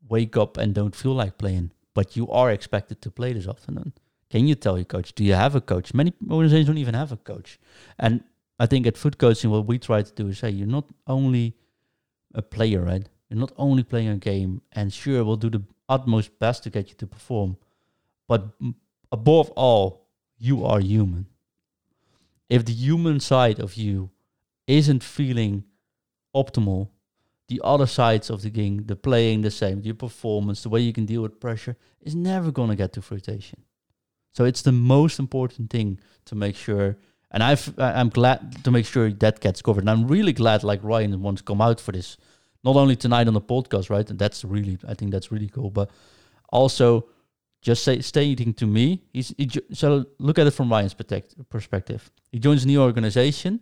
wake 0.07 0.35
up 0.35 0.57
and 0.57 0.73
don't 0.73 0.95
feel 0.95 1.13
like 1.13 1.37
playing, 1.37 1.71
but 1.93 2.17
you 2.17 2.29
are 2.29 2.51
expected 2.51 3.01
to 3.03 3.11
play 3.11 3.33
this 3.33 3.47
afternoon? 3.47 3.93
Can 4.29 4.47
you 4.47 4.55
tell 4.55 4.77
your 4.77 4.85
coach? 4.85 5.13
Do 5.13 5.23
you 5.23 5.33
have 5.33 5.55
a 5.55 5.61
coach? 5.61 5.93
Many 5.93 6.13
organizations 6.29 6.67
don't 6.67 6.77
even 6.77 6.95
have 6.95 7.11
a 7.11 7.17
coach. 7.17 7.59
And 7.97 8.23
I 8.59 8.65
think 8.65 8.85
at 8.85 8.97
FUT 8.97 9.17
Coaching, 9.17 9.49
what 9.49 9.65
we 9.65 9.79
try 9.79 10.01
to 10.01 10.13
do 10.13 10.27
is 10.27 10.39
say 10.39 10.49
you're 10.49 10.67
not 10.67 10.85
only 11.07 11.55
a 12.35 12.41
player, 12.41 12.81
right? 12.81 13.07
You're 13.29 13.39
not 13.39 13.53
only 13.57 13.83
playing 13.83 14.09
a 14.09 14.17
game, 14.17 14.61
and 14.71 14.91
sure, 14.91 15.23
we'll 15.23 15.35
do 15.35 15.49
the 15.49 15.63
utmost 15.87 16.37
best 16.39 16.63
to 16.63 16.69
get 16.69 16.89
you 16.89 16.95
to 16.95 17.07
perform, 17.07 17.57
but 18.29 18.41
above 19.11 19.49
all, 19.51 20.07
you 20.37 20.63
are 20.63 20.79
human. 20.79 21.25
If 22.49 22.63
the 22.63 22.73
human 22.73 23.19
side 23.19 23.59
of 23.59 23.73
you 23.73 24.11
isn't 24.67 25.03
feeling 25.03 25.65
optimal, 26.33 26.89
the 27.47 27.59
other 27.63 27.87
sides 27.87 28.29
of 28.29 28.43
the 28.43 28.51
game, 28.51 28.85
the 28.85 28.95
playing 28.95 29.41
the 29.41 29.51
same, 29.51 29.81
your 29.81 29.95
performance, 29.95 30.61
the 30.61 30.69
way 30.69 30.79
you 30.79 30.93
can 30.93 31.05
deal 31.05 31.23
with 31.23 31.39
pressure, 31.39 31.75
is 32.01 32.15
never 32.15 32.51
going 32.51 32.69
to 32.69 32.75
get 32.75 32.93
to 32.93 33.01
fruition. 33.01 33.63
So 34.33 34.45
it's 34.45 34.61
the 34.61 34.71
most 34.71 35.17
important 35.17 35.71
thing 35.71 35.99
to 36.25 36.35
make 36.35 36.55
sure. 36.55 36.97
And 37.31 37.41
I've, 37.43 37.73
I'm 37.79 38.09
glad 38.09 38.63
to 38.63 38.71
make 38.71 38.85
sure 38.85 39.11
that 39.11 39.39
gets 39.39 39.63
covered. 39.63 39.81
And 39.81 39.89
I'm 39.89 40.07
really 40.07 40.33
glad, 40.33 40.63
like 40.63 40.83
Ryan 40.83 41.19
wants 41.21 41.41
to 41.41 41.45
come 41.45 41.61
out 41.61 41.79
for 41.81 41.91
this, 41.91 42.17
not 42.63 42.75
only 42.75 42.95
tonight 42.95 43.27
on 43.27 43.33
the 43.33 43.41
podcast, 43.41 43.89
right? 43.89 44.07
And 44.07 44.19
that's 44.19 44.45
really, 44.45 44.77
I 44.87 44.93
think 44.93 45.11
that's 45.11 45.31
really 45.31 45.49
cool, 45.49 45.71
but 45.71 45.89
also 46.49 47.07
just 47.61 47.83
say, 47.83 47.99
stating 48.01 48.53
to 48.55 48.65
me, 48.65 49.03
he's, 49.13 49.33
he, 49.37 49.49
so 49.73 50.05
look 50.17 50.39
at 50.39 50.47
it 50.47 50.51
from 50.51 50.71
Ryan's 50.71 50.93
perspective. 50.93 52.09
He 52.31 52.39
joins 52.39 52.63
a 52.63 52.67
new 52.67 52.81
organization, 52.81 53.59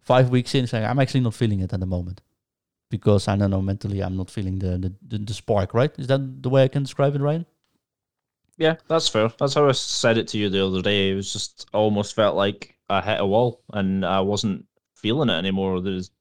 five 0.00 0.30
weeks 0.30 0.54
in, 0.54 0.66
saying, 0.66 0.84
I'm 0.84 0.98
actually 0.98 1.20
not 1.20 1.34
feeling 1.34 1.60
it 1.60 1.72
at 1.72 1.80
the 1.80 1.86
moment 1.86 2.20
because 2.90 3.26
I 3.26 3.36
don't 3.36 3.50
know 3.50 3.62
mentally 3.62 4.02
I'm 4.02 4.16
not 4.16 4.30
feeling 4.30 4.58
the, 4.60 4.78
the, 4.78 4.92
the, 5.08 5.18
the 5.18 5.34
spark, 5.34 5.74
right? 5.74 5.90
Is 5.98 6.06
that 6.06 6.42
the 6.42 6.48
way 6.48 6.62
I 6.62 6.68
can 6.68 6.84
describe 6.84 7.16
it, 7.16 7.20
Ryan? 7.20 7.44
Yeah, 8.56 8.76
that's 8.86 9.08
fair. 9.08 9.30
That's 9.38 9.54
how 9.54 9.68
I 9.68 9.72
said 9.72 10.16
it 10.16 10.28
to 10.28 10.38
you 10.38 10.48
the 10.48 10.64
other 10.64 10.80
day. 10.80 11.10
It 11.10 11.14
was 11.14 11.32
just 11.32 11.66
almost 11.72 12.14
felt 12.14 12.36
like 12.36 12.76
I 12.88 13.00
hit 13.00 13.20
a 13.20 13.26
wall 13.26 13.62
and 13.72 14.06
I 14.06 14.20
wasn't 14.20 14.66
feeling 14.94 15.28
it 15.28 15.34
anymore. 15.34 15.80
There's 15.80 16.12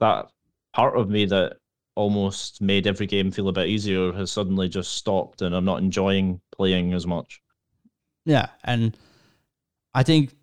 that 0.00 0.30
part 0.72 0.96
of 0.96 1.10
me 1.10 1.26
that 1.26 1.58
almost 1.96 2.62
made 2.62 2.86
every 2.86 3.06
game 3.06 3.30
feel 3.30 3.48
a 3.48 3.52
bit 3.52 3.68
easier 3.68 4.12
has 4.12 4.30
suddenly 4.30 4.68
just 4.68 4.94
stopped 4.94 5.42
and 5.42 5.54
I'm 5.54 5.64
not 5.64 5.80
enjoying 5.80 6.40
playing 6.56 6.92
as 6.92 7.06
much. 7.06 7.40
Yeah, 8.24 8.48
and 8.64 8.96
I 9.94 10.02
think 10.02 10.34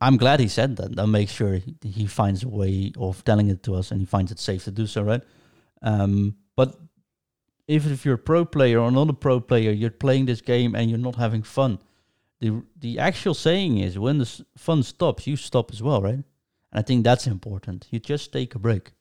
I'm 0.00 0.16
glad 0.16 0.40
he 0.40 0.48
said 0.48 0.76
that. 0.76 0.96
That 0.96 1.06
makes 1.06 1.32
sure 1.32 1.60
he, 1.82 2.06
finds 2.06 2.42
a 2.42 2.48
way 2.48 2.92
of 2.98 3.24
telling 3.24 3.48
it 3.48 3.62
to 3.64 3.74
us 3.74 3.90
and 3.90 4.00
he 4.00 4.06
finds 4.06 4.30
it 4.32 4.38
safe 4.38 4.64
to 4.64 4.70
do 4.70 4.86
so, 4.86 5.02
right? 5.02 5.22
Um, 5.82 6.36
but 6.56 6.76
even 7.68 7.92
if 7.92 8.04
you're 8.04 8.16
a 8.16 8.28
pro 8.30 8.44
player 8.44 8.78
or 8.80 8.90
not 8.90 9.08
a 9.10 9.14
pro 9.14 9.40
player, 9.40 9.70
you're 9.70 9.90
playing 9.90 10.26
this 10.26 10.40
game 10.40 10.74
and 10.74 10.90
you're 10.90 10.98
not 10.98 11.16
having 11.16 11.42
fun. 11.42 11.78
The 12.40 12.62
the 12.78 12.98
actual 12.98 13.34
saying 13.34 13.78
is 13.78 13.98
when 13.98 14.18
the 14.18 14.44
fun 14.56 14.82
stops, 14.82 15.26
you 15.26 15.36
stop 15.36 15.72
as 15.72 15.82
well, 15.82 16.02
right? 16.02 16.14
And 16.14 16.24
I 16.72 16.82
think 16.82 17.04
that's 17.04 17.26
important. 17.26 17.86
You 17.90 17.98
just 18.00 18.32
take 18.32 18.54
a 18.54 18.58
break. 18.58 18.92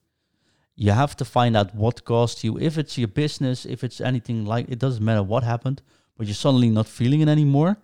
You 0.76 0.91
have 0.91 1.15
to 1.17 1.26
find 1.26 1.57
out 1.57 1.76
what 1.76 2.05
caused 2.05 2.43
you. 2.43 2.57
If 2.57 2.78
it's 2.78 2.97
your 2.97 3.09
business, 3.09 3.65
if 3.65 3.84
it's 3.84 3.99
anything 3.99 4.45
like 4.45 4.69
it 4.69 4.80
doesn't 4.80 5.03
matter 5.03 5.24
what 5.24 5.43
happened, 5.43 5.82
but 6.18 6.28
you're 6.28 6.36
suddenly 6.36 6.70
not 6.70 6.88
feeling 6.88 7.22
it 7.22 7.28
anymore. 7.28 7.78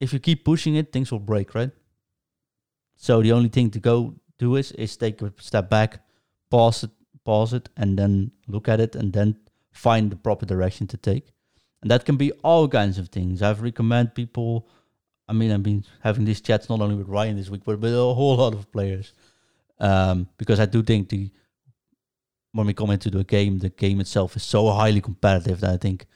If 0.00 0.12
you 0.12 0.18
keep 0.18 0.44
pushing 0.44 0.76
it, 0.76 0.92
things 0.92 1.10
will 1.10 1.18
break, 1.18 1.54
right? 1.54 1.70
So 2.96 3.22
the 3.22 3.32
only 3.32 3.48
thing 3.48 3.70
to 3.70 3.80
go 3.80 4.14
do 4.38 4.56
is 4.56 4.72
is 4.72 4.96
take 4.96 5.22
a 5.22 5.32
step 5.38 5.68
back, 5.68 6.00
pause 6.50 6.84
it, 6.84 6.90
pause 7.24 7.52
it, 7.52 7.68
and 7.76 7.98
then 7.98 8.30
look 8.46 8.68
at 8.68 8.80
it, 8.80 8.94
and 8.96 9.12
then 9.12 9.36
find 9.72 10.10
the 10.10 10.16
proper 10.16 10.46
direction 10.46 10.86
to 10.88 10.96
take. 10.96 11.32
And 11.82 11.90
that 11.90 12.04
can 12.04 12.16
be 12.16 12.32
all 12.42 12.68
kinds 12.68 12.98
of 12.98 13.08
things. 13.08 13.42
I've 13.42 13.62
recommend 13.62 14.14
people. 14.14 14.68
I 15.28 15.32
mean, 15.32 15.52
I've 15.52 15.62
been 15.62 15.84
having 16.00 16.24
these 16.24 16.40
chats 16.40 16.68
not 16.68 16.80
only 16.80 16.96
with 16.96 17.08
Ryan 17.08 17.36
this 17.36 17.50
week, 17.50 17.62
but 17.64 17.78
with 17.78 17.92
a 17.92 18.14
whole 18.14 18.36
lot 18.36 18.54
of 18.54 18.72
players, 18.72 19.12
um, 19.78 20.28
because 20.38 20.58
I 20.58 20.66
do 20.66 20.82
think 20.82 21.08
the 21.10 21.30
when 22.52 22.66
we 22.66 22.74
come 22.74 22.90
into 22.90 23.10
the 23.10 23.24
game, 23.24 23.58
the 23.58 23.68
game 23.68 24.00
itself 24.00 24.34
is 24.36 24.42
so 24.42 24.70
highly 24.70 25.00
competitive 25.00 25.60
that 25.60 25.70
I 25.70 25.76
think 25.76 26.06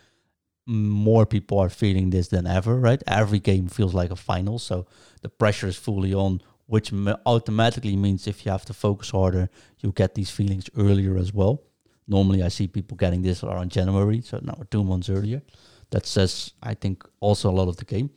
more 0.67 1.27
people 1.27 1.59
are 1.59 1.69
feeling 1.69 2.11
this 2.11 2.29
than 2.29 2.47
ever. 2.47 2.77
Right, 2.77 3.03
every 3.07 3.39
game 3.39 3.69
feels 3.69 3.95
like 3.95 4.11
a 4.11 4.17
final, 4.17 4.59
so 4.59 4.87
the 5.23 5.29
pressure 5.29 5.69
is 5.69 5.77
fully 5.77 6.15
on, 6.15 6.41
which 6.67 6.93
automatically 7.27 7.97
means 7.97 8.27
if 8.27 8.45
you 8.45 8.53
have 8.53 8.65
to 8.67 8.75
focus 8.75 9.11
harder, 9.11 9.51
you 9.81 9.93
get 9.93 10.15
these 10.15 10.31
feelings 10.31 10.69
earlier 10.77 11.17
as 11.17 11.33
well. 11.33 11.63
Normally, 12.09 12.43
I 12.43 12.49
see 12.49 12.67
people 12.67 12.97
getting 12.97 13.23
this 13.23 13.45
around 13.45 13.71
January, 13.71 14.21
so 14.21 14.41
now 14.43 14.63
two 14.71 14.85
months 14.85 15.09
earlier. 15.09 15.43
That 15.91 16.07
says, 16.07 16.53
I 16.63 16.75
think, 16.75 17.05
also 17.21 17.51
a 17.51 17.53
lot 17.53 17.69
of 17.69 17.77
the 17.77 17.85
game. 17.85 18.11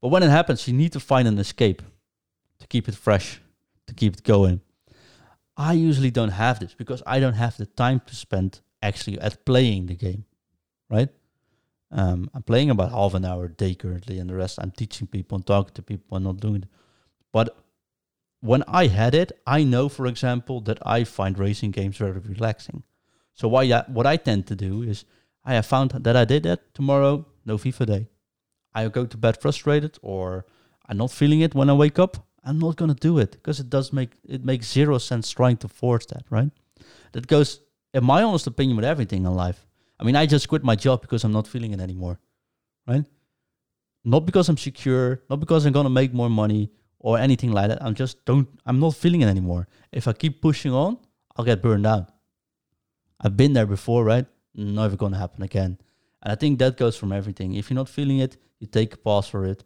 But 0.00 0.08
when 0.08 0.22
it 0.22 0.28
happens, 0.28 0.68
you 0.68 0.74
need 0.74 0.92
to 0.92 1.00
find 1.00 1.26
an 1.26 1.38
escape 1.38 1.82
to 2.58 2.66
keep 2.66 2.88
it 2.88 2.94
fresh, 2.94 3.40
to 3.86 3.94
keep 3.94 4.14
it 4.14 4.22
going. 4.22 4.60
I 5.56 5.72
usually 5.72 6.10
don't 6.10 6.30
have 6.30 6.60
this 6.60 6.74
because 6.74 7.02
I 7.06 7.20
don't 7.20 7.34
have 7.34 7.56
the 7.56 7.66
time 7.66 8.02
to 8.06 8.14
spend 8.14 8.60
actually 8.82 9.18
at 9.20 9.44
playing 9.44 9.86
the 9.86 9.94
game, 9.94 10.24
right? 10.90 11.08
Um, 11.94 12.28
I'm 12.34 12.42
playing 12.42 12.70
about 12.70 12.90
half 12.90 13.14
an 13.14 13.24
hour 13.24 13.44
a 13.44 13.48
day 13.48 13.74
currently, 13.74 14.18
and 14.18 14.28
the 14.28 14.34
rest 14.34 14.58
I'm 14.60 14.72
teaching 14.72 15.06
people 15.06 15.36
and 15.36 15.46
talking 15.46 15.74
to 15.74 15.82
people 15.82 16.16
and 16.16 16.24
not 16.24 16.40
doing 16.40 16.62
it. 16.62 16.68
But 17.32 17.56
when 18.40 18.64
I 18.66 18.88
had 18.88 19.14
it, 19.14 19.32
I 19.46 19.62
know, 19.62 19.88
for 19.88 20.06
example, 20.06 20.60
that 20.62 20.78
I 20.84 21.04
find 21.04 21.38
racing 21.38 21.70
games 21.70 21.96
very 21.96 22.18
relaxing. 22.18 22.82
So 23.32 23.48
why, 23.48 23.68
what 23.86 24.06
I 24.06 24.16
tend 24.16 24.46
to 24.48 24.56
do 24.56 24.82
is 24.82 25.04
I 25.44 25.54
have 25.54 25.66
found 25.66 25.92
that 25.92 26.16
I 26.16 26.24
did 26.24 26.42
that 26.42 26.74
tomorrow. 26.74 27.26
no 27.46 27.56
FIFA 27.58 27.86
day. 27.86 28.08
I 28.74 28.88
go 28.88 29.06
to 29.06 29.16
bed 29.16 29.40
frustrated 29.40 29.98
or 30.02 30.46
I'm 30.88 30.96
not 30.96 31.10
feeling 31.10 31.40
it 31.40 31.54
when 31.54 31.70
I 31.70 31.74
wake 31.74 31.98
up. 31.98 32.26
I'm 32.44 32.58
not 32.58 32.76
gonna 32.76 32.94
do 32.94 33.18
it 33.18 33.32
because 33.32 33.60
it 33.60 33.70
does 33.70 33.92
make 33.92 34.10
it 34.24 34.44
makes 34.44 34.70
zero 34.70 34.98
sense 34.98 35.30
trying 35.30 35.56
to 35.58 35.68
force 35.68 36.06
that, 36.06 36.24
right? 36.28 36.50
That 37.12 37.26
goes, 37.26 37.60
in 37.94 38.04
my 38.04 38.22
honest 38.22 38.46
opinion, 38.46 38.76
with 38.76 38.84
everything 38.84 39.24
in 39.24 39.34
life. 39.34 39.66
I 39.98 40.04
mean, 40.04 40.16
I 40.16 40.26
just 40.26 40.48
quit 40.48 40.64
my 40.64 40.76
job 40.76 41.02
because 41.02 41.24
I'm 41.24 41.32
not 41.32 41.46
feeling 41.46 41.72
it 41.72 41.80
anymore, 41.80 42.18
right? 42.86 43.04
Not 44.04 44.26
because 44.26 44.48
I'm 44.48 44.56
secure, 44.56 45.22
not 45.30 45.40
because 45.40 45.64
I'm 45.64 45.72
gonna 45.72 45.90
make 45.90 46.12
more 46.12 46.28
money 46.28 46.70
or 46.98 47.18
anything 47.18 47.52
like 47.52 47.68
that. 47.68 47.82
I'm 47.82 47.94
just 47.94 48.24
don't. 48.24 48.48
I'm 48.66 48.80
not 48.80 48.94
feeling 48.94 49.22
it 49.22 49.28
anymore. 49.28 49.68
If 49.92 50.08
I 50.08 50.12
keep 50.12 50.42
pushing 50.42 50.72
on, 50.72 50.98
I'll 51.36 51.44
get 51.44 51.62
burned 51.62 51.86
out. 51.86 52.10
I've 53.20 53.36
been 53.36 53.52
there 53.52 53.66
before, 53.66 54.04
right? 54.04 54.26
Never 54.54 54.96
gonna 54.96 55.18
happen 55.18 55.42
again. 55.42 55.78
And 56.22 56.32
I 56.32 56.34
think 56.34 56.58
that 56.58 56.76
goes 56.76 56.96
from 56.96 57.12
everything. 57.12 57.54
If 57.54 57.70
you're 57.70 57.76
not 57.76 57.88
feeling 57.88 58.18
it, 58.18 58.36
you 58.58 58.66
take 58.66 58.94
a 58.94 58.96
pause 58.96 59.28
for 59.28 59.44
it. 59.46 59.64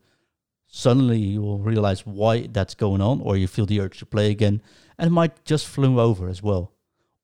Suddenly 0.67 1.19
you 1.19 1.41
will 1.41 1.59
realize 1.59 2.05
why 2.05 2.47
that's 2.47 2.75
going 2.75 3.01
on, 3.01 3.21
or 3.23 3.37
you 3.37 3.49
feel 3.49 3.67
the 3.67 3.81
urge 3.81 3.99
to 4.01 4.07
play 4.07 4.31
again, 4.31 4.61
and 4.99 5.09
it 5.09 5.13
might 5.13 5.45
just 5.45 5.67
flew 5.67 5.99
over 5.99 6.29
as 6.29 6.43
well. 6.43 6.73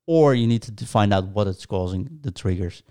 Or 0.07 0.33
you 0.33 0.47
need 0.47 0.63
to 0.63 0.85
find 0.85 1.13
out 1.13 1.27
what 1.27 1.47
it's 1.47 1.65
causing 1.65 2.19
the 2.21 2.31
triggers. 2.31 2.83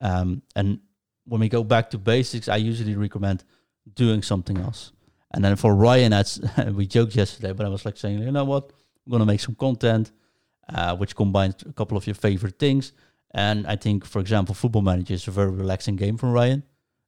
Um, 0.00 0.42
and 0.54 0.80
when 1.24 1.40
we 1.40 1.48
go 1.48 1.62
back 1.62 1.90
to 1.90 1.98
basics, 1.98 2.48
I 2.48 2.56
usually 2.56 2.94
recommend 2.94 3.44
doing 3.94 4.22
something 4.22 4.58
else. 4.58 4.92
And 5.32 5.44
then 5.44 5.56
for 5.56 5.74
Ryan, 5.74 6.10
that's 6.10 6.40
we 6.72 6.86
joked 6.86 7.14
yesterday, 7.14 7.52
but 7.52 7.66
I 7.66 7.68
was 7.68 7.84
like 7.84 7.96
saying, 7.96 8.20
you 8.20 8.32
know 8.32 8.44
what, 8.44 8.72
I'm 9.06 9.12
gonna 9.12 9.26
make 9.26 9.40
some 9.40 9.54
content, 9.54 10.10
uh, 10.72 10.96
which 10.96 11.14
combines 11.14 11.56
a 11.66 11.72
couple 11.72 11.96
of 11.96 12.06
your 12.06 12.14
favorite 12.14 12.58
things. 12.58 12.92
And 13.32 13.66
I 13.66 13.76
think, 13.76 14.06
for 14.06 14.20
example, 14.20 14.54
Football 14.54 14.82
Manager 14.82 15.14
is 15.14 15.28
a 15.28 15.30
very 15.30 15.50
relaxing 15.50 15.96
game 15.96 16.16
for 16.16 16.30
Ryan. 16.30 16.62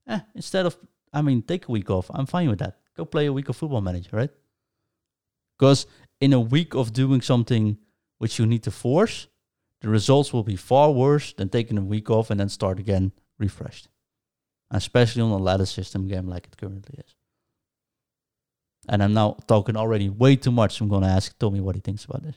Eh, 0.07 0.21
instead 0.35 0.67
of, 0.67 0.77
I 1.13 1.23
mean, 1.23 1.43
take 1.43 1.69
a 1.69 1.73
week 1.73 1.89
off. 1.89 2.11
I'm 2.13 2.27
fine 2.27 2.51
with 2.51 2.59
that. 2.59 2.79
Go 2.97 3.05
play 3.05 3.27
a 3.27 3.33
week 3.33 3.49
of 3.49 3.57
Football 3.57 3.81
Manager, 3.81 4.11
right? 4.13 4.31
Because 5.59 5.87
in 6.21 6.33
a 6.33 6.41
week 6.41 6.75
of 6.75 6.93
doing 6.93 7.23
something 7.23 7.79
which 8.19 8.39
you 8.39 8.47
need 8.47 8.63
to 8.65 8.71
force, 8.71 9.29
the 9.81 9.89
results 9.89 10.33
will 10.33 10.43
be 10.43 10.57
far 10.57 10.91
worse 10.91 11.33
than 11.33 11.49
taking 11.49 11.79
a 11.79 11.83
week 11.83 12.11
off 12.11 12.31
and 12.31 12.39
then 12.39 12.49
start 12.49 12.79
again 12.79 13.13
refreshed. 13.39 13.89
Especially 14.71 15.23
on 15.23 15.31
a 15.31 15.39
ladder 15.39 15.67
system 15.67 16.07
game 16.07 16.29
like 16.29 16.47
it 16.47 16.57
currently 16.57 16.99
is. 16.99 17.15
And 18.89 19.03
I'm 19.03 19.13
now 19.13 19.37
talking 19.47 19.77
already 19.77 20.09
way 20.09 20.37
too 20.37 20.51
much. 20.51 20.81
I'm 20.81 20.89
going 20.89 21.03
to 21.03 21.09
ask 21.09 21.37
Tommy 21.39 21.61
what 21.61 21.75
he 21.75 21.81
thinks 21.81 22.05
about 22.05 22.23
this. 22.23 22.37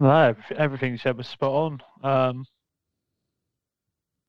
No, 0.00 0.34
everything 0.56 0.92
you 0.92 0.98
said 0.98 1.16
was 1.16 1.26
spot 1.26 1.50
on. 1.50 1.80
Um, 2.02 2.46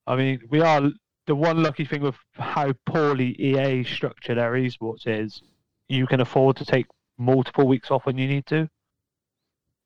I 0.08 0.16
mean, 0.16 0.41
we 0.50 0.62
are 0.62 0.89
the 1.28 1.36
one 1.36 1.62
lucky 1.62 1.86
thing 1.86 2.02
with 2.02 2.16
how 2.34 2.74
poorly 2.88 3.36
EA 3.39 3.84
structure 3.84 4.34
their 4.34 4.54
esports 4.54 5.06
is. 5.06 5.41
You 5.88 6.08
can 6.08 6.22
afford 6.22 6.58
to 6.58 6.66
take 6.66 6.88
multiple 7.20 7.68
weeks 7.68 7.91
off 7.91 8.06
when 8.06 8.18
you 8.18 8.28
need 8.28 8.47
to, 8.47 8.68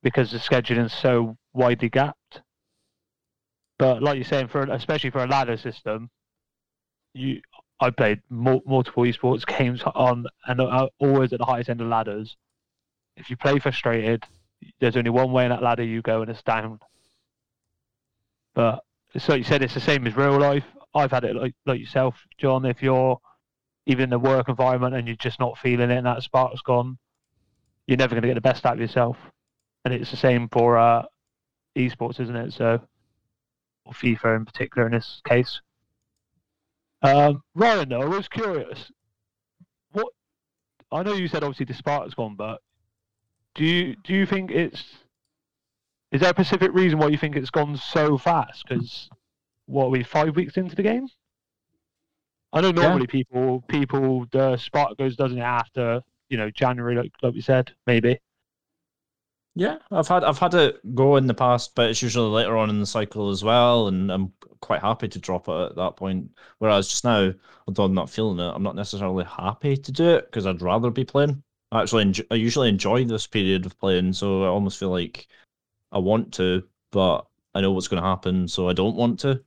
because 0.03 0.31
the 0.31 0.37
scheduling 0.37 0.85
is 0.85 0.93
so 0.93 1.37
widely 1.53 1.89
gapped. 1.89 2.41
But 3.79 4.03
like 4.03 4.17
you're 4.17 4.25
saying, 4.25 4.49
for 4.49 4.61
especially 4.63 5.09
for 5.09 5.23
a 5.23 5.27
ladder 5.27 5.57
system, 5.57 6.09
you 7.13 7.41
I 7.79 7.89
played 7.89 8.21
multiple 8.29 9.03
esports 9.03 9.45
games 9.45 9.81
on 9.83 10.27
and 10.45 10.61
uh, 10.61 10.87
always 10.99 11.33
at 11.33 11.39
the 11.39 11.45
highest 11.45 11.69
end 11.69 11.81
of 11.81 11.87
ladders. 11.87 12.37
If 13.17 13.29
you 13.29 13.37
play 13.37 13.59
frustrated, 13.59 14.23
there's 14.79 14.95
only 14.95 15.09
one 15.09 15.31
way 15.31 15.43
in 15.43 15.49
that 15.49 15.63
ladder 15.63 15.83
you 15.83 16.01
go, 16.01 16.21
and 16.21 16.29
it's 16.29 16.41
down. 16.43 16.79
But 18.53 18.83
so 19.17 19.33
you 19.35 19.43
said 19.43 19.63
it's 19.63 19.73
the 19.73 19.79
same 19.79 20.05
as 20.07 20.15
real 20.15 20.39
life. 20.39 20.65
I've 20.93 21.11
had 21.11 21.23
it 21.23 21.35
like 21.35 21.55
like 21.65 21.79
yourself, 21.79 22.15
John. 22.37 22.65
If 22.65 22.81
you're 22.83 23.19
even 23.85 24.03
in 24.05 24.09
the 24.11 24.19
work 24.19 24.47
environment 24.49 24.95
and 24.95 25.07
you're 25.07 25.17
just 25.17 25.39
not 25.39 25.57
feeling 25.57 25.91
it, 25.91 25.97
and 25.97 26.05
that 26.05 26.23
spark's 26.23 26.61
gone, 26.61 26.97
you're 27.87 27.97
never 27.97 28.15
going 28.15 28.21
to 28.21 28.27
get 28.27 28.35
the 28.35 28.41
best 28.41 28.65
out 28.65 28.73
of 28.73 28.79
yourself. 28.79 29.17
And 29.85 29.93
it's 29.93 30.11
the 30.11 30.17
same 30.17 30.47
for 30.49 30.77
uh, 30.77 31.03
esports, 31.77 32.19
isn't 32.19 32.35
it? 32.35 32.53
So, 32.53 32.79
or 33.85 33.93
FIFA 33.93 34.37
in 34.37 34.45
particular 34.45 34.87
in 34.87 34.93
this 34.93 35.21
case. 35.27 35.61
Um, 37.01 37.43
Ryan, 37.53 37.89
though, 37.89 38.01
I 38.01 38.05
was 38.05 38.29
curious. 38.29 38.91
What 39.91 40.07
I 40.91 41.03
know 41.03 41.13
you 41.13 41.27
said 41.27 41.43
obviously 41.43 41.65
the 41.65 41.73
spark's 41.73 42.13
gone, 42.13 42.35
but 42.35 42.61
do 43.55 43.65
you 43.65 43.95
do 44.03 44.13
you 44.13 44.25
think 44.25 44.51
it's 44.51 44.83
is 46.11 46.21
there 46.21 46.29
a 46.29 46.33
specific 46.33 46.73
reason 46.73 46.99
why 46.99 47.07
you 47.07 47.17
think 47.17 47.35
it's 47.35 47.49
gone 47.49 47.75
so 47.75 48.17
fast? 48.17 48.65
Because 48.67 49.09
what 49.65 49.85
are 49.85 49.89
we 49.89 50.03
five 50.03 50.35
weeks 50.35 50.57
into 50.57 50.75
the 50.75 50.83
game? 50.83 51.07
I 52.53 52.61
know 52.61 52.71
normally 52.71 53.07
yeah. 53.09 53.23
people 53.23 53.63
people 53.67 54.25
the 54.31 54.57
spark 54.57 54.97
goes 54.97 55.15
doesn't 55.15 55.39
it 55.39 55.41
after 55.41 56.01
you 56.29 56.37
know 56.37 56.51
January 56.51 56.95
like 56.95 57.11
like 57.21 57.33
we 57.33 57.41
said 57.41 57.71
maybe. 57.87 58.19
Yeah, 59.55 59.77
I've 59.91 60.07
had 60.07 60.23
I've 60.23 60.39
had 60.39 60.55
it 60.55 60.95
go 60.95 61.15
in 61.17 61.27
the 61.27 61.33
past, 61.33 61.75
but 61.75 61.89
it's 61.89 62.01
usually 62.01 62.29
later 62.29 62.57
on 62.57 62.69
in 62.71 62.79
the 62.79 62.87
cycle 62.87 63.29
as 63.29 63.43
well, 63.43 63.87
and 63.87 64.11
I'm 64.11 64.33
quite 64.61 64.81
happy 64.81 65.07
to 65.07 65.19
drop 65.19 65.47
it 65.47 65.51
at 65.51 65.75
that 65.75 65.95
point. 65.95 66.31
Whereas 66.57 66.87
just 66.87 67.03
now, 67.03 67.31
although 67.67 67.83
I'm 67.83 67.93
not 67.93 68.09
feeling 68.09 68.39
it, 68.39 68.51
I'm 68.51 68.63
not 68.63 68.75
necessarily 68.75 69.25
happy 69.25 69.77
to 69.77 69.91
do 69.91 70.09
it 70.09 70.25
because 70.25 70.47
I'd 70.47 70.61
rather 70.63 70.89
be 70.89 71.05
playing. 71.05 71.43
I 71.71 71.81
actually 71.83 72.01
enjoy, 72.03 72.23
I 72.31 72.35
usually 72.35 72.69
enjoy 72.69 73.05
this 73.05 73.27
period 73.27 73.65
of 73.65 73.77
playing, 73.79 74.13
so 74.13 74.43
I 74.43 74.47
almost 74.47 74.79
feel 74.79 74.89
like 74.89 75.27
I 75.91 75.99
want 75.99 76.33
to, 76.35 76.63
but 76.91 77.27
I 77.53 77.61
know 77.61 77.71
what's 77.71 77.87
going 77.87 78.01
to 78.01 78.09
happen, 78.09 78.47
so 78.47 78.69
I 78.69 78.73
don't 78.73 78.95
want 78.95 79.19
to. 79.21 79.43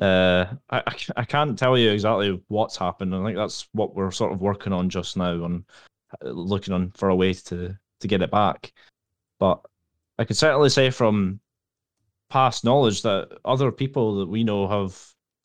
Uh, 0.00 0.46
I, 0.70 0.82
I 1.16 1.24
can't 1.24 1.58
tell 1.58 1.78
you 1.78 1.90
exactly 1.90 2.42
what's 2.48 2.76
happened. 2.76 3.14
I 3.14 3.24
think 3.24 3.36
that's 3.36 3.68
what 3.72 3.94
we're 3.94 4.10
sort 4.10 4.32
of 4.32 4.40
working 4.40 4.72
on 4.72 4.90
just 4.90 5.16
now, 5.16 5.44
on 5.44 5.64
uh, 6.24 6.28
looking 6.30 6.74
on 6.74 6.90
for 6.92 7.08
a 7.08 7.16
way 7.16 7.32
to 7.34 7.78
to 8.00 8.08
get 8.08 8.22
it 8.22 8.30
back. 8.30 8.72
But 9.40 9.60
I 10.18 10.24
can 10.24 10.36
certainly 10.36 10.68
say 10.68 10.90
from 10.90 11.40
past 12.28 12.64
knowledge 12.64 13.02
that 13.02 13.36
other 13.44 13.72
people 13.72 14.20
that 14.20 14.28
we 14.28 14.44
know 14.44 14.68
have 14.68 14.96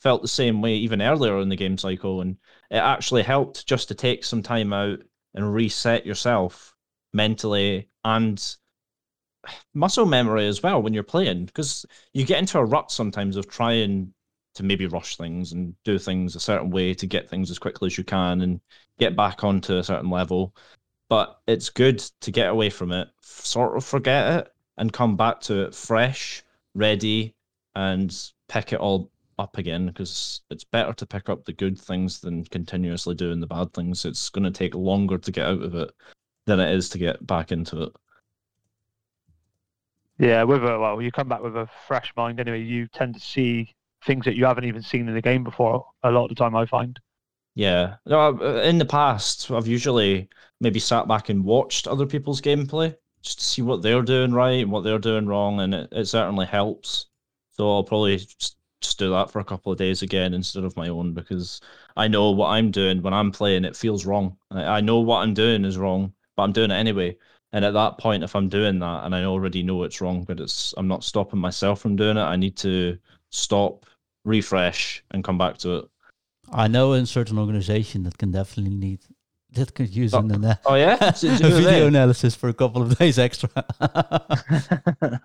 felt 0.02 0.22
the 0.22 0.28
same 0.28 0.62
way 0.62 0.76
even 0.76 1.02
earlier 1.02 1.40
in 1.40 1.50
the 1.50 1.56
game 1.56 1.80
cycle, 1.80 2.22
and 2.22 2.38
it 2.70 2.78
actually 2.78 3.24
helped 3.24 3.66
just 3.66 3.88
to 3.88 3.96
take 3.96 4.24
some 4.24 4.44
time 4.44 4.72
out 4.72 5.00
and 5.34 5.54
reset 5.54 6.06
yourself 6.06 6.76
mentally 7.14 7.90
and 8.04 8.58
muscle 9.74 10.06
memory 10.06 10.48
as 10.48 10.62
well 10.62 10.82
when 10.82 10.94
you're 10.94 11.04
playing 11.04 11.46
because 11.46 11.86
you 12.14 12.26
get 12.26 12.40
into 12.40 12.58
a 12.58 12.66
rut 12.66 12.92
sometimes 12.92 13.38
of 13.38 13.48
trying 13.48 14.12
to 14.56 14.64
maybe 14.64 14.88
rush 14.88 15.18
things 15.18 15.52
and 15.52 15.76
do 15.84 16.00
things 16.00 16.36
a 16.36 16.40
certain 16.40 16.70
way 16.70 16.94
to 16.94 17.06
get 17.06 17.30
things 17.30 17.52
as 17.52 17.60
quickly 17.60 17.88
as 17.88 17.98
you 17.98 18.04
can 18.04 18.42
and 18.42 18.60
get 18.98 19.16
back 19.16 19.44
onto 19.44 19.78
a 19.78 19.84
certain 19.84 20.10
level 20.10 20.54
but 21.10 21.40
it's 21.48 21.70
good 21.70 22.00
to 22.22 22.32
get 22.32 22.50
away 22.50 22.70
from 22.70 22.92
it 22.92 23.08
sort 23.22 23.78
of 23.78 23.86
forget 23.86 24.40
it 24.40 24.54
and 24.78 24.92
come 24.92 25.16
back 25.16 25.40
to 25.40 25.64
it 25.64 25.74
fresh 25.74 26.44
ready 26.74 27.34
and 27.76 28.32
pick 28.48 28.74
it 28.74 28.80
all 28.80 29.12
up 29.38 29.58
again 29.58 29.88
because 29.88 30.42
it's 30.50 30.64
better 30.64 30.94
to 30.94 31.06
pick 31.06 31.30
up 31.30 31.46
the 31.46 31.54
good 31.54 31.78
things 31.78 32.20
than 32.20 32.46
continuously 32.46 33.16
doing 33.16 33.40
the 33.40 33.48
bad 33.48 33.74
things. 33.74 34.06
It's 34.06 34.30
going 34.30 34.44
to 34.44 34.52
take 34.52 34.76
longer 34.76 35.18
to 35.18 35.32
get 35.32 35.46
out 35.46 35.62
of 35.62 35.76
it 35.76 35.92
than 36.46 36.60
it 36.60 36.74
is 36.74 36.90
to 36.90 36.98
get 36.98 37.26
back 37.26 37.52
into 37.52 37.84
it. 37.84 37.92
Yeah, 40.18 40.44
with 40.44 40.64
a 40.64 40.80
well, 40.80 41.02
you 41.02 41.12
come 41.12 41.28
back 41.28 41.44
with 41.44 41.58
a 41.58 41.68
fresh 41.88 42.14
mind 42.16 42.40
anyway. 42.40 42.62
You 42.62 42.88
tend 42.88 43.16
to 43.16 43.20
see 43.20 43.76
things 44.06 44.24
that 44.26 44.38
you 44.38 44.46
haven't 44.46 44.64
even 44.64 44.82
seen 44.82 45.10
in 45.10 45.14
the 45.14 45.22
game 45.22 45.44
before. 45.44 45.86
A 46.04 46.12
lot 46.12 46.26
of 46.26 46.30
the 46.30 46.36
time, 46.36 46.56
I 46.56 46.66
find. 46.66 46.98
Yeah, 47.56 47.98
no, 48.06 48.38
uh, 48.40 48.62
in 48.64 48.78
the 48.78 48.86
past, 48.86 49.50
I've 49.50 49.68
usually 49.68 50.30
maybe 50.60 50.80
sat 50.80 51.08
back 51.08 51.30
and 51.30 51.44
watched 51.44 51.88
other 51.88 52.06
people's 52.06 52.42
gameplay 52.42 52.96
just 53.22 53.40
to 53.40 53.46
see 53.46 53.62
what 53.62 53.82
they're 53.82 54.02
doing 54.02 54.34
right 54.34 54.62
and 54.62 54.72
what 54.72 54.84
they're 54.84 55.00
doing 55.00 55.26
wrong, 55.26 55.62
and 55.62 55.74
it, 55.74 55.90
it 55.92 56.06
certainly 56.06 56.46
helps. 56.46 57.08
So 57.52 57.72
I'll 57.74 57.84
probably 57.84 58.18
just 58.18 58.58
just 58.82 59.00
do 59.00 59.10
that 59.10 59.32
for 59.32 59.40
a 59.40 59.44
couple 59.44 59.72
of 59.72 59.78
days 59.78 60.02
again 60.02 60.34
instead 60.34 60.64
of 60.64 60.78
my 60.78 60.90
own 60.90 61.14
because 61.14 61.62
I 61.98 62.08
know 62.08 62.32
what 62.32 62.50
I'm 62.50 62.72
doing 62.72 63.02
when 63.02 63.14
I'm 63.14 63.32
playing. 63.32 63.66
It 63.66 63.76
feels 63.76 64.06
wrong. 64.06 64.38
I, 64.52 64.82
know 64.82 65.00
what 65.00 65.20
I'm 65.20 65.34
doing 65.34 65.66
is 65.66 65.78
wrong, 65.78 66.14
but 66.36 66.44
I'm 66.44 66.52
doing 66.54 66.72
it 66.72 66.76
anyway. 66.76 67.18
And 67.54 67.66
at 67.66 67.74
that 67.74 67.98
point, 67.98 68.24
if 68.24 68.36
I'm 68.36 68.50
doing 68.50 68.80
that 68.80 69.06
and 69.06 69.16
I 69.16 69.24
already 69.24 69.64
know 69.64 69.84
it's 69.84 70.02
wrong, 70.02 70.24
but 70.24 70.40
it's 70.40 70.74
I'm 70.78 70.88
not 70.88 71.04
stopping 71.04 71.40
myself 71.40 71.82
from 71.82 71.96
doing 71.96 72.18
it, 72.18 72.22
I 72.22 72.36
need 72.36 72.58
to 72.58 72.98
stop, 73.32 73.86
refresh, 74.26 75.04
and 75.12 75.24
come 75.24 75.38
back 75.38 75.58
to 75.60 75.78
it. 75.78 75.86
I 76.52 76.68
know 76.68 76.94
in 76.94 77.06
certain 77.06 77.38
organization 77.40 78.04
that 78.04 78.18
can 78.18 78.32
definitely 78.32 78.76
need 78.76 79.00
that 79.54 79.74
could 79.74 79.96
use 79.96 80.14
oh, 80.14 80.20
an, 80.20 80.44
uh, 80.44 80.56
oh 80.66 80.76
yeah, 80.76 81.12
video 81.22 81.88
analysis 81.88 82.36
for 82.36 82.50
a 82.50 82.54
couple 82.54 82.82
of 82.82 82.98
days 82.98 83.18
extra. 83.18 83.50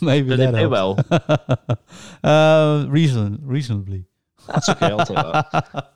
Maybe 0.00 0.30
Did 0.30 0.40
that 0.40 0.52
they 0.52 0.58
pay 0.58 0.66
well? 0.66 0.98
uh, 2.24 2.86
reason, 2.88 3.38
reasonably. 3.42 4.06
That's 4.48 4.68
okay. 4.68 4.86
I'll 4.86 5.06
take 5.06 5.16
that. 5.16 5.92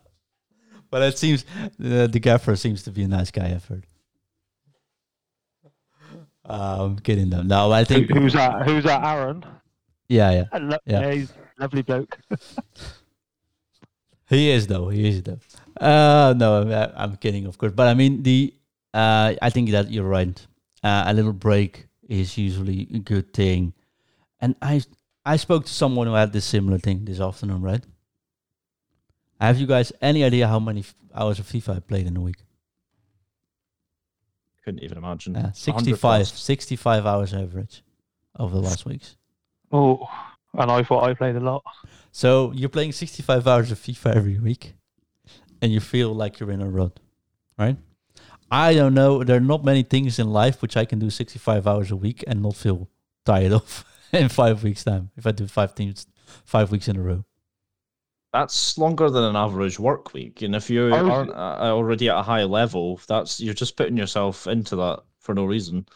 but 0.89 1.03
it 1.03 1.19
seems 1.19 1.45
uh, 1.85 2.07
the 2.07 2.21
gaffer 2.21 2.55
seems 2.55 2.85
to 2.85 2.93
be 2.93 3.03
a 3.03 3.09
nice 3.09 3.33
guy. 3.33 3.47
I've 3.47 3.65
heard. 3.65 3.87
Um, 6.45 6.99
kidding 7.01 7.31
them. 7.31 7.49
No, 7.49 7.73
I 7.73 7.83
think 7.83 8.09
Who, 8.09 8.21
who's 8.21 8.35
that? 8.35 8.65
Who's 8.67 8.85
that? 8.85 9.05
Aaron. 9.05 9.45
Yeah, 10.09 10.31
yeah, 10.31 10.45
Hello, 10.53 10.77
yeah. 10.87 11.11
he's 11.11 11.33
Lovely 11.59 11.83
bloke. 11.83 12.19
He 14.33 14.51
is 14.51 14.67
though. 14.67 14.89
He 14.89 15.09
is 15.09 15.23
though. 15.23 15.39
Uh, 15.81 16.33
no, 16.37 16.49
I- 16.81 17.03
I'm 17.05 17.17
kidding, 17.17 17.45
of 17.47 17.59
course. 17.59 17.73
But 17.73 17.87
I 17.89 17.95
mean, 17.95 18.23
the 18.23 18.55
uh, 18.95 19.35
I 19.41 19.51
think 19.51 19.71
that 19.71 19.91
you're 19.91 20.09
right. 20.09 20.37
Uh, 20.83 21.05
a 21.07 21.13
little 21.15 21.33
break 21.33 21.87
is 22.09 22.37
usually 22.37 22.89
a 22.95 22.99
good 22.99 23.33
thing. 23.33 23.73
And 24.41 24.55
I 24.61 24.83
I 25.25 25.37
spoke 25.37 25.67
to 25.67 25.73
someone 25.73 26.07
who 26.09 26.15
had 26.15 26.33
this 26.33 26.45
similar 26.45 26.79
thing 26.79 27.05
this 27.05 27.21
afternoon, 27.21 27.63
right? 27.63 27.85
Have 29.41 29.59
you 29.61 29.67
guys 29.67 29.93
any 30.01 30.25
idea 30.25 30.47
how 30.49 30.59
many 30.61 30.81
f- 30.81 30.95
hours 31.15 31.39
of 31.39 31.47
FIFA 31.47 31.77
I 31.77 31.81
played 31.81 32.07
in 32.07 32.17
a 32.17 32.21
week? 32.21 32.41
Couldn't 34.65 34.83
even 34.85 34.99
imagine. 34.99 35.37
Uh, 35.37 35.53
65, 35.53 36.29
65 36.29 37.07
hours 37.07 37.35
average 37.35 37.83
over 38.39 38.55
the 38.55 38.61
last 38.63 38.87
weeks. 38.87 39.17
Oh, 39.73 40.07
and 40.55 40.71
I 40.71 40.83
thought 40.85 41.05
I 41.05 41.15
played 41.15 41.37
a 41.37 41.41
lot. 41.41 41.65
So 42.13 42.53
you're 42.55 42.69
playing 42.69 42.93
65 42.93 43.47
hours 43.49 43.73
of 43.73 43.79
FIFA 43.79 44.15
every 44.17 44.39
week, 44.39 44.75
and 45.63 45.73
you 45.73 45.81
feel 45.81 46.15
like 46.15 46.39
you're 46.39 46.51
in 46.51 46.61
a 46.61 46.69
rut, 46.69 47.01
right? 47.59 47.77
I 48.51 48.75
don't 48.75 48.93
know. 48.93 49.25
There 49.25 49.39
are 49.39 49.41
not 49.41 49.65
many 49.65 49.83
things 49.83 50.19
in 50.19 50.31
life 50.31 50.61
which 50.61 50.77
I 50.77 50.85
can 50.85 50.99
do 50.99 51.09
65 51.09 51.67
hours 51.67 51.91
a 51.91 51.97
week 51.97 52.23
and 52.27 52.43
not 52.43 52.57
feel 52.57 52.91
tired 53.25 53.53
of 53.61 53.85
in 54.13 54.29
five 54.29 54.63
weeks' 54.63 54.85
time. 54.85 55.11
If 55.17 55.27
I 55.27 55.33
do 55.33 55.47
five 55.47 55.73
things, 55.73 56.07
five 56.45 56.71
weeks 56.71 56.87
in 56.87 56.97
a 56.97 57.03
row. 57.03 57.25
That's 58.35 58.77
longer 58.79 59.11
than 59.11 59.25
an 59.25 59.37
average 59.37 59.79
work 59.79 60.13
week. 60.15 60.43
And 60.43 60.55
if 60.55 60.69
you 60.69 60.93
I 60.93 61.01
was- 61.03 61.11
aren't 61.11 61.31
uh, 61.31 61.75
already 61.75 62.11
at 62.11 62.19
a 62.19 62.23
high 62.23 62.45
level, 62.45 63.01
that's 63.09 63.41
you're 63.41 63.55
just 63.55 63.77
putting 63.77 63.97
yourself 63.97 64.47
into 64.47 64.77
that 64.77 65.01
for 65.19 65.35
no 65.35 65.45
reason. 65.47 65.87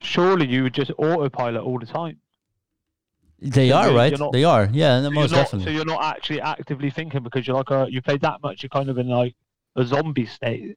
Surely 0.00 0.46
you 0.46 0.62
would 0.64 0.74
just 0.74 0.92
autopilot 0.96 1.62
all 1.64 1.78
the 1.80 1.86
time. 1.86 2.18
They 3.40 3.70
are 3.70 3.90
you- 3.90 3.96
right. 3.96 4.18
not- 4.18 4.32
they 4.32 4.44
are. 4.44 4.68
Yeah, 4.72 5.00
So 5.02 5.10
most 5.10 5.14
you're 5.14 5.22
not, 5.38 5.44
definitely. 5.44 5.64
So 5.66 5.70
you're 5.70 5.84
not 5.84 6.02
actually 6.16 6.40
actively 6.40 6.90
thinking 6.90 7.22
because 7.22 7.46
you're 7.46 7.56
like 7.56 7.70
a 7.70 7.86
you 7.88 8.02
played 8.02 8.20
that 8.22 8.42
much. 8.42 8.62
You're 8.62 8.70
kind 8.70 8.88
of 8.88 8.98
in 8.98 9.08
like 9.08 9.34
a 9.76 9.84
zombie 9.84 10.26
state. 10.26 10.76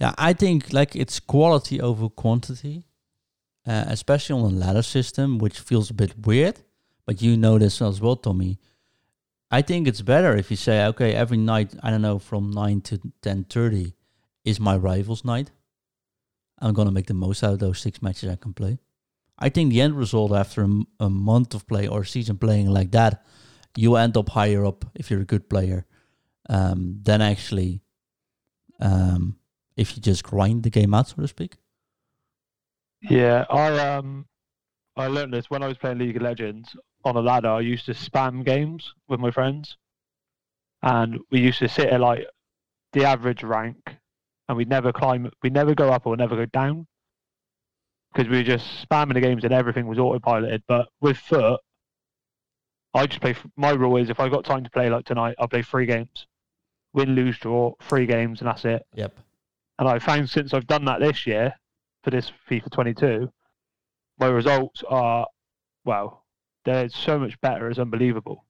Yeah, 0.00 0.14
I 0.18 0.32
think 0.32 0.72
like 0.72 0.96
it's 0.96 1.20
quality 1.20 1.80
over 1.80 2.08
quantity, 2.08 2.86
uh, 3.66 3.84
especially 3.86 4.40
on 4.40 4.52
a 4.52 4.56
ladder 4.56 4.82
system, 4.82 5.38
which 5.38 5.60
feels 5.60 5.90
a 5.90 5.94
bit 5.94 6.26
weird. 6.26 6.60
But 7.06 7.22
you 7.22 7.36
know 7.36 7.58
this 7.58 7.80
as 7.80 8.00
well, 8.00 8.16
Tommy. 8.16 8.58
I 9.50 9.62
think 9.62 9.86
it's 9.86 10.00
better 10.02 10.34
if 10.34 10.50
you 10.50 10.56
say, 10.56 10.86
okay, 10.86 11.14
every 11.14 11.36
night 11.36 11.74
I 11.82 11.90
don't 11.90 12.02
know 12.02 12.18
from 12.18 12.50
nine 12.50 12.80
to 12.82 13.00
ten 13.20 13.44
thirty 13.44 13.94
is 14.44 14.58
my 14.58 14.76
rivals 14.76 15.24
night. 15.24 15.50
I'm 16.58 16.74
gonna 16.74 16.90
make 16.90 17.06
the 17.06 17.14
most 17.14 17.44
out 17.44 17.52
of 17.52 17.58
those 17.60 17.78
six 17.80 18.02
matches 18.02 18.28
I 18.30 18.36
can 18.36 18.54
play. 18.54 18.78
I 19.42 19.48
think 19.48 19.72
the 19.72 19.80
end 19.80 19.98
result 19.98 20.32
after 20.32 20.68
a, 21.00 21.10
month 21.10 21.52
of 21.52 21.66
play 21.66 21.88
or 21.88 22.04
season 22.04 22.38
playing 22.38 22.70
like 22.70 22.92
that, 22.92 23.24
you 23.76 23.96
end 23.96 24.16
up 24.16 24.28
higher 24.28 24.64
up 24.64 24.84
if 24.94 25.10
you're 25.10 25.20
a 25.20 25.24
good 25.24 25.50
player 25.50 25.84
um, 26.48 27.00
than 27.02 27.20
actually 27.20 27.82
um, 28.80 29.36
if 29.76 29.96
you 29.96 30.02
just 30.02 30.22
grind 30.22 30.62
the 30.62 30.70
game 30.70 30.94
out, 30.94 31.08
so 31.08 31.16
to 31.16 31.26
speak. 31.26 31.56
Yeah, 33.00 33.44
I 33.50 33.78
um, 33.80 34.26
I 34.96 35.08
learned 35.08 35.34
this 35.34 35.50
when 35.50 35.64
I 35.64 35.66
was 35.66 35.76
playing 35.76 35.98
League 35.98 36.16
of 36.16 36.22
Legends 36.22 36.76
on 37.04 37.16
a 37.16 37.20
ladder. 37.20 37.48
I 37.48 37.60
used 37.60 37.86
to 37.86 37.94
spam 37.94 38.44
games 38.44 38.94
with 39.08 39.18
my 39.18 39.32
friends, 39.32 39.76
and 40.82 41.18
we 41.32 41.40
used 41.40 41.58
to 41.58 41.68
sit 41.68 41.88
at 41.88 42.00
like 42.00 42.26
the 42.92 43.04
average 43.04 43.42
rank, 43.42 43.96
and 44.48 44.56
we'd 44.56 44.68
never 44.68 44.92
climb, 44.92 45.28
we'd 45.42 45.52
never 45.52 45.74
go 45.74 45.90
up 45.90 46.06
or 46.06 46.16
never 46.16 46.36
go 46.36 46.46
down, 46.46 46.86
because 48.12 48.28
we 48.28 48.38
were 48.38 48.42
just 48.42 48.66
spamming 48.88 49.14
the 49.14 49.20
games 49.20 49.44
and 49.44 49.52
everything 49.52 49.86
was 49.86 49.98
autopiloted. 49.98 50.62
But 50.66 50.88
with 51.00 51.16
FUT, 51.16 51.60
I 52.94 53.06
just 53.06 53.20
play. 53.20 53.34
My 53.56 53.70
rule 53.70 53.96
is 53.96 54.10
if 54.10 54.20
I 54.20 54.28
got 54.28 54.44
time 54.44 54.64
to 54.64 54.70
play 54.70 54.90
like 54.90 55.04
tonight, 55.04 55.36
I'll 55.38 55.48
play 55.48 55.62
three 55.62 55.86
games, 55.86 56.26
win, 56.92 57.14
lose, 57.14 57.38
draw, 57.38 57.72
three 57.80 58.06
games, 58.06 58.40
and 58.40 58.48
that's 58.48 58.64
it. 58.64 58.82
Yep. 58.94 59.16
And 59.78 59.88
I 59.88 59.98
found 59.98 60.28
since 60.28 60.52
I've 60.52 60.66
done 60.66 60.84
that 60.84 61.00
this 61.00 61.26
year 61.26 61.54
for 62.04 62.10
this 62.10 62.30
FIFA 62.48 62.70
22, 62.70 63.32
my 64.18 64.26
results 64.26 64.84
are, 64.88 65.26
well, 65.84 66.24
they're 66.64 66.88
so 66.88 67.18
much 67.18 67.40
better. 67.40 67.68
It's 67.70 67.78
unbelievable. 67.78 68.44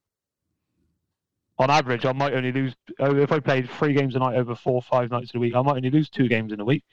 On 1.58 1.70
average, 1.70 2.04
I 2.04 2.12
might 2.12 2.32
only 2.32 2.50
lose, 2.50 2.74
oh, 2.98 3.16
if 3.16 3.30
I 3.30 3.38
played 3.38 3.70
three 3.70 3.94
games 3.94 4.16
a 4.16 4.18
night 4.18 4.36
over 4.36 4.56
four 4.56 4.74
or 4.74 4.82
five 4.82 5.10
nights 5.10 5.32
a 5.34 5.38
week, 5.38 5.54
I 5.54 5.62
might 5.62 5.76
only 5.76 5.90
lose 5.90 6.10
two 6.10 6.28
games 6.28 6.52
in 6.52 6.60
a 6.60 6.64
week. 6.64 6.84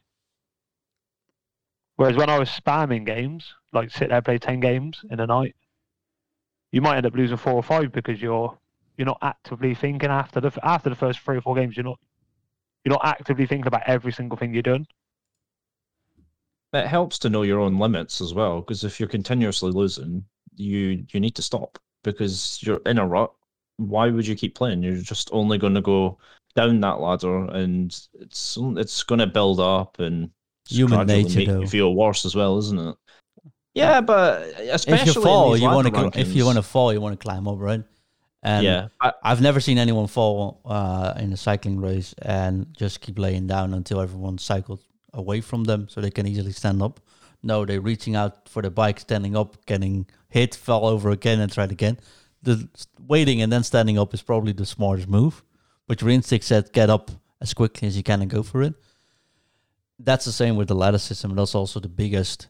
Whereas 1.99 2.15
when 2.15 2.29
I 2.29 2.39
was 2.39 2.47
spamming 2.47 3.05
games, 3.05 3.53
like 3.73 3.91
sit 3.91 4.07
there, 4.07 4.21
play 4.21 4.37
10 4.37 4.61
games 4.61 5.03
in 5.11 5.19
a 5.19 5.27
night, 5.27 5.53
you 6.71 6.79
might 6.81 6.95
end 6.95 7.05
up 7.05 7.13
losing 7.13 7.35
four 7.35 7.51
or 7.51 7.61
five 7.61 7.91
because 7.91 8.21
you're 8.21 8.57
you're 8.95 9.05
not 9.05 9.17
actively 9.21 9.75
thinking 9.75 10.09
after 10.09 10.39
the 10.39 10.49
after 10.63 10.89
the 10.89 10.95
first 10.95 11.19
three 11.19 11.35
or 11.35 11.41
four 11.41 11.55
games. 11.55 11.75
You're 11.75 11.83
not 11.83 11.99
you're 12.85 12.93
not 12.93 13.03
actively 13.03 13.45
thinking 13.45 13.67
about 13.67 13.81
every 13.85 14.13
single 14.13 14.37
thing 14.37 14.53
you're 14.53 14.63
doing. 14.63 14.87
It 16.71 16.87
helps 16.87 17.19
to 17.19 17.29
know 17.29 17.41
your 17.41 17.59
own 17.59 17.77
limits 17.77 18.21
as 18.21 18.33
well, 18.33 18.61
because 18.61 18.85
if 18.85 18.97
you're 18.97 19.09
continuously 19.09 19.71
losing, 19.73 20.23
you 20.55 21.05
you 21.11 21.19
need 21.19 21.35
to 21.35 21.41
stop 21.41 21.79
because 22.05 22.59
you're 22.61 22.79
in 22.85 22.97
a 22.97 23.05
rut. 23.05 23.33
Why 23.75 24.09
would 24.09 24.25
you 24.25 24.37
keep 24.37 24.55
playing? 24.55 24.83
You're 24.83 24.95
just 25.01 25.31
only 25.33 25.57
going 25.57 25.75
to 25.75 25.81
go 25.81 26.17
down 26.55 26.79
that 26.79 27.01
ladder, 27.01 27.43
and 27.47 27.91
it's 28.21 28.57
it's 28.57 29.03
going 29.03 29.19
to 29.19 29.27
build 29.27 29.59
up 29.59 29.99
and 29.99 30.31
Human 30.69 31.07
nature, 31.07 31.45
though. 31.45 31.61
you 31.61 31.67
feel 31.67 31.93
worse 31.93 32.25
as 32.25 32.35
well, 32.35 32.57
isn't 32.57 32.79
it? 32.79 32.95
Yeah, 33.73 34.01
but 34.01 34.41
especially 34.59 35.09
if 35.09 35.15
you 35.15 35.21
fall, 35.21 35.57
you 35.57 35.65
want 35.65 35.93
to. 35.93 36.19
If 36.19 36.35
you 36.35 36.45
want 36.45 36.57
to 36.57 36.63
fall, 36.63 36.91
you 36.93 37.01
want 37.01 37.19
to 37.19 37.23
climb 37.23 37.47
up, 37.47 37.59
right? 37.59 37.83
And 38.41 38.63
yeah, 38.63 38.87
I, 39.01 39.13
I've 39.21 39.41
never 39.41 39.59
seen 39.59 39.77
anyone 39.77 40.07
fall 40.07 40.61
uh, 40.65 41.13
in 41.17 41.33
a 41.33 41.37
cycling 41.37 41.79
race 41.81 42.13
and 42.21 42.67
just 42.77 43.01
keep 43.01 43.19
laying 43.19 43.47
down 43.47 43.73
until 43.73 43.99
everyone 43.99 44.37
cycled 44.37 44.79
away 45.13 45.41
from 45.41 45.65
them 45.65 45.87
so 45.89 45.99
they 45.99 46.11
can 46.11 46.25
easily 46.25 46.51
stand 46.53 46.81
up. 46.81 46.99
No, 47.43 47.65
they're 47.65 47.81
reaching 47.81 48.15
out 48.15 48.47
for 48.47 48.61
the 48.61 48.69
bike, 48.69 48.99
standing 48.99 49.35
up, 49.35 49.65
getting 49.65 50.07
hit, 50.29 50.55
fall 50.55 50.85
over 50.85 51.09
again, 51.09 51.39
and 51.39 51.51
tried 51.51 51.71
again. 51.71 51.99
The 52.41 52.69
waiting 53.07 53.41
and 53.41 53.51
then 53.51 53.63
standing 53.63 53.97
up 53.97 54.13
is 54.13 54.21
probably 54.21 54.53
the 54.53 54.65
smartest 54.65 55.09
move. 55.09 55.43
But 55.87 56.01
your 56.01 56.09
instinct 56.09 56.45
said 56.45 56.71
get 56.71 56.89
up 56.89 57.11
as 57.41 57.53
quickly 57.53 57.87
as 57.87 57.97
you 57.97 58.03
can 58.03 58.21
and 58.21 58.29
go 58.29 58.43
for 58.43 58.61
it. 58.61 58.73
That's 59.99 60.25
the 60.25 60.31
same 60.31 60.55
with 60.55 60.69
the 60.69 60.75
ladder 60.75 60.97
system. 60.97 61.35
That's 61.35 61.55
also 61.55 61.79
the 61.79 61.89
biggest 61.89 62.47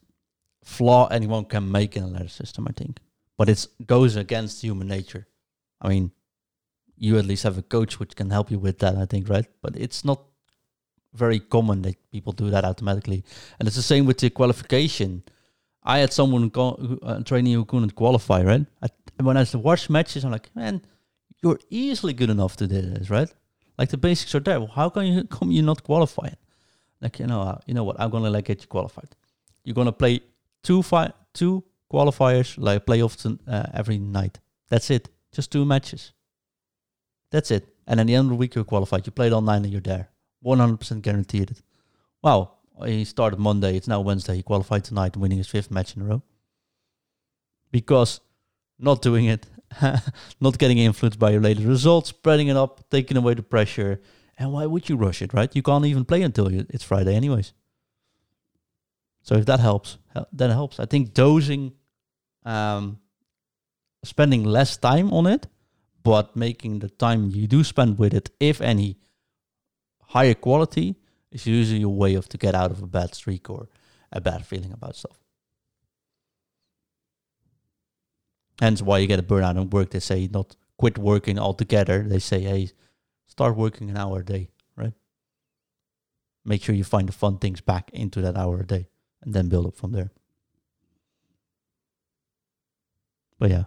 flaw 0.64 1.08
anyone 1.08 1.46
can 1.46 1.72
make 1.72 1.98
in 1.98 2.04
a 2.04 2.08
ladder 2.08 2.28
system, 2.28 2.68
I 2.70 2.74
think. 2.74 3.00
But 3.38 3.50
it 3.50 3.66
goes 3.86 4.16
against 4.16 4.62
human 4.62 4.88
nature. 4.88 5.28
I 5.82 5.90
mean, 5.90 6.12
you 6.96 7.18
at 7.18 7.26
least 7.26 7.44
have 7.44 7.58
a 7.58 7.62
coach 7.64 8.00
which 8.00 8.16
can 8.16 8.30
help 8.30 8.52
you 8.52 8.60
with 8.60 8.80
that, 8.80 8.96
I 8.96 9.06
think, 9.06 9.30
right? 9.30 9.46
But 9.62 9.76
it's 9.78 10.06
not 10.06 10.22
very 11.14 11.40
common 11.40 11.82
that 11.84 11.96
people 12.12 12.34
do 12.34 12.50
that 12.52 12.66
automatically. 12.66 13.24
And 13.58 13.68
it's 13.68 13.78
the 13.78 13.82
same 13.82 14.06
with 14.06 14.20
the 14.20 14.30
qualification. 14.30 15.24
I 15.82 16.00
had 16.00 16.14
someone 16.14 16.52
who- 16.54 17.00
a 17.02 17.24
trainee 17.24 17.54
who 17.54 17.66
couldn't 17.66 17.96
qualify, 17.96 18.44
right? 18.44 18.66
I, 18.84 18.90
when 19.24 19.38
I 19.38 19.46
watch 19.56 19.90
matches, 19.90 20.24
I'm 20.24 20.32
like, 20.32 20.54
man, 20.56 20.82
you're 21.42 21.60
easily 21.70 22.14
good 22.14 22.30
enough 22.30 22.58
to 22.58 22.68
do 22.68 22.82
this, 22.82 23.10
right? 23.10 23.34
Like 23.78 23.90
the 23.90 23.98
basics 23.98 24.36
are 24.36 24.42
there. 24.42 24.60
Well, 24.60 24.68
how 24.68 24.90
can 24.90 25.06
you 25.06 25.24
come 25.24 25.52
you 25.52 25.62
not 25.62 25.84
qualify? 25.84 26.30
Like 27.02 27.20
you 27.20 27.28
know, 27.28 27.42
uh, 27.42 27.58
you 27.66 27.74
know 27.74 27.84
what? 27.84 28.00
I'm 28.00 28.10
gonna 28.10 28.30
like 28.30 28.46
get 28.46 28.62
you 28.62 28.68
qualified. 28.68 29.10
You're 29.64 29.76
gonna 29.76 29.92
play 29.92 30.22
two 30.64 30.84
fi- 30.84 31.14
two 31.34 31.64
qualifiers, 31.92 32.56
like 32.58 32.86
playoffs 32.86 33.40
uh, 33.48 33.66
every 33.74 33.98
night. 33.98 34.40
That's 34.70 34.90
it. 34.90 35.10
Just 35.32 35.52
two 35.52 35.66
matches. 35.66 36.14
That's 37.32 37.52
it. 37.52 37.68
And 37.88 38.00
at 38.00 38.08
the 38.08 38.16
end 38.16 38.26
of 38.26 38.30
the 38.30 38.36
week, 38.36 38.56
you're 38.56 38.64
qualified. 38.64 39.06
You 39.06 39.12
played 39.12 39.34
all 39.34 39.42
nine 39.42 39.64
and 39.64 39.72
you're 39.72 39.82
there. 39.82 40.10
100% 40.46 41.02
guaranteed 41.02 41.52
it. 41.52 41.62
Wow. 42.22 42.52
He 42.86 43.04
started 43.04 43.40
Monday. 43.40 43.76
It's 43.76 43.88
now 43.88 44.00
Wednesday. 44.02 44.38
He 44.38 44.44
qualified 44.44 44.84
tonight, 44.84 45.18
winning 45.18 45.38
his 45.38 45.48
fifth 45.48 45.70
match 45.70 45.96
in 45.96 46.04
a 46.04 46.06
row. 46.06 46.22
Because 47.72 48.22
not 48.80 49.02
doing 49.02 49.26
it, 49.26 49.46
not 50.40 50.58
getting 50.58 50.78
influenced 50.78 51.20
by 51.20 51.32
your 51.32 51.42
later 51.42 51.68
results, 51.68 52.10
spreading 52.10 52.48
it 52.48 52.56
up, 52.56 52.90
taking 52.90 53.18
away 53.18 53.34
the 53.34 53.44
pressure. 53.44 54.00
And 54.40 54.54
why 54.54 54.66
would 54.66 54.88
you 54.88 54.96
rush 54.96 55.22
it, 55.22 55.34
right? 55.34 55.54
You 55.54 55.62
can't 55.62 55.86
even 55.86 56.06
play 56.06 56.22
until 56.22 56.50
you, 56.52 56.66
it's 56.70 56.84
Friday, 56.86 57.14
anyways. 57.14 57.54
So 59.22 59.36
if 59.36 59.46
that 59.48 59.60
helps, 59.60 59.98
it 60.16 60.50
helps. 60.50 60.80
I 60.80 60.86
think 60.86 61.14
dosing, 61.14 61.74
um, 62.46 63.00
spending 64.04 64.46
less 64.46 64.78
time 64.78 65.12
on 65.14 65.28
it, 65.28 65.48
but 66.04 66.38
making 66.38 66.80
the 66.80 66.90
time 66.90 67.30
you 67.30 67.48
do 67.48 67.66
spend 67.66 68.00
with 68.00 68.14
it, 68.14 68.32
if 68.40 68.62
any, 68.62 68.98
higher 70.02 70.34
quality, 70.34 70.96
is 71.32 71.46
usually 71.46 71.82
a 71.82 71.90
way 71.90 72.16
of 72.16 72.30
to 72.30 72.38
get 72.38 72.56
out 72.56 72.72
of 72.72 72.82
a 72.82 72.88
bad 72.88 73.14
streak 73.14 73.50
or 73.50 73.68
a 74.12 74.22
bad 74.22 74.46
feeling 74.46 74.72
about 74.72 74.96
stuff. 74.96 75.20
Hence 78.62 78.82
why 78.82 79.00
you 79.00 79.08
get 79.08 79.20
a 79.20 79.24
burnout 79.24 79.60
at 79.60 79.70
work. 79.72 79.90
They 79.92 80.00
say 80.00 80.30
not 80.32 80.56
quit 80.78 80.98
working 80.98 81.38
altogether. 81.38 82.04
They 82.08 82.20
say, 82.20 82.42
hey, 82.42 82.72
start 83.30 83.56
working 83.56 83.90
an 83.90 83.98
hour 83.98 84.20
a 84.20 84.26
day, 84.26 84.50
right? 84.76 84.94
Make 86.44 86.64
sure 86.64 86.76
you 86.76 86.84
find 86.84 87.08
the 87.08 87.14
fun 87.14 87.38
things 87.38 87.62
back 87.62 87.90
into 87.94 88.22
that 88.22 88.36
hour 88.36 88.60
a 88.60 88.66
day 88.66 88.88
and 89.22 89.34
then 89.34 89.48
build 89.48 89.68
up 89.68 89.78
from 89.78 89.92
there. 89.92 90.12
But 93.38 93.52
yeah, 93.52 93.64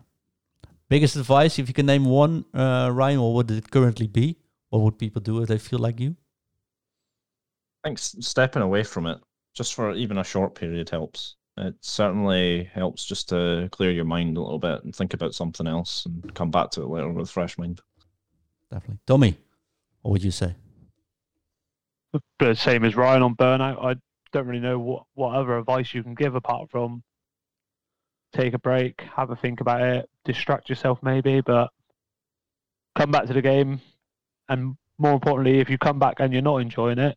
biggest 0.90 1.16
advice 1.16 1.58
if 1.58 1.68
you 1.68 1.74
can 1.74 1.86
name 1.86 2.04
one, 2.04 2.44
uh, 2.52 2.90
Ryan, 2.92 3.22
what 3.22 3.32
would 3.32 3.50
it 3.50 3.70
currently 3.70 4.06
be? 4.06 4.36
What 4.68 4.80
would 4.82 4.98
people 4.98 5.22
do 5.22 5.40
if 5.42 5.48
they 5.48 5.58
feel 5.58 5.78
like 5.78 6.00
you? 6.00 6.16
I 7.82 7.88
think 7.88 7.98
stepping 7.98 8.62
away 8.62 8.84
from 8.84 9.06
it, 9.06 9.18
just 9.54 9.74
for 9.74 9.92
even 9.92 10.18
a 10.18 10.24
short 10.24 10.54
period, 10.54 10.90
helps. 10.90 11.36
It 11.58 11.74
certainly 11.80 12.64
helps 12.72 13.04
just 13.04 13.28
to 13.30 13.68
clear 13.72 13.90
your 13.90 14.04
mind 14.04 14.36
a 14.36 14.40
little 14.40 14.58
bit 14.58 14.84
and 14.84 14.94
think 14.94 15.14
about 15.14 15.34
something 15.34 15.66
else 15.66 16.06
and 16.06 16.34
come 16.34 16.50
back 16.50 16.70
to 16.72 16.82
it 16.82 16.88
later 16.88 17.10
with 17.10 17.28
a 17.28 17.32
fresh 17.32 17.58
mind. 17.58 17.80
Definitely, 18.70 19.00
Tommy. 19.06 19.36
What 20.02 20.12
would 20.12 20.24
you 20.24 20.30
say? 20.30 20.54
But 22.38 22.58
same 22.58 22.84
as 22.84 22.94
Ryan 22.94 23.22
on 23.22 23.36
burnout, 23.36 23.82
I 23.82 23.94
don't 24.32 24.46
really 24.46 24.60
know 24.60 24.78
what, 24.78 25.04
what 25.14 25.34
other 25.34 25.56
advice 25.56 25.94
you 25.94 26.02
can 26.02 26.14
give 26.14 26.34
apart 26.34 26.70
from 26.70 27.02
take 28.34 28.54
a 28.54 28.58
break, 28.58 29.00
have 29.16 29.30
a 29.30 29.36
think 29.36 29.60
about 29.60 29.82
it, 29.82 30.10
distract 30.24 30.68
yourself 30.68 30.98
maybe, 31.02 31.40
but 31.40 31.70
come 32.96 33.10
back 33.10 33.26
to 33.26 33.32
the 33.32 33.42
game. 33.42 33.80
And 34.48 34.76
more 34.98 35.12
importantly, 35.12 35.60
if 35.60 35.70
you 35.70 35.78
come 35.78 35.98
back 35.98 36.16
and 36.18 36.32
you're 36.32 36.42
not 36.42 36.58
enjoying 36.58 36.98
it, 36.98 37.16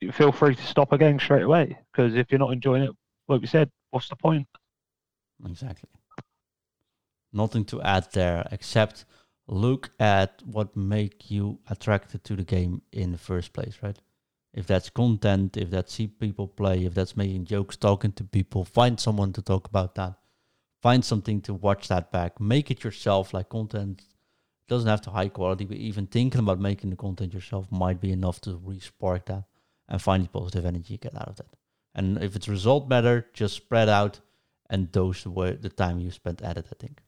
you 0.00 0.12
feel 0.12 0.32
free 0.32 0.54
to 0.54 0.62
stop 0.62 0.92
again 0.92 1.18
straight 1.18 1.42
away. 1.42 1.78
Because 1.92 2.14
if 2.14 2.30
you're 2.30 2.38
not 2.38 2.52
enjoying 2.52 2.82
it, 2.82 2.90
like 3.28 3.40
we 3.40 3.46
said, 3.46 3.70
what's 3.90 4.08
the 4.08 4.16
point? 4.16 4.46
Exactly. 5.46 5.88
Nothing 7.32 7.64
to 7.66 7.82
add 7.82 8.08
there 8.12 8.46
except 8.52 9.04
look 9.46 9.90
at 10.00 10.42
what 10.44 10.76
make 10.76 11.30
you 11.30 11.58
attracted 11.68 12.24
to 12.24 12.36
the 12.36 12.44
game 12.44 12.82
in 12.92 13.12
the 13.12 13.18
first 13.18 13.52
place, 13.52 13.78
right? 13.82 13.98
If 14.52 14.66
that's 14.66 14.88
content, 14.88 15.56
if 15.56 15.70
that's 15.70 15.92
see 15.92 16.06
people 16.06 16.46
play, 16.46 16.84
if 16.84 16.94
that's 16.94 17.16
making 17.16 17.46
jokes, 17.46 17.76
talking 17.76 18.12
to 18.12 18.24
people, 18.24 18.64
find 18.64 18.98
someone 18.98 19.32
to 19.32 19.42
talk 19.42 19.66
about 19.66 19.96
that. 19.96 20.14
Find 20.80 21.04
something 21.04 21.40
to 21.42 21.54
watch 21.54 21.88
that 21.88 22.12
back. 22.12 22.40
Make 22.40 22.70
it 22.70 22.84
yourself 22.84 23.34
like 23.34 23.48
content. 23.48 24.02
Doesn't 24.68 24.88
have 24.88 25.00
to 25.02 25.10
high 25.10 25.28
quality, 25.28 25.64
but 25.64 25.76
even 25.76 26.06
thinking 26.06 26.40
about 26.40 26.60
making 26.60 26.90
the 26.90 26.96
content 26.96 27.34
yourself 27.34 27.70
might 27.72 28.00
be 28.00 28.12
enough 28.12 28.40
to 28.42 28.56
re-spark 28.62 29.26
that 29.26 29.44
and 29.88 30.00
find 30.00 30.24
the 30.24 30.28
positive 30.28 30.64
energy 30.64 30.94
you 30.94 30.98
get 30.98 31.14
out 31.16 31.28
of 31.28 31.36
that. 31.36 31.56
And 31.94 32.22
if 32.22 32.36
it's 32.36 32.48
result 32.48 32.88
better, 32.88 33.26
just 33.34 33.54
spread 33.54 33.88
out 33.88 34.20
and 34.70 34.90
dose 34.90 35.24
the, 35.24 35.30
way, 35.30 35.52
the 35.52 35.68
time 35.68 36.00
you 36.00 36.10
spent 36.10 36.42
at 36.42 36.56
it, 36.56 36.66
I 36.70 36.74
think. 36.78 37.02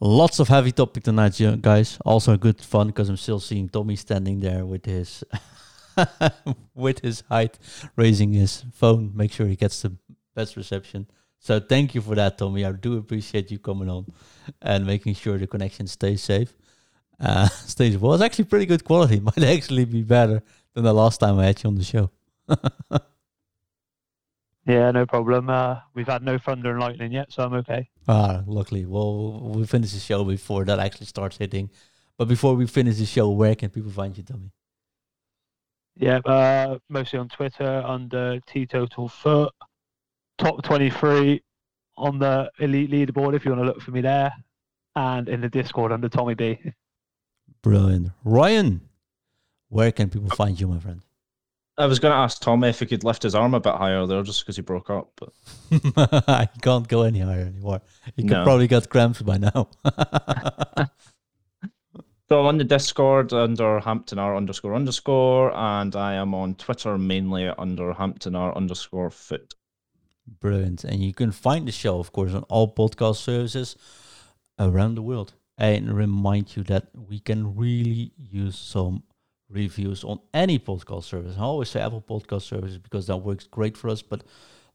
Lots 0.00 0.38
of 0.38 0.48
heavy 0.48 0.70
topic 0.70 1.02
tonight, 1.02 1.40
guys. 1.60 1.98
Also 2.04 2.36
good 2.36 2.60
fun 2.60 2.88
because 2.88 3.08
I'm 3.08 3.16
still 3.16 3.40
seeing 3.40 3.68
Tommy 3.68 3.96
standing 3.96 4.38
there 4.38 4.64
with 4.64 4.86
his 4.86 5.24
with 6.74 7.00
his 7.00 7.22
height, 7.28 7.58
raising 7.96 8.32
his 8.32 8.64
phone, 8.72 9.10
make 9.14 9.32
sure 9.32 9.46
he 9.46 9.56
gets 9.56 9.82
the 9.82 9.96
best 10.36 10.56
reception. 10.56 11.08
So 11.40 11.58
thank 11.58 11.96
you 11.96 12.00
for 12.00 12.14
that, 12.14 12.38
Tommy. 12.38 12.64
I 12.64 12.72
do 12.72 12.96
appreciate 12.96 13.50
you 13.50 13.58
coming 13.58 13.88
on 13.88 14.06
and 14.62 14.86
making 14.86 15.14
sure 15.14 15.36
the 15.36 15.48
connection 15.48 15.88
stays 15.88 16.22
safe. 16.22 16.54
Uh, 17.18 17.48
stays 17.66 17.98
well. 17.98 18.14
It's 18.14 18.22
actually 18.22 18.44
pretty 18.44 18.66
good 18.66 18.84
quality. 18.84 19.18
Might 19.28 19.42
actually 19.42 19.84
be 19.84 20.02
better 20.02 20.42
than 20.74 20.84
the 20.84 20.94
last 20.94 21.18
time 21.18 21.40
I 21.40 21.46
had 21.46 21.62
you 21.62 21.68
on 21.68 21.74
the 21.74 21.84
show. 21.84 22.10
Yeah, 24.68 24.90
no 24.90 25.06
problem. 25.06 25.48
Uh, 25.48 25.76
we've 25.94 26.06
had 26.06 26.22
no 26.22 26.36
thunder 26.36 26.72
and 26.72 26.80
lightning 26.80 27.10
yet, 27.10 27.32
so 27.32 27.42
I'm 27.42 27.54
okay. 27.54 27.88
Ah, 28.08 28.42
luckily. 28.46 28.86
Well, 28.86 29.38
we 29.54 29.66
finish 29.66 29.92
the 29.92 30.00
show 30.00 30.24
before 30.24 30.64
that 30.64 30.78
actually 30.78 31.06
starts 31.06 31.36
hitting. 31.36 31.68
But 32.16 32.26
before 32.26 32.54
we 32.54 32.66
finish 32.66 32.96
the 32.96 33.04
show, 33.04 33.28
where 33.28 33.54
can 33.54 33.68
people 33.68 33.90
find 33.90 34.16
you, 34.16 34.22
Tommy? 34.24 34.50
Yeah, 35.94 36.18
uh, 36.24 36.78
mostly 36.88 37.18
on 37.18 37.28
Twitter 37.28 37.82
under 37.84 38.40
T 38.46 38.66
Total 38.66 39.08
Foot. 39.08 39.52
Top 40.38 40.62
23 40.62 41.42
on 41.96 42.18
the 42.18 42.50
elite 42.60 42.90
leaderboard 42.90 43.34
if 43.34 43.44
you 43.44 43.50
want 43.50 43.62
to 43.62 43.66
look 43.66 43.82
for 43.82 43.90
me 43.90 44.00
there. 44.00 44.32
And 44.96 45.28
in 45.28 45.40
the 45.40 45.48
Discord 45.48 45.92
under 45.92 46.08
Tommy 46.08 46.34
B. 46.34 46.58
Brilliant. 47.62 48.10
Ryan, 48.24 48.88
where 49.68 49.92
can 49.92 50.08
people 50.08 50.30
find 50.30 50.58
you, 50.58 50.66
my 50.66 50.78
friend? 50.78 51.02
I 51.78 51.86
was 51.86 51.98
going 52.00 52.12
to 52.12 52.16
ask 52.18 52.42
Tommy 52.42 52.68
if 52.68 52.80
he 52.80 52.86
could 52.86 53.04
lift 53.04 53.22
his 53.22 53.34
arm 53.34 53.54
a 53.54 53.60
bit 53.60 53.74
higher 53.74 54.04
there 54.06 54.22
just 54.22 54.40
because 54.42 54.56
he 54.56 54.62
broke 54.62 54.90
up. 54.90 55.12
But 55.16 55.30
he 56.52 56.60
can't 56.60 56.88
go 56.88 57.02
any 57.02 57.20
higher 57.20 57.42
anymore. 57.46 57.80
He 58.16 58.22
could 58.22 58.32
No. 58.32 58.44
probably 58.44 58.66
got 58.66 58.88
cramps 58.88 59.22
by 59.22 59.38
now. 59.38 59.68
So 62.28 62.40
I'm 62.40 62.46
on 62.46 62.58
the 62.58 62.64
Discord 62.64 63.32
under 63.32 63.80
Hampton 63.80 64.18
R 64.18 64.36
underscore 64.36 64.74
underscore, 64.74 65.50
and 65.56 65.96
I 65.96 66.12
am 66.12 66.34
on 66.34 66.56
Twitter 66.56 66.98
mainly 66.98 67.48
under 67.48 67.94
Hampton 67.94 68.34
R 68.36 68.54
underscore 68.54 69.08
foot. 69.10 69.54
Brilliant. 70.40 70.84
And 70.84 71.02
you 71.02 71.14
can 71.14 71.32
find 71.32 71.66
the 71.66 71.72
show, 71.72 71.98
of 71.98 72.12
course, 72.12 72.34
on 72.34 72.42
all 72.50 72.74
podcast 72.74 73.16
services 73.16 73.76
around 74.58 74.96
the 74.96 75.02
world. 75.02 75.32
And 75.56 75.96
remind 75.96 76.54
you 76.54 76.64
that 76.64 76.88
we 76.94 77.18
can 77.18 77.56
really 77.56 78.12
use 78.18 78.58
some 78.58 79.04
reviews 79.50 80.04
on 80.04 80.20
any 80.34 80.58
podcast 80.58 81.04
service. 81.04 81.36
I 81.38 81.42
always 81.42 81.70
say 81.70 81.80
Apple 81.80 82.02
Podcast 82.02 82.42
Services 82.42 82.78
because 82.78 83.06
that 83.06 83.16
works 83.16 83.46
great 83.46 83.76
for 83.76 83.88
us, 83.88 84.02
but 84.02 84.22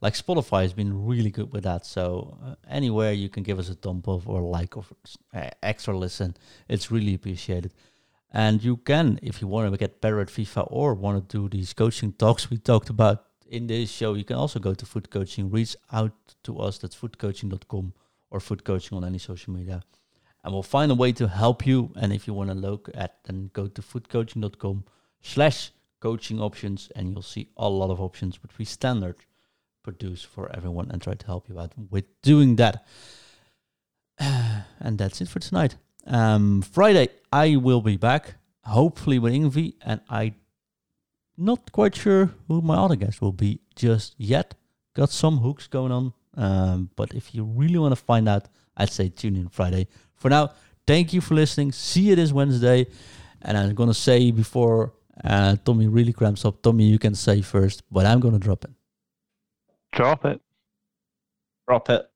like 0.02 0.14
Spotify 0.14 0.64
has 0.64 0.74
been 0.74 1.06
really 1.06 1.32
good 1.32 1.54
with 1.54 1.64
that. 1.64 1.86
So 1.86 2.38
uh, 2.44 2.56
anywhere 2.70 3.14
you 3.14 3.30
can 3.30 3.44
give 3.44 3.60
us 3.60 3.70
a 3.70 3.76
thumb 3.76 4.04
up 4.08 4.28
or 4.28 4.42
like 4.42 4.76
or 4.76 4.84
uh, 5.34 5.50
extra 5.62 5.98
listen, 5.98 6.36
it's 6.68 6.92
really 6.92 7.14
appreciated. 7.14 7.74
And 8.32 8.64
you 8.64 8.78
can, 8.78 9.20
if 9.22 9.42
you 9.42 9.48
want 9.48 9.72
to 9.72 9.78
get 9.78 10.02
better 10.02 10.20
at 10.20 10.28
FIFA 10.28 10.68
or 10.72 10.96
want 10.96 11.30
to 11.30 11.38
do 11.38 11.48
these 11.48 11.72
coaching 11.74 12.14
talks 12.14 12.50
we 12.50 12.58
talked 12.58 12.90
about 12.90 13.26
in 13.48 13.68
this 13.68 13.92
show, 13.92 14.16
you 14.16 14.24
can 14.24 14.36
also 14.36 14.60
go 14.60 14.74
to 14.74 14.86
FUT 14.86 15.12
Coaching. 15.12 15.52
Reach 15.52 15.76
out 15.92 16.14
to 16.44 16.58
us. 16.58 16.80
That's 16.80 16.96
futcoaching.com 16.96 17.94
or 18.32 18.40
FUT 18.40 18.64
Coaching 18.64 18.98
on 18.98 19.06
any 19.06 19.20
social 19.20 19.54
media. 19.54 19.84
And 20.44 20.54
we'll 20.54 20.64
find 20.64 20.92
a 20.92 20.96
way 20.96 21.12
to 21.14 21.28
help 21.28 21.66
you. 21.66 21.92
And 21.96 22.12
if 22.12 22.28
you 22.28 22.34
want 22.34 22.50
to 22.50 22.56
look 22.56 22.90
at, 22.94 23.24
then 23.24 23.50
go 23.54 23.68
to 23.68 23.82
futcoaching.com 23.82 24.84
slash 25.22 25.72
coaching 26.00 26.42
options 26.42 26.92
and 26.96 27.12
you'll 27.12 27.22
see 27.22 27.48
a 27.56 27.70
lot 27.70 27.90
of 27.90 28.02
options 28.02 28.44
which 28.44 28.58
we 28.58 28.66
standard 28.66 29.16
produce 29.84 30.22
for 30.22 30.54
everyone 30.56 30.90
and 30.92 31.02
try 31.02 31.14
to 31.14 31.26
help 31.26 31.48
you 31.48 31.60
out 31.60 31.72
with 31.90 32.06
doing 32.22 32.58
that. 32.58 32.86
and 34.20 34.98
that's 34.98 35.22
it 35.22 35.30
for 35.30 35.40
tonight. 35.40 35.78
Um, 36.06 36.62
Friday, 36.62 37.08
I 37.32 37.56
will 37.56 37.82
be 37.82 37.98
back, 37.98 38.36
hopefully 38.66 39.20
with 39.20 39.34
Ingvi, 39.34 39.76
and 39.82 40.02
I 40.10 40.34
not 41.38 41.72
quite 41.72 41.96
sure 41.96 42.32
who 42.48 42.62
my 42.62 42.76
other 42.76 42.96
guest 42.96 43.22
will 43.22 43.32
be 43.32 43.62
just 43.76 44.16
yet. 44.18 44.56
Got 44.94 45.10
some 45.10 45.38
hooks 45.38 45.68
going 45.68 45.92
on, 45.92 46.14
um, 46.36 46.90
but 46.96 47.14
if 47.14 47.34
you 47.34 47.44
really 47.44 47.80
want 47.80 47.94
to 47.94 48.02
find 48.02 48.28
out, 48.30 48.48
I'd 48.76 48.92
say 48.92 49.10
tune 49.10 49.36
in 49.36 49.50
Friday. 49.50 49.88
For 50.24 50.30
now, 50.30 50.52
thank 50.88 51.12
you 51.12 51.20
for 51.20 51.36
listening. 51.36 51.74
See 51.74 52.04
you 52.04 52.16
this 52.16 52.32
Wednesday, 52.32 52.88
and 53.42 53.58
I'm 53.58 53.76
gonna 53.76 53.94
say 53.94 54.32
before 54.32 54.94
uh, 55.22 55.58
Tommy 55.66 55.88
really 55.88 56.14
cramps 56.14 56.46
up. 56.46 56.62
Tommy, 56.62 56.86
you 56.86 56.98
can 56.98 57.14
say 57.14 57.42
first, 57.42 57.84
but 57.92 58.06
I'm 58.06 58.22
gonna 58.22 58.40
drop 58.40 58.64
it. 58.64 58.72
Drop 59.92 60.24
it. 60.24 60.40
Drop 61.68 61.90
it. 61.90 62.10